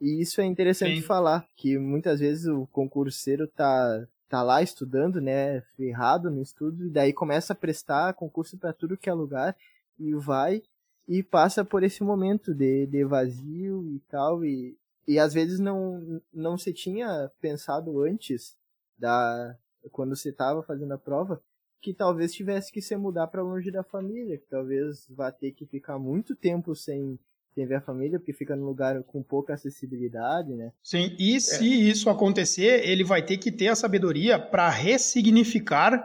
E 0.00 0.20
isso 0.20 0.40
é 0.40 0.44
interessante 0.44 1.00
Sim. 1.00 1.06
falar, 1.06 1.46
que 1.56 1.78
muitas 1.78 2.20
vezes 2.20 2.46
o 2.46 2.66
concurseiro 2.66 3.46
tá 3.46 4.06
tá 4.34 4.42
lá 4.42 4.60
estudando, 4.60 5.20
né, 5.20 5.60
ferrado 5.76 6.28
no 6.28 6.42
estudo, 6.42 6.86
e 6.86 6.90
daí 6.90 7.12
começa 7.12 7.52
a 7.52 7.56
prestar 7.56 8.14
concurso 8.14 8.58
para 8.58 8.72
tudo 8.72 8.96
que 8.96 9.08
é 9.08 9.12
lugar, 9.12 9.56
e 9.96 10.12
vai 10.12 10.60
e 11.06 11.22
passa 11.22 11.64
por 11.64 11.84
esse 11.84 12.02
momento 12.02 12.52
de, 12.52 12.84
de 12.86 13.04
vazio 13.04 13.86
e 13.94 14.00
tal, 14.08 14.44
e, 14.44 14.76
e 15.06 15.20
às 15.20 15.32
vezes 15.32 15.60
não, 15.60 16.20
não 16.32 16.58
se 16.58 16.72
tinha 16.72 17.30
pensado 17.40 18.02
antes, 18.02 18.56
da 18.98 19.56
quando 19.92 20.16
você 20.16 20.30
estava 20.30 20.64
fazendo 20.64 20.94
a 20.94 20.98
prova, 20.98 21.40
que 21.80 21.94
talvez 21.94 22.32
tivesse 22.32 22.72
que 22.72 22.82
se 22.82 22.96
mudar 22.96 23.28
para 23.28 23.42
longe 23.42 23.70
da 23.70 23.84
família, 23.84 24.38
que 24.38 24.46
talvez 24.46 25.06
vá 25.10 25.30
ter 25.30 25.52
que 25.52 25.64
ficar 25.64 25.96
muito 25.96 26.34
tempo 26.34 26.74
sem 26.74 27.20
sem 27.54 27.66
ver 27.66 27.76
a 27.76 27.80
família, 27.80 28.18
porque 28.18 28.32
fica 28.32 28.56
num 28.56 28.64
lugar 28.64 29.02
com 29.04 29.22
pouca 29.22 29.54
acessibilidade, 29.54 30.52
né? 30.54 30.72
Sim, 30.82 31.14
e 31.18 31.40
se 31.40 31.72
é. 31.72 31.90
isso 31.90 32.10
acontecer, 32.10 32.86
ele 32.86 33.04
vai 33.04 33.24
ter 33.24 33.38
que 33.38 33.52
ter 33.52 33.68
a 33.68 33.76
sabedoria 33.76 34.38
para 34.38 34.68
ressignificar 34.68 36.02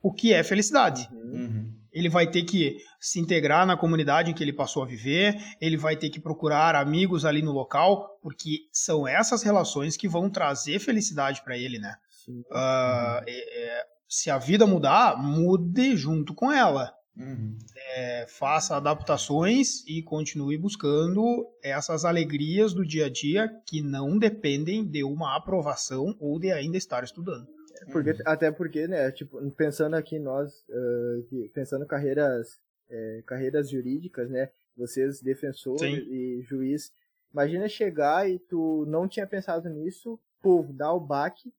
o 0.00 0.12
que 0.12 0.32
é 0.32 0.42
felicidade. 0.44 1.08
Uhum. 1.12 1.72
Ele 1.92 2.08
vai 2.08 2.30
ter 2.30 2.44
que 2.44 2.78
se 3.00 3.20
integrar 3.20 3.66
na 3.66 3.76
comunidade 3.76 4.30
em 4.30 4.34
que 4.34 4.42
ele 4.42 4.52
passou 4.52 4.82
a 4.82 4.86
viver, 4.86 5.36
ele 5.60 5.76
vai 5.76 5.96
ter 5.96 6.08
que 6.08 6.20
procurar 6.20 6.74
amigos 6.74 7.24
ali 7.24 7.42
no 7.42 7.52
local, 7.52 8.18
porque 8.22 8.60
são 8.72 9.06
essas 9.06 9.42
relações 9.42 9.96
que 9.96 10.08
vão 10.08 10.30
trazer 10.30 10.78
felicidade 10.78 11.42
para 11.42 11.58
ele, 11.58 11.78
né? 11.78 11.94
Uh, 12.28 12.32
uhum. 12.32 12.44
é, 12.54 13.24
é, 13.26 13.84
se 14.08 14.30
a 14.30 14.38
vida 14.38 14.66
mudar, 14.66 15.20
mude 15.20 15.96
junto 15.96 16.32
com 16.32 16.50
ela. 16.50 16.94
Uhum. 17.16 17.58
É, 17.94 18.26
faça 18.26 18.76
adaptações 18.76 19.86
e 19.86 20.02
continue 20.02 20.56
buscando 20.56 21.46
essas 21.62 22.04
alegrias 22.04 22.72
do 22.72 22.86
dia 22.86 23.06
a 23.06 23.10
dia 23.10 23.48
que 23.66 23.82
não 23.82 24.18
dependem 24.18 24.84
de 24.84 25.04
uma 25.04 25.36
aprovação 25.36 26.16
ou 26.18 26.38
de 26.38 26.50
ainda 26.50 26.76
estar 26.76 27.04
estudando. 27.04 27.46
Porque, 27.90 28.16
até 28.24 28.50
porque, 28.50 28.86
né, 28.86 29.10
tipo, 29.10 29.38
pensando 29.52 29.94
aqui 29.94 30.18
nós, 30.18 30.64
uh, 30.68 31.48
pensando 31.52 31.84
carreiras, 31.84 32.58
é, 32.88 33.22
carreiras 33.26 33.68
jurídicas, 33.68 34.30
né, 34.30 34.50
vocês 34.76 35.20
defensor 35.20 35.78
Sim. 35.78 35.94
e 35.94 36.42
juiz, 36.42 36.92
imagina 37.32 37.68
chegar 37.68 38.30
e 38.30 38.38
tu 38.38 38.86
não 38.86 39.08
tinha 39.08 39.26
pensado 39.26 39.68
nisso, 39.68 40.18
pô, 40.40 40.64
dá 40.70 40.92
o 40.92 41.00
baque, 41.00 41.52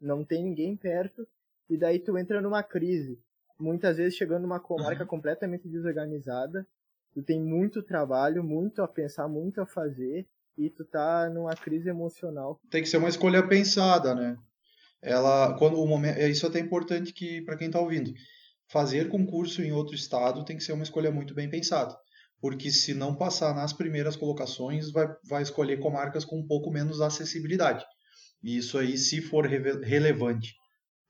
não 0.00 0.24
tem 0.24 0.44
ninguém 0.44 0.76
perto, 0.76 1.26
e 1.68 1.76
daí 1.76 1.98
tu 1.98 2.18
entra 2.18 2.40
numa 2.40 2.62
crise 2.62 3.18
muitas 3.60 3.96
vezes 3.96 4.16
chegando 4.16 4.42
numa 4.42 4.60
comarca 4.60 5.02
uhum. 5.02 5.08
completamente 5.08 5.68
desorganizada, 5.68 6.66
tu 7.12 7.22
tem 7.22 7.40
muito 7.40 7.82
trabalho, 7.82 8.42
muito 8.42 8.82
a 8.82 8.88
pensar, 8.88 9.28
muito 9.28 9.60
a 9.60 9.66
fazer, 9.66 10.26
e 10.56 10.68
tu 10.68 10.84
tá 10.84 11.30
numa 11.30 11.54
crise 11.54 11.88
emocional. 11.88 12.60
Tem 12.70 12.82
que 12.82 12.88
ser 12.88 12.98
uma 12.98 13.08
escolha 13.08 13.46
pensada, 13.46 14.14
né? 14.14 14.36
Ela, 15.02 15.56
quando 15.58 15.80
o 15.80 15.86
momento, 15.86 16.18
é 16.18 16.28
isso 16.28 16.44
é 16.44 16.48
até 16.48 16.58
importante 16.58 17.12
que 17.12 17.40
para 17.42 17.56
quem 17.56 17.68
está 17.68 17.80
ouvindo, 17.80 18.12
fazer 18.68 19.08
concurso 19.08 19.62
em 19.62 19.72
outro 19.72 19.94
estado 19.94 20.44
tem 20.44 20.56
que 20.56 20.62
ser 20.62 20.72
uma 20.72 20.82
escolha 20.82 21.10
muito 21.10 21.34
bem 21.34 21.48
pensada, 21.48 21.96
porque 22.40 22.70
se 22.70 22.92
não 22.92 23.14
passar 23.14 23.54
nas 23.54 23.72
primeiras 23.72 24.16
colocações, 24.16 24.90
vai, 24.90 25.08
vai 25.24 25.42
escolher 25.42 25.80
comarcas 25.80 26.24
com 26.24 26.38
um 26.38 26.46
pouco 26.46 26.70
menos 26.70 27.00
acessibilidade. 27.00 27.84
E 28.42 28.56
isso 28.58 28.78
aí, 28.78 28.96
se 28.96 29.20
for 29.20 29.46
relevante 29.46 30.54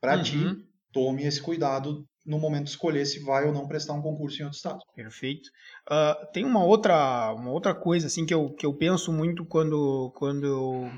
para 0.01 0.17
uhum. 0.17 0.23
ti, 0.23 0.69
tome 0.93 1.25
esse 1.25 1.41
cuidado 1.43 2.07
no 2.25 2.39
momento 2.39 2.69
escolher 2.69 3.05
se 3.07 3.21
vai 3.21 3.47
ou 3.47 3.53
não 3.53 3.67
prestar 3.67 3.95
um 3.95 4.03
concurso 4.03 4.41
em 4.41 4.45
outro 4.45 4.57
estado. 4.57 4.81
Perfeito. 4.95 5.49
Uh, 5.91 6.33
tem 6.33 6.45
uma 6.45 6.65
outra, 6.65 7.33
uma 7.35 7.51
outra 7.51 7.75
coisa 7.75 8.07
assim 8.07 8.27
que 8.27 8.35
eu, 8.35 8.51
que 8.51 8.67
eu 8.67 8.75
penso 8.75 9.13
muito 9.13 9.45
quando, 9.45 10.13
quando 10.17 10.47
eu, 10.47 10.93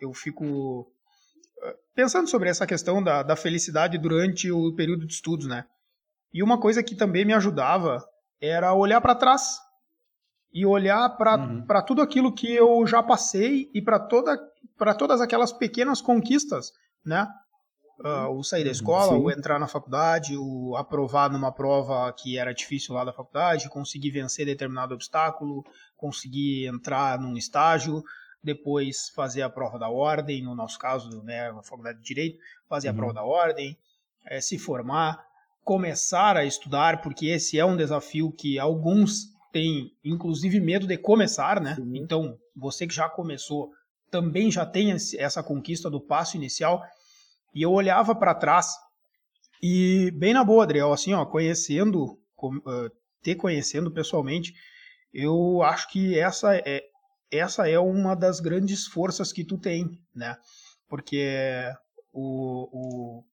eu 0.00 0.14
fico 0.14 0.90
ah, 1.62 1.74
pensando 1.94 2.28
sobre 2.28 2.48
essa 2.48 2.66
questão 2.66 3.02
da, 3.02 3.22
da 3.22 3.36
felicidade 3.36 3.98
durante 3.98 4.50
o 4.50 4.74
período 4.74 5.06
de 5.06 5.12
estudos, 5.12 5.46
né? 5.46 5.64
E 6.32 6.42
uma 6.42 6.58
coisa 6.60 6.82
que 6.82 6.94
também 6.94 7.24
me 7.24 7.32
ajudava 7.32 8.04
era 8.40 8.72
olhar 8.72 9.00
para 9.00 9.14
trás 9.14 9.58
e 10.52 10.64
olhar 10.64 11.08
para 11.16 11.36
uhum. 11.36 11.66
tudo 11.86 12.00
aquilo 12.00 12.34
que 12.34 12.52
eu 12.54 12.86
já 12.86 13.02
passei 13.02 13.70
e 13.74 13.82
para 13.82 13.98
toda, 13.98 14.38
todas 14.96 15.20
aquelas 15.20 15.52
pequenas 15.52 16.00
conquistas, 16.00 16.72
né? 17.04 17.26
Uh, 18.00 18.30
o 18.30 18.44
sair 18.44 18.62
da 18.62 18.70
escola, 18.70 19.16
Sim. 19.16 19.22
o 19.24 19.30
entrar 19.30 19.58
na 19.58 19.66
faculdade, 19.66 20.36
o 20.36 20.76
aprovar 20.76 21.28
numa 21.30 21.50
prova 21.50 22.12
que 22.12 22.38
era 22.38 22.54
difícil 22.54 22.94
lá 22.94 23.04
da 23.04 23.12
faculdade, 23.12 23.68
conseguir 23.68 24.10
vencer 24.12 24.46
determinado 24.46 24.94
obstáculo, 24.94 25.64
conseguir 25.96 26.66
entrar 26.66 27.18
num 27.18 27.36
estágio, 27.36 28.04
depois 28.42 29.08
fazer 29.08 29.42
a 29.42 29.50
prova 29.50 29.80
da 29.80 29.88
ordem, 29.88 30.42
no 30.44 30.54
nosso 30.54 30.78
caso, 30.78 31.22
né, 31.24 31.50
na 31.50 31.62
faculdade 31.62 31.98
de 31.98 32.04
Direito, 32.04 32.38
fazer 32.68 32.88
uhum. 32.88 32.94
a 32.94 32.96
prova 32.96 33.14
da 33.14 33.24
ordem, 33.24 33.76
é, 34.26 34.40
se 34.40 34.58
formar, 34.58 35.26
começar 35.64 36.36
a 36.36 36.44
estudar, 36.44 37.02
porque 37.02 37.26
esse 37.26 37.58
é 37.58 37.64
um 37.64 37.76
desafio 37.76 38.30
que 38.30 38.58
alguns 38.58 39.36
têm, 39.52 39.92
inclusive, 40.04 40.60
medo 40.60 40.86
de 40.86 40.96
começar, 40.96 41.60
né? 41.60 41.74
Sim. 41.74 41.98
Então, 41.98 42.38
você 42.54 42.86
que 42.86 42.94
já 42.94 43.08
começou, 43.08 43.72
também 44.10 44.50
já 44.50 44.64
tem 44.64 44.92
essa 44.92 45.42
conquista 45.42 45.90
do 45.90 46.00
passo 46.00 46.36
inicial, 46.36 46.82
e 47.54 47.62
eu 47.62 47.72
olhava 47.72 48.14
para 48.14 48.34
trás 48.34 48.74
e 49.62 50.10
bem 50.12 50.32
na 50.32 50.44
boa, 50.44 50.62
Adriel, 50.62 50.92
assim, 50.92 51.12
ó, 51.12 51.24
conhecendo, 51.26 52.18
uh, 52.42 52.90
te 53.22 53.34
conhecendo 53.34 53.90
pessoalmente, 53.90 54.54
eu 55.12 55.62
acho 55.62 55.88
que 55.90 56.18
essa 56.18 56.54
é 56.54 56.84
essa 57.30 57.68
é 57.68 57.78
uma 57.78 58.14
das 58.14 58.40
grandes 58.40 58.86
forças 58.86 59.32
que 59.32 59.44
tu 59.44 59.58
tem, 59.58 60.00
né? 60.14 60.36
Porque 60.88 61.62
o, 62.10 62.68
o 62.72 63.24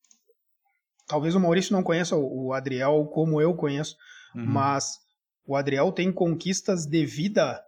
talvez 1.08 1.34
o 1.34 1.40
Maurício 1.40 1.72
não 1.72 1.84
conheça 1.84 2.16
o 2.18 2.52
Adriel 2.52 3.06
como 3.14 3.40
eu 3.40 3.56
conheço, 3.56 3.96
uhum. 4.36 4.46
mas 4.46 4.98
o 5.46 5.56
Adriel 5.56 5.94
tem 5.94 6.12
conquistas 6.12 6.86
de 6.86 7.06
vida 7.06 7.64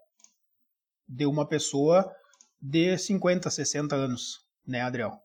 de 1.08 1.26
uma 1.26 1.48
pessoa 1.48 2.12
de 2.62 2.98
50, 2.98 3.50
60 3.50 3.95
anos, 3.95 4.41
né, 4.66 4.82
Adriel? 4.82 5.22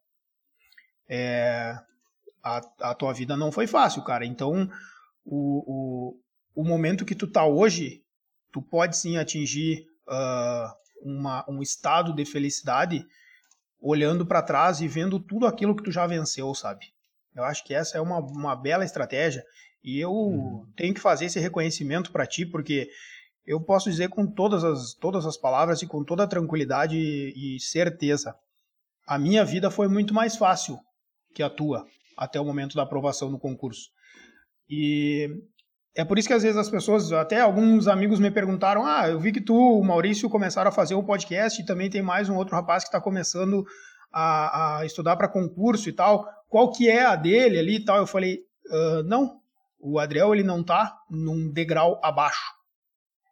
É, 1.15 1.79
a, 2.43 2.63
a 2.81 2.95
tua 2.95 3.13
vida 3.13 3.37
não 3.37 3.53
foi 3.53 3.67
fácil, 3.67 4.03
cara. 4.03 4.25
Então, 4.25 4.67
o, 5.23 6.15
o, 6.55 6.63
o 6.63 6.65
momento 6.65 7.05
que 7.05 7.15
tu 7.15 7.27
tá 7.27 7.45
hoje, 7.45 8.03
tu 8.51 8.63
pode 8.63 8.97
sim 8.97 9.19
atingir 9.19 9.85
uh, 10.09 10.73
uma, 11.03 11.45
um 11.47 11.61
estado 11.61 12.15
de 12.15 12.25
felicidade 12.25 13.05
olhando 13.79 14.25
para 14.25 14.41
trás 14.41 14.81
e 14.81 14.89
vendo 14.89 15.21
tudo 15.21 15.47
aquilo 15.47 15.77
que 15.77 15.83
tu 15.83 15.93
já 15.93 16.07
venceu, 16.07 16.55
sabe? 16.55 16.87
Eu 17.37 17.45
acho 17.45 17.63
que 17.63 17.75
essa 17.75 17.99
é 17.99 18.01
uma, 18.01 18.19
uma 18.19 18.57
bela 18.57 18.85
estratégia 18.85 19.45
e 19.85 20.01
eu 20.01 20.13
uhum. 20.13 20.67
tenho 20.75 20.95
que 20.95 21.01
fazer 21.01 21.27
esse 21.27 21.39
reconhecimento 21.39 22.11
para 22.11 22.27
ti, 22.27 22.47
porque 22.47 22.89
eu 23.45 23.61
posso 23.61 23.91
dizer 23.91 24.09
com 24.09 24.27
todas 24.27 24.65
as, 24.65 24.95
todas 24.95 25.27
as 25.27 25.37
palavras 25.37 25.83
e 25.83 25.87
com 25.87 26.03
toda 26.03 26.23
a 26.23 26.29
tranquilidade 26.29 26.97
e, 26.97 27.57
e 27.57 27.61
certeza, 27.61 28.35
a 29.07 29.19
minha 29.19 29.45
vida 29.45 29.71
foi 29.71 29.89
muito 29.89 30.15
mais 30.15 30.37
fácil 30.37 30.79
que 31.35 31.43
a 31.43 31.51
tua 31.51 31.85
até 32.16 32.41
o 32.41 32.45
momento 32.45 32.76
da 32.76 32.83
aprovação 32.83 33.30
no 33.30 33.39
concurso. 33.39 33.91
E 34.68 35.28
é 35.95 36.05
por 36.05 36.18
isso 36.18 36.28
que 36.28 36.35
às 36.35 36.43
vezes 36.43 36.57
as 36.57 36.70
pessoas, 36.70 37.12
até 37.12 37.41
alguns 37.41 37.87
amigos 37.87 38.18
me 38.18 38.30
perguntaram: 38.30 38.87
Ah, 38.87 39.09
eu 39.09 39.20
vi 39.20 39.33
que 39.33 39.41
tu, 39.41 39.55
o 39.55 39.85
Maurício, 39.85 40.30
começaram 40.30 40.68
a 40.68 40.72
fazer 40.72 40.95
o 40.95 41.03
podcast 41.03 41.61
e 41.61 41.66
também 41.66 41.91
tem 41.91 42.03
mais 42.03 42.28
um 42.28 42.37
outro 42.37 42.55
rapaz 42.55 42.85
que 42.85 42.89
está 42.89 43.01
começando 43.01 43.64
a, 44.12 44.78
a 44.78 44.87
estudar 44.87 45.16
para 45.16 45.28
concurso 45.28 45.89
e 45.89 45.93
tal. 45.93 46.26
Qual 46.49 46.70
que 46.70 46.89
é 46.89 47.05
a 47.05 47.16
dele 47.16 47.59
ali 47.59 47.76
e 47.76 47.85
tal? 47.85 47.99
Eu 47.99 48.07
falei: 48.07 48.41
uh, 48.70 49.03
Não, 49.05 49.41
o 49.78 49.99
Adriel 49.99 50.35
ele 50.35 50.43
não 50.45 50.61
está 50.61 50.97
num 51.11 51.51
degrau 51.51 52.01
abaixo. 52.03 52.53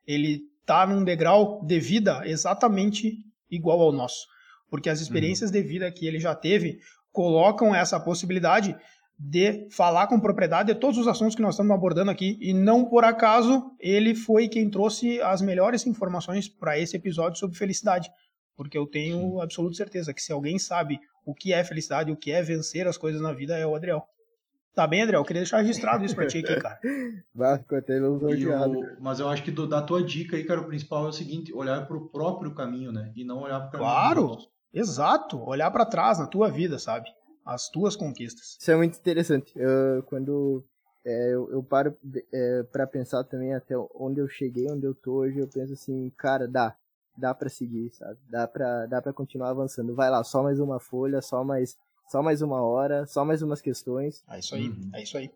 Ele 0.06 0.42
está 0.60 0.86
num 0.86 1.04
degrau 1.04 1.64
de 1.64 1.78
vida 1.80 2.22
exatamente 2.24 3.16
igual 3.50 3.80
ao 3.80 3.92
nosso. 3.92 4.26
Porque 4.68 4.88
as 4.88 5.00
experiências 5.00 5.50
uhum. 5.50 5.56
de 5.56 5.62
vida 5.62 5.90
que 5.90 6.06
ele 6.06 6.20
já 6.20 6.34
teve 6.34 6.78
colocam 7.12 7.74
essa 7.74 7.98
possibilidade 7.98 8.76
de 9.18 9.68
falar 9.70 10.06
com 10.06 10.18
propriedade 10.18 10.72
de 10.72 10.80
todos 10.80 10.96
os 10.96 11.06
assuntos 11.06 11.34
que 11.34 11.42
nós 11.42 11.54
estamos 11.54 11.72
abordando 11.72 12.10
aqui 12.10 12.38
e 12.40 12.54
não 12.54 12.86
por 12.86 13.04
acaso 13.04 13.70
ele 13.78 14.14
foi 14.14 14.48
quem 14.48 14.70
trouxe 14.70 15.20
as 15.20 15.42
melhores 15.42 15.86
informações 15.86 16.48
para 16.48 16.78
esse 16.78 16.96
episódio 16.96 17.38
sobre 17.38 17.58
felicidade, 17.58 18.10
porque 18.56 18.78
eu 18.78 18.86
tenho 18.86 19.18
Sim. 19.18 19.42
absoluta 19.42 19.76
certeza 19.76 20.14
que 20.14 20.22
se 20.22 20.32
alguém 20.32 20.58
sabe 20.58 20.98
o 21.26 21.34
que 21.34 21.52
é 21.52 21.62
felicidade, 21.62 22.10
o 22.10 22.16
que 22.16 22.32
é 22.32 22.42
vencer 22.42 22.86
as 22.86 22.96
coisas 22.96 23.20
na 23.20 23.32
vida 23.32 23.58
é 23.58 23.66
o 23.66 23.74
Adriel. 23.74 24.02
Tá 24.74 24.86
bem, 24.86 25.02
Adriel? 25.02 25.20
Eu 25.20 25.24
queria 25.24 25.42
deixar 25.42 25.58
registrado 25.58 26.04
isso 26.04 26.14
pra 26.14 26.26
ti 26.26 26.38
aqui, 26.38 26.56
cara. 26.56 26.78
eu, 28.44 28.96
mas 29.00 29.20
eu 29.20 29.28
acho 29.28 29.42
que 29.42 29.50
do, 29.50 29.66
da 29.66 29.82
tua 29.82 30.02
dica 30.02 30.36
aí, 30.36 30.44
cara, 30.44 30.60
o 30.60 30.66
principal 30.66 31.06
é 31.06 31.08
o 31.08 31.12
seguinte, 31.12 31.52
olhar 31.52 31.86
pro 31.86 32.08
próprio 32.08 32.54
caminho, 32.54 32.92
né? 32.92 33.12
E 33.14 33.24
não 33.24 33.40
olhar 33.40 33.60
pro 33.60 33.72
caminho. 33.72 33.90
Claro! 33.90 34.38
Exato, 34.72 35.42
olhar 35.42 35.70
para 35.70 35.84
trás 35.84 36.18
na 36.18 36.26
tua 36.26 36.50
vida, 36.50 36.78
sabe? 36.78 37.08
As 37.44 37.68
tuas 37.68 37.96
conquistas. 37.96 38.56
Isso 38.60 38.70
é 38.70 38.76
muito 38.76 38.98
interessante. 38.98 39.52
Eu, 39.56 40.02
quando 40.04 40.64
é, 41.04 41.34
eu, 41.34 41.50
eu, 41.50 41.62
paro 41.62 41.96
é, 42.32 42.62
para 42.64 42.86
pensar 42.86 43.24
também 43.24 43.54
até 43.54 43.74
onde 43.94 44.20
eu 44.20 44.28
cheguei, 44.28 44.70
onde 44.70 44.86
eu 44.86 44.94
tô 44.94 45.14
hoje, 45.14 45.38
eu 45.38 45.48
penso 45.48 45.72
assim, 45.72 46.10
cara, 46.16 46.46
dá, 46.46 46.76
dá 47.16 47.34
para 47.34 47.48
seguir, 47.48 47.90
sabe? 47.90 48.18
Dá 48.28 48.46
para 48.46 48.86
dá 48.86 49.02
para 49.02 49.12
continuar 49.12 49.50
avançando. 49.50 49.94
Vai 49.94 50.10
lá, 50.10 50.22
só 50.22 50.42
mais 50.42 50.60
uma 50.60 50.78
folha, 50.78 51.20
só 51.20 51.42
mais 51.42 51.76
só 52.08 52.22
mais 52.22 52.42
uma 52.42 52.60
hora, 52.62 53.06
só 53.06 53.24
mais 53.24 53.42
umas 53.42 53.60
questões. 53.60 54.22
É 54.28 54.38
isso 54.38 54.54
aí, 54.54 54.68
uhum. 54.68 54.90
é 54.94 55.02
isso 55.02 55.16
aí. 55.16 55.30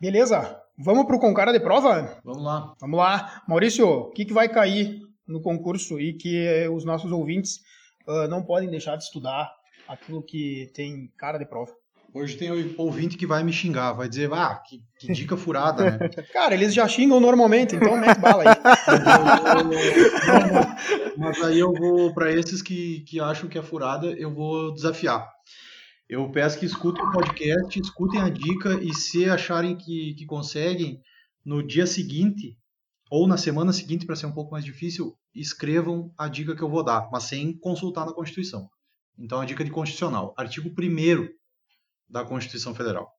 Beleza, 0.00 0.60
vamos 0.76 1.06
pro 1.06 1.18
Concara 1.18 1.52
de 1.52 1.60
prova? 1.60 2.20
Vamos 2.22 2.42
lá. 2.42 2.74
Vamos 2.78 2.98
lá. 2.98 3.42
Maurício, 3.48 3.88
o 3.88 4.10
que, 4.10 4.26
que 4.26 4.34
vai 4.34 4.48
cair 4.48 5.00
no 5.26 5.40
concurso 5.40 5.98
e 5.98 6.12
que 6.12 6.68
os 6.68 6.84
nossos 6.84 7.10
ouvintes 7.10 7.60
uh, 8.06 8.28
não 8.28 8.42
podem 8.42 8.70
deixar 8.70 8.96
de 8.96 9.04
estudar 9.04 9.52
aquilo 9.88 10.22
que 10.22 10.70
tem 10.74 11.10
cara 11.16 11.38
de 11.38 11.46
prova. 11.46 11.72
Hoje 12.14 12.36
tem 12.36 12.50
o 12.50 12.74
ouvinte 12.78 13.16
que 13.18 13.26
vai 13.26 13.44
me 13.44 13.52
xingar, 13.52 13.92
vai 13.92 14.08
dizer, 14.08 14.32
ah, 14.32 14.54
que, 14.66 14.82
que 14.98 15.12
dica 15.12 15.36
furada, 15.36 15.90
né? 15.90 15.98
Cara, 16.32 16.54
eles 16.54 16.72
já 16.72 16.88
xingam 16.88 17.20
normalmente, 17.20 17.76
então 17.76 17.94
mete 17.94 18.18
bala 18.18 18.42
aí. 18.42 18.56
Mas 21.18 21.42
aí 21.42 21.58
eu 21.58 21.74
vou, 21.74 22.14
para 22.14 22.32
esses 22.32 22.62
que, 22.62 23.00
que 23.00 23.20
acham 23.20 23.50
que 23.50 23.58
é 23.58 23.62
furada, 23.62 24.06
eu 24.06 24.32
vou 24.32 24.72
desafiar. 24.72 25.28
Eu 26.08 26.30
peço 26.30 26.58
que 26.58 26.64
escutem 26.64 27.04
o 27.04 27.10
podcast, 27.10 27.78
escutem 27.78 28.22
a 28.22 28.30
dica 28.30 28.80
e 28.80 28.94
se 28.94 29.28
acharem 29.28 29.76
que, 29.76 30.14
que 30.14 30.24
conseguem, 30.24 31.02
no 31.44 31.62
dia 31.62 31.86
seguinte, 31.86 32.56
ou 33.10 33.26
na 33.26 33.36
semana 33.36 33.72
seguinte, 33.72 34.04
para 34.04 34.16
ser 34.16 34.26
um 34.26 34.32
pouco 34.32 34.52
mais 34.52 34.64
difícil, 34.64 35.16
escrevam 35.34 36.12
a 36.18 36.28
dica 36.28 36.56
que 36.56 36.62
eu 36.62 36.70
vou 36.70 36.82
dar, 36.82 37.08
mas 37.10 37.24
sem 37.24 37.56
consultar 37.56 38.04
na 38.04 38.12
Constituição. 38.12 38.68
Então, 39.18 39.40
a 39.40 39.44
dica 39.44 39.64
de 39.64 39.70
constitucional. 39.70 40.34
Artigo 40.36 40.68
1 40.68 41.28
da 42.08 42.24
Constituição 42.24 42.74
Federal. 42.74 43.10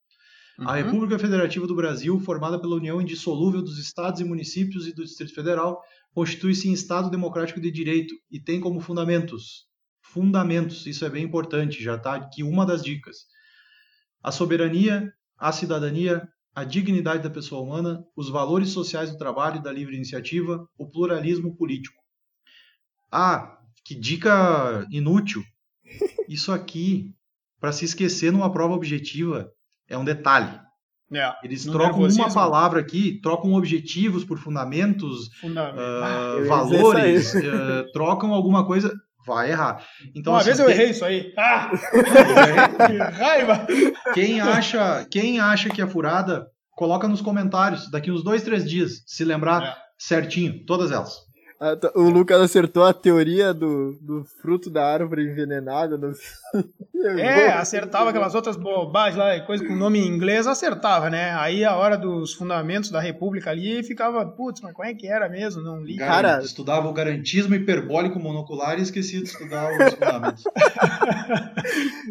Uhum. 0.59 0.69
A 0.69 0.75
República 0.75 1.19
Federativa 1.19 1.67
do 1.67 1.75
Brasil, 1.75 2.19
formada 2.19 2.59
pela 2.59 2.75
união 2.75 3.01
indissolúvel 3.01 3.61
dos 3.61 3.77
estados 3.77 4.19
e 4.19 4.23
municípios 4.23 4.87
e 4.87 4.93
do 4.93 5.03
Distrito 5.03 5.33
Federal, 5.33 5.81
constitui-se 6.13 6.67
em 6.67 6.73
Estado 6.73 7.09
democrático 7.09 7.61
de 7.61 7.71
direito 7.71 8.13
e 8.29 8.39
tem 8.39 8.59
como 8.59 8.79
fundamentos, 8.79 9.67
fundamentos, 10.01 10.85
isso 10.85 11.05
é 11.05 11.09
bem 11.09 11.23
importante, 11.23 11.83
já 11.83 11.95
está 11.95 12.15
aqui 12.15 12.43
uma 12.43 12.65
das 12.65 12.83
dicas, 12.83 13.27
a 14.23 14.31
soberania, 14.31 15.13
a 15.37 15.51
cidadania, 15.51 16.27
a 16.57 16.63
dignidade 16.63 17.21
da 17.21 17.29
pessoa 17.29 17.61
humana, 17.61 18.03
os 18.15 18.29
valores 18.29 18.69
sociais 18.69 19.11
do 19.11 19.17
trabalho 19.19 19.57
e 19.57 19.61
da 19.61 19.71
livre 19.71 19.95
iniciativa, 19.95 20.67
o 20.75 20.87
pluralismo 20.89 21.55
político. 21.55 22.01
Ah, 23.11 23.59
que 23.85 23.93
dica 23.93 24.83
inútil. 24.89 25.43
Isso 26.27 26.51
aqui, 26.51 27.13
para 27.59 27.71
se 27.71 27.85
esquecer 27.85 28.31
numa 28.31 28.51
prova 28.51 28.73
objetiva, 28.73 29.51
é 29.87 29.95
um 29.95 30.03
detalhe. 30.03 30.59
É, 31.13 31.31
Eles 31.43 31.63
trocam 31.63 32.07
uma 32.07 32.33
palavra 32.33 32.79
aqui, 32.79 33.21
trocam 33.21 33.53
objetivos 33.53 34.25
por 34.25 34.39
fundamentos, 34.39 35.29
Fundamento. 35.39 35.77
uh, 35.77 36.03
ah, 36.03 36.37
valores, 36.47 37.35
uh, 37.35 37.91
trocam 37.93 38.33
alguma 38.33 38.65
coisa, 38.65 38.91
vai 39.27 39.51
errar. 39.51 39.83
Então, 40.15 40.33
uma 40.33 40.39
assim, 40.39 40.45
vez 40.47 40.59
eu 40.59 40.65
quem... 40.65 40.75
errei 40.75 40.89
isso 40.89 41.05
aí. 41.05 41.33
Ah! 41.37 41.69
que 42.87 42.97
raiva! 42.97 43.67
Quem 44.13 44.39
acha, 44.39 45.05
quem 45.11 45.39
acha 45.39 45.69
que 45.69 45.81
é 45.81 45.87
furada, 45.87 46.47
coloca 46.71 47.07
nos 47.07 47.21
comentários 47.21 47.91
daqui 47.91 48.09
uns 48.09 48.23
dois, 48.23 48.41
três 48.41 48.67
dias, 48.67 49.03
se 49.05 49.25
lembrar 49.25 49.63
é. 49.63 49.75
certinho, 49.99 50.65
todas 50.65 50.91
elas. 50.91 51.26
O 51.95 52.09
Lucas 52.09 52.39
acertou 52.39 52.83
a 52.83 52.93
teoria 52.93 53.51
do, 53.51 53.97
do 53.99 54.23
fruto 54.39 54.69
da 54.69 54.85
árvore 54.85 55.23
envenenada. 55.23 55.97
No... 55.97 56.11
É, 57.19 57.49
acertava 57.49 58.09
aquelas 58.09 58.33
outras 58.33 58.57
bobagens 58.57 59.17
lá, 59.17 59.39
coisa 59.41 59.63
com 59.63 59.75
nome 59.75 59.99
em 59.99 60.07
inglês, 60.07 60.47
acertava, 60.47 61.11
né? 61.11 61.31
Aí 61.35 61.63
a 61.63 61.75
hora 61.75 61.95
dos 61.95 62.33
fundamentos 62.33 62.89
da 62.89 62.99
República 62.99 63.51
ali 63.51 63.83
ficava, 63.83 64.25
putz, 64.25 64.61
mas 64.61 64.73
como 64.73 64.87
é 64.87 64.95
que 64.95 65.07
era 65.07 65.29
mesmo? 65.29 65.61
Não 65.61 65.79
li. 65.79 65.95
Cara, 65.95 66.39
estudava 66.41 66.89
o 66.89 66.93
garantismo 66.93 67.53
hiperbólico 67.53 68.19
monocular 68.19 68.79
e 68.79 68.81
esquecia 68.81 69.21
de 69.21 69.27
estudar 69.27 69.69
os 69.71 69.93
fundamentos. 69.93 70.43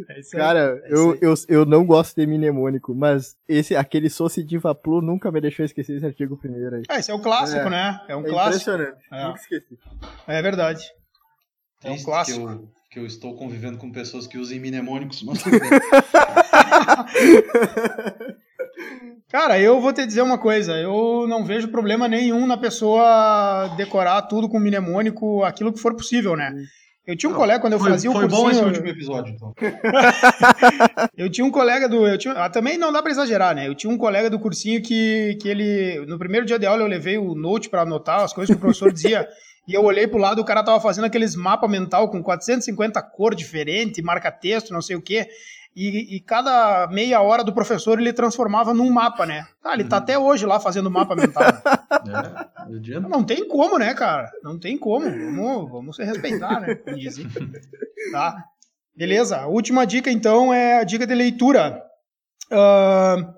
é 0.09 0.36
Cara, 0.36 0.80
é 0.84 0.94
eu, 0.94 1.18
eu, 1.20 1.34
eu 1.49 1.66
não 1.66 1.84
gosto 1.84 2.14
de 2.14 2.24
mnemônico, 2.24 2.94
mas 2.94 3.36
esse, 3.49 3.74
aquele 3.74 4.09
Soci 4.09 4.44
Diva 4.44 4.72
Plu 4.72 5.03
nunca 5.03 5.32
me 5.32 5.40
deixou 5.40 5.64
esquecer 5.64 5.97
esse 5.97 6.07
artigo 6.07 6.36
primeiro 6.36 6.76
aí. 6.76 6.82
É, 6.88 7.01
esse 7.01 7.11
é 7.11 7.14
o 7.14 7.18
clássico, 7.18 7.66
é. 7.66 7.70
né? 7.70 8.01
É 8.09 8.14
um 8.14 8.24
é 8.24 8.28
clássico. 8.28 8.70
Impressionante. 8.70 9.05
É 9.12 9.36
esqueci. 9.41 9.78
É 10.26 10.43
verdade. 10.43 10.82
É 11.82 11.91
um 11.91 12.03
clássico. 12.03 12.39
Que 12.39 12.45
eu, 12.45 12.68
que 12.91 12.99
eu 13.01 13.07
estou 13.07 13.37
convivendo 13.37 13.78
com 13.78 13.93
pessoas 13.93 14.26
que 14.26 14.39
usem 14.39 14.59
mnemônicos, 14.59 15.22
mas 15.22 15.43
Cara, 19.28 19.59
eu 19.59 19.80
vou 19.80 19.93
te 19.93 20.07
dizer 20.07 20.22
uma 20.22 20.39
coisa, 20.39 20.72
eu 20.76 21.26
não 21.28 21.45
vejo 21.45 21.68
problema 21.68 22.09
nenhum 22.09 22.47
na 22.47 22.57
pessoa 22.57 23.74
decorar 23.76 24.22
tudo 24.22 24.49
com 24.49 24.59
mnemônico, 24.59 25.43
aquilo 25.43 25.72
que 25.72 25.80
for 25.80 25.95
possível, 25.95 26.37
né? 26.37 26.55
Eu 27.07 27.16
tinha 27.16 27.30
um 27.30 27.32
não, 27.32 27.38
colega 27.38 27.61
quando 27.61 27.74
eu 27.74 27.78
foi, 27.78 27.90
fazia 27.90 28.11
o 28.11 28.12
foi 28.12 28.22
cursinho... 28.22 28.42
Foi 28.42 28.52
bom 28.52 28.59
esse 28.59 28.68
último 28.68 28.88
episódio, 28.88 29.32
então. 29.32 29.54
eu 31.16 31.30
tinha 31.30 31.44
um 31.44 31.50
colega 31.50 31.88
do... 31.88 32.07
Eu 32.07 32.18
tinha, 32.18 32.34
ah, 32.34 32.50
também 32.50 32.76
não 32.76 32.92
dá 32.92 33.00
pra 33.00 33.12
exagerar, 33.12 33.54
né? 33.54 33.68
Eu 33.68 33.74
tinha 33.74 33.92
um 33.92 33.96
colega 33.96 34.28
do 34.28 34.38
cursinho 34.40 34.82
que, 34.82 35.38
que 35.40 35.48
ele... 35.48 36.04
No 36.07 36.18
primeiro 36.18 36.44
dia 36.44 36.59
de 36.59 36.66
aula 36.66 36.82
eu 36.82 36.88
levei 36.88 37.16
o 37.16 37.34
note 37.34 37.68
para 37.68 37.82
anotar 37.82 38.22
as 38.22 38.32
coisas 38.32 38.52
que 38.52 38.59
o 38.59 38.61
professor 38.61 38.92
dizia. 38.92 39.28
E 39.68 39.74
eu 39.74 39.82
olhei 39.82 40.07
pro 40.07 40.16
lado, 40.16 40.40
o 40.40 40.44
cara 40.44 40.62
tava 40.62 40.80
fazendo 40.80 41.07
aqueles 41.07 41.34
mapa 41.34 41.66
mental 41.66 42.09
com 42.09 42.22
450 42.22 43.02
cor 43.02 43.34
diferente, 43.34 44.00
marca 44.00 44.30
texto, 44.30 44.72
não 44.72 44.80
sei 44.80 44.94
o 44.94 45.02
quê. 45.02 45.26
E, 45.76 46.16
e, 46.16 46.20
cada 46.20 46.86
meia 46.86 47.20
hora 47.20 47.44
do 47.44 47.52
professor 47.52 48.00
ele 48.00 48.10
transformava 48.10 48.72
num 48.72 48.90
mapa, 48.90 49.26
né? 49.26 49.46
Ah, 49.62 49.74
ele 49.74 49.84
tá 49.84 49.96
uhum. 49.96 50.02
até 50.02 50.18
hoje 50.18 50.46
lá 50.46 50.58
fazendo 50.58 50.90
mapa 50.90 51.14
mental. 51.14 51.44
É, 52.66 52.98
não 52.98 53.22
tem 53.22 53.46
como, 53.46 53.78
né, 53.78 53.94
cara? 53.94 54.28
Não 54.42 54.58
tem 54.58 54.76
como. 54.76 55.08
Vamos, 55.08 55.70
vamos 55.70 55.96
se 55.96 56.02
respeitar, 56.02 56.60
né? 56.60 56.74
Tá. 58.10 58.44
Beleza. 58.94 59.36
A 59.36 59.46
última 59.46 59.86
dica, 59.86 60.10
então, 60.10 60.52
é 60.52 60.78
a 60.78 60.84
dica 60.84 61.06
de 61.06 61.14
leitura. 61.14 61.80
Uh, 62.50 63.32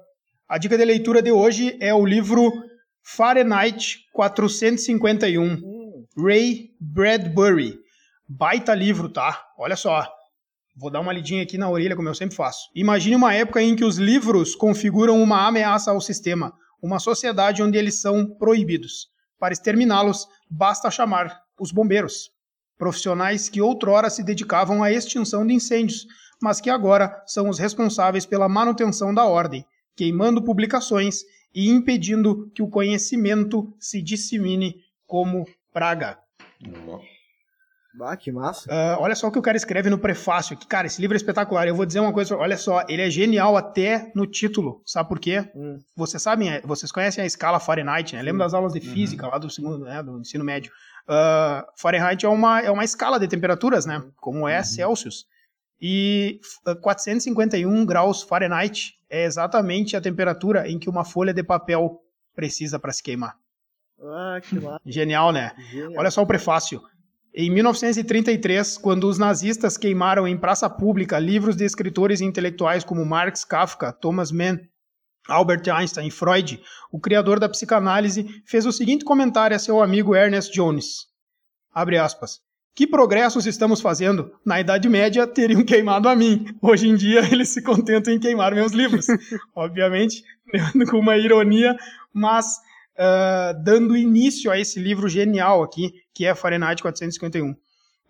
a 0.49 0.57
dica 0.59 0.79
de 0.79 0.85
leitura 0.85 1.21
de 1.21 1.31
hoje 1.31 1.77
é 1.79 1.93
o 1.93 2.07
livro 2.07 2.51
Fahrenheit 3.03 3.99
451, 4.15 5.43
hum. 5.43 6.07
Ray 6.17 6.71
Bradbury. 6.81 7.79
Baita 8.27 8.75
livro, 8.75 9.11
tá? 9.11 9.45
Olha 9.59 9.77
só. 9.77 10.07
Vou 10.81 10.93
dar 10.93 11.01
uma 11.01 11.13
lidinha 11.13 11.43
aqui 11.43 11.59
na 11.59 11.69
orelha, 11.69 11.97
como 11.97 12.09
eu 12.09 12.15
sempre 12.15 12.37
faço. 12.37 12.71
Imagine 12.73 13.17
uma 13.17 13.35
época 13.35 13.61
em 13.61 13.75
que 13.75 13.85
os 13.85 13.99
livros 13.99 14.55
configuram 14.55 15.21
uma 15.21 15.45
ameaça 15.45 15.91
ao 15.91 16.01
sistema, 16.01 16.53
uma 16.81 17.01
sociedade 17.01 17.61
onde 17.65 17.77
eles 17.77 18.01
são 18.01 18.25
proibidos. 18.25 19.09
Para 19.41 19.53
exterminá-los, 19.53 20.29
basta 20.49 20.89
chamar 20.89 21.37
os 21.59 21.73
bombeiros, 21.73 22.31
profissionais 22.79 23.49
que 23.49 23.61
outrora 23.61 24.09
se 24.09 24.23
dedicavam 24.23 24.81
à 24.81 24.93
extinção 24.93 25.45
de 25.45 25.53
incêndios, 25.53 26.07
mas 26.41 26.61
que 26.61 26.71
agora 26.71 27.25
são 27.27 27.49
os 27.49 27.59
responsáveis 27.59 28.25
pela 28.25 28.49
manutenção 28.49 29.13
da 29.13 29.25
ordem, 29.25 29.65
queimando 29.97 30.45
publicações 30.45 31.23
e 31.53 31.69
impedindo 31.69 32.49
que 32.55 32.63
o 32.63 32.71
conhecimento 32.71 33.75
se 33.81 34.01
dissemine 34.01 34.77
como 35.05 35.45
praga. 35.73 36.21
Ah, 38.01 38.17
que 38.17 38.31
massa. 38.31 38.71
Uh, 38.71 39.03
olha 39.03 39.15
só 39.15 39.29
o 39.29 39.33
que 39.33 39.39
o 39.39 39.43
cara 39.43 39.57
escreve 39.57 39.91
no 39.91 39.99
prefácio 39.99 40.55
aqui. 40.57 40.67
Cara, 40.67 40.87
esse 40.87 41.01
livro 41.01 41.15
é 41.15 41.19
espetacular. 41.19 41.67
Eu 41.67 41.75
vou 41.75 41.87
dizer 41.87 42.01
uma 42.01 42.13
coisa, 42.13 42.37
olha 42.37 42.57
só, 42.57 42.85
ele 42.89 43.03
é 43.03 43.11
genial 43.11 43.57
até 43.57 44.11
no 44.15 44.27
título. 44.27 44.83
Sabe 44.85 45.09
por 45.09 45.19
quê? 45.19 45.49
Hum. 45.55 45.79
Vocês 45.97 46.23
sabem, 46.23 46.51
é, 46.51 46.61
vocês 46.63 46.93
conhecem 46.93 47.23
a 47.23 47.27
escala 47.27 47.61
Fahrenheit, 47.61 48.15
né? 48.15 48.23
Lembra 48.23 48.45
das 48.45 48.55
aulas 48.55 48.73
de 48.73 48.87
uhum. 48.87 48.95
física 48.95 49.27
uhum. 49.27 49.33
lá 49.33 49.39
do 49.39 49.51
segundo, 49.51 49.85
né, 49.85 50.03
do 50.03 50.21
ensino 50.21 50.45
médio. 50.45 50.73
Uh, 51.09 51.65
Fahrenheit 51.77 52.25
é 52.25 52.29
uma, 52.29 52.61
é 52.61 52.71
uma 52.71 52.85
escala 52.85 53.19
de 53.19 53.27
temperaturas, 53.27 53.87
né? 53.87 54.03
Como 54.17 54.49
é 54.49 54.59
uhum. 54.59 54.65
Celsius. 54.65 55.27
E 55.81 56.41
451 56.83 57.87
graus 57.87 58.23
Fahrenheit 58.23 58.95
é 59.09 59.25
exatamente 59.25 59.97
a 59.97 60.01
temperatura 60.01 60.69
em 60.69 60.79
que 60.79 60.91
uma 60.91 61.05
folha 61.05 61.33
de 61.33 61.43
papel 61.43 62.01
precisa 62.35 62.79
para 62.79 62.93
se 62.93 63.03
queimar. 63.03 63.37
Ah, 64.01 64.41
que 64.43 64.61
massa. 64.61 64.81
Genial, 64.85 65.33
né? 65.33 65.53
Genial. 65.71 65.93
Olha 65.97 66.11
só 66.11 66.23
o 66.23 66.27
prefácio. 66.27 66.83
Em 67.35 67.51
1933, 67.51 68.79
quando 68.79 69.05
os 69.05 69.19
nazistas 69.19 69.77
queimaram 69.77 70.27
em 70.27 70.37
praça 70.37 70.69
pública 70.69 71.19
livros 71.19 71.57
de 71.57 71.65
escritores 71.65 72.21
intelectuais 72.21 72.83
como 72.83 73.05
Marx, 73.05 73.45
Kafka, 73.45 73.93
Thomas 73.93 74.33
Mann, 74.33 74.59
Albert 75.29 75.63
Einstein 75.71 76.09
e 76.09 76.11
Freud, 76.11 76.61
o 76.91 76.99
criador 76.99 77.39
da 77.39 77.49
psicanálise 77.49 78.43
fez 78.47 78.65
o 78.65 78.73
seguinte 78.73 79.05
comentário 79.05 79.55
a 79.55 79.59
seu 79.59 79.83
amigo 79.83 80.17
Ernest 80.17 80.53
Jones. 80.53 81.07
Abre 81.73 81.99
aspas. 81.99 82.41
Que 82.75 82.87
progressos 82.87 83.45
estamos 83.45 83.81
fazendo? 83.81 84.33
Na 84.47 84.61
Idade 84.61 84.89
Média 84.89 85.27
teriam 85.27 85.65
queimado 85.65 86.09
a 86.09 86.17
mim. 86.17 86.47
Hoje 86.63 86.89
em 86.89 86.95
dia 86.95 87.21
eles 87.31 87.51
se 87.51 87.61
contentam 87.61 88.15
em 88.15 88.21
queimar 88.21 88.55
meus 88.55 88.73
livros. 88.73 89.07
Obviamente, 89.55 90.23
com 90.89 90.99
uma 90.99 91.17
ironia, 91.17 91.77
mas 92.13 92.47
uh, 92.97 93.63
dando 93.65 93.97
início 93.97 94.51
a 94.51 94.59
esse 94.59 94.81
livro 94.81 95.09
genial 95.09 95.63
aqui, 95.63 95.93
que 96.19 96.27
é 96.27 96.35
Fahrenheit 96.35 96.83
451. 96.83 97.53
Uh, 97.53 97.57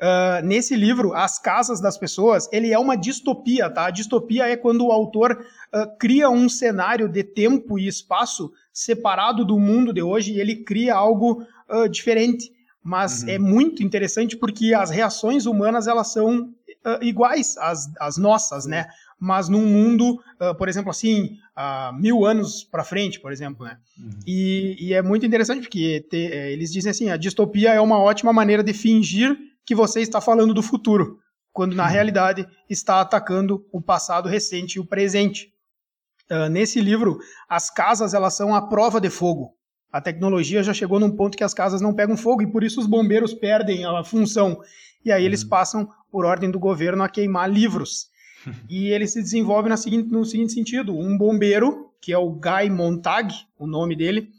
ah, 0.00 0.40
nesse 0.42 0.74
livro, 0.74 1.12
As 1.12 1.38
Casas 1.38 1.78
das 1.78 1.98
Pessoas, 1.98 2.48
ele 2.50 2.72
é 2.72 2.78
uma 2.78 2.96
distopia, 2.96 3.68
tá? 3.68 3.84
A 3.84 3.90
distopia 3.90 4.48
é 4.48 4.56
quando 4.56 4.86
o 4.86 4.90
autor 4.90 5.32
uh, 5.32 5.98
cria 5.98 6.30
um 6.30 6.48
cenário 6.48 7.06
de 7.06 7.22
tempo 7.22 7.78
e 7.78 7.86
espaço 7.86 8.50
separado 8.72 9.44
do 9.44 9.58
mundo 9.58 9.92
de 9.92 10.00
hoje 10.00 10.32
e 10.32 10.40
ele 10.40 10.64
cria 10.64 10.94
algo 10.94 11.44
uh, 11.68 11.86
diferente. 11.86 12.50
Mas 12.82 13.24
uhum. 13.24 13.28
é 13.28 13.38
muito 13.38 13.82
interessante 13.82 14.38
porque 14.38 14.72
as 14.72 14.88
reações 14.88 15.44
humanas 15.44 15.86
elas 15.86 16.10
são 16.10 16.54
iguais 17.02 17.58
às, 17.58 17.90
às 18.00 18.16
nossas, 18.16 18.64
né? 18.64 18.86
Mas 19.18 19.48
num 19.48 19.66
mundo, 19.66 20.20
uh, 20.40 20.54
por 20.56 20.68
exemplo, 20.68 20.90
assim, 20.90 21.38
uh, 21.56 21.92
mil 21.98 22.24
anos 22.24 22.62
para 22.62 22.84
frente, 22.84 23.18
por 23.18 23.32
exemplo, 23.32 23.66
né? 23.66 23.76
Uhum. 23.98 24.10
E, 24.26 24.76
e, 24.78 24.94
é 24.94 25.02
muito 25.02 25.26
interessante 25.26 25.62
porque 25.62 26.06
te, 26.08 26.32
é, 26.32 26.52
eles 26.52 26.72
dizem 26.72 26.90
assim, 26.90 27.10
a 27.10 27.16
distopia 27.16 27.72
é 27.72 27.80
uma 27.80 27.98
ótima 27.98 28.32
maneira 28.32 28.62
de 28.62 28.72
fingir 28.72 29.36
que 29.66 29.74
você 29.74 30.00
está 30.00 30.20
falando 30.20 30.54
do 30.54 30.62
futuro, 30.62 31.18
quando 31.52 31.74
na 31.74 31.84
uhum. 31.84 31.90
realidade 31.90 32.46
está 32.70 33.00
atacando 33.00 33.66
o 33.72 33.82
passado 33.82 34.28
recente 34.28 34.74
e 34.74 34.80
o 34.80 34.86
presente. 34.86 35.52
Uh, 36.30 36.48
nesse 36.48 36.80
livro, 36.80 37.18
as 37.48 37.70
casas 37.70 38.14
elas 38.14 38.34
são 38.34 38.54
a 38.54 38.68
prova 38.68 39.00
de 39.00 39.10
fogo. 39.10 39.54
A 39.90 40.00
tecnologia 40.00 40.62
já 40.62 40.72
chegou 40.72 41.00
num 41.00 41.10
ponto 41.10 41.36
que 41.36 41.42
as 41.42 41.54
casas 41.54 41.80
não 41.80 41.94
pegam 41.94 42.16
fogo 42.16 42.42
e 42.42 42.46
por 42.46 42.62
isso 42.62 42.78
os 42.78 42.86
bombeiros 42.86 43.34
perdem 43.34 43.84
a 43.84 44.04
função. 44.04 44.60
E 45.04 45.10
aí 45.10 45.24
eles 45.24 45.42
uhum. 45.42 45.48
passam, 45.48 45.88
por 46.10 46.24
ordem 46.24 46.50
do 46.50 46.58
governo, 46.58 47.02
a 47.02 47.08
queimar 47.08 47.50
livros 47.50 48.10
e 48.68 48.88
ele 48.88 49.06
se 49.06 49.22
desenvolve 49.22 49.74
seguinte, 49.76 50.10
no 50.10 50.24
seguinte 50.24 50.52
sentido: 50.52 50.96
um 50.96 51.16
bombeiro, 51.16 51.90
que 52.00 52.12
é 52.12 52.18
o 52.18 52.30
Guy 52.30 52.70
Montag, 52.70 53.34
o 53.58 53.66
nome 53.66 53.96
dele, 53.96 54.30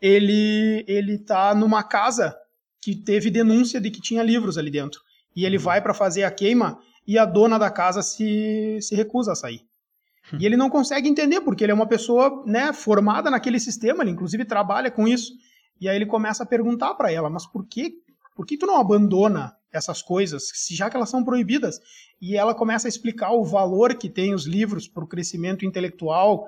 ele 0.00 0.84
ele 0.86 1.18
tá 1.18 1.54
numa 1.54 1.82
casa 1.82 2.36
que 2.80 2.94
teve 2.94 3.30
denúncia 3.30 3.80
de 3.80 3.90
que 3.90 4.00
tinha 4.00 4.22
livros 4.22 4.58
ali 4.58 4.70
dentro. 4.70 5.00
E 5.34 5.44
ele 5.44 5.58
vai 5.58 5.80
para 5.80 5.94
fazer 5.94 6.24
a 6.24 6.30
queima 6.30 6.78
e 7.06 7.18
a 7.18 7.24
dona 7.24 7.58
da 7.58 7.70
casa 7.70 8.02
se, 8.02 8.78
se 8.80 8.94
recusa 8.94 9.32
a 9.32 9.34
sair. 9.34 9.62
E 10.38 10.46
ele 10.46 10.56
não 10.56 10.70
consegue 10.70 11.08
entender, 11.08 11.40
porque 11.42 11.64
ele 11.64 11.72
é 11.72 11.74
uma 11.74 11.86
pessoa 11.86 12.42
né, 12.46 12.72
formada 12.72 13.30
naquele 13.30 13.60
sistema, 13.60 14.02
ele 14.02 14.10
inclusive 14.10 14.44
trabalha 14.44 14.90
com 14.90 15.06
isso. 15.06 15.32
E 15.80 15.88
aí 15.88 15.96
ele 15.96 16.06
começa 16.06 16.42
a 16.42 16.46
perguntar 16.46 16.94
para 16.94 17.12
ela, 17.12 17.28
mas 17.28 17.46
por 17.46 17.66
que, 17.66 17.94
por 18.34 18.46
que 18.46 18.56
tu 18.56 18.66
não 18.66 18.78
abandona 18.78 19.54
essas 19.74 20.00
coisas, 20.00 20.44
já 20.70 20.88
que 20.88 20.96
elas 20.96 21.10
são 21.10 21.24
proibidas. 21.24 21.80
E 22.20 22.36
ela 22.36 22.54
começa 22.54 22.86
a 22.86 22.90
explicar 22.90 23.32
o 23.32 23.44
valor 23.44 23.94
que 23.96 24.08
tem 24.08 24.32
os 24.32 24.46
livros 24.46 24.88
para 24.88 25.04
o 25.04 25.08
crescimento 25.08 25.66
intelectual, 25.66 26.46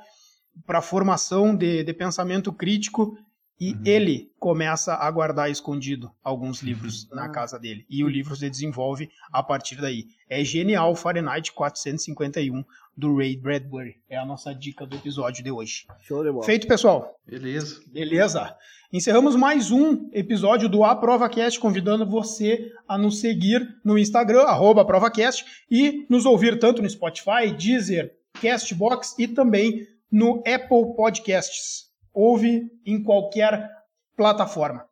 para 0.64 0.78
a 0.78 0.82
formação 0.82 1.54
de, 1.54 1.82
de, 1.82 1.92
pensamento 1.92 2.52
crítico. 2.52 3.18
E 3.58 3.72
uhum. 3.72 3.80
ele 3.84 4.30
começa 4.38 4.94
a 4.94 5.10
guardar 5.10 5.50
escondido 5.50 6.10
alguns 6.22 6.62
livros 6.62 7.04
uhum. 7.04 7.16
na 7.16 7.28
casa 7.28 7.58
dele. 7.58 7.86
E 7.88 8.04
o 8.04 8.08
livro 8.08 8.36
se 8.36 8.50
desenvolve 8.50 9.08
a 9.32 9.42
partir 9.42 9.76
daí. 9.76 10.06
É 10.28 10.44
genial 10.44 10.94
Fahrenheit 10.94 11.52
451 11.52 12.62
do 12.96 13.16
Ray 13.16 13.36
Bradbury. 13.36 13.96
É 14.08 14.16
a 14.16 14.24
nossa 14.24 14.54
dica 14.54 14.86
do 14.86 14.96
episódio 14.96 15.42
de 15.42 15.50
hoje. 15.50 15.86
Show 16.00 16.22
de 16.22 16.30
bola. 16.30 16.44
Feito, 16.44 16.66
pessoal. 16.66 17.18
Beleza. 17.26 17.80
Beleza. 17.86 18.56
Encerramos 18.92 19.34
mais 19.34 19.70
um 19.70 20.08
episódio 20.12 20.68
do 20.68 20.84
AprovaCast, 20.84 21.58
convidando 21.58 22.06
você 22.06 22.72
a 22.86 22.96
nos 22.96 23.20
seguir 23.20 23.76
no 23.84 23.98
Instagram, 23.98 24.42
arroba 24.42 24.82
AprovaCast, 24.82 25.44
e 25.70 26.06
nos 26.08 26.24
ouvir 26.24 26.58
tanto 26.58 26.80
no 26.80 26.88
Spotify, 26.88 27.50
Deezer, 27.56 28.14
Castbox 28.40 29.14
e 29.18 29.26
também 29.26 29.86
no 30.10 30.38
Apple 30.46 30.94
Podcasts. 30.96 31.85
Ouve 32.16 32.62
em 32.86 33.02
qualquer 33.02 33.68
plataforma. 34.16 34.86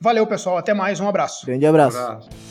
Valeu, 0.00 0.26
pessoal. 0.26 0.56
Até 0.56 0.72
mais. 0.72 0.98
Um 0.98 1.06
abraço. 1.06 1.44
Grande 1.44 1.66
abraço. 1.66 1.98
Um 1.98 2.00
abraço. 2.00 2.49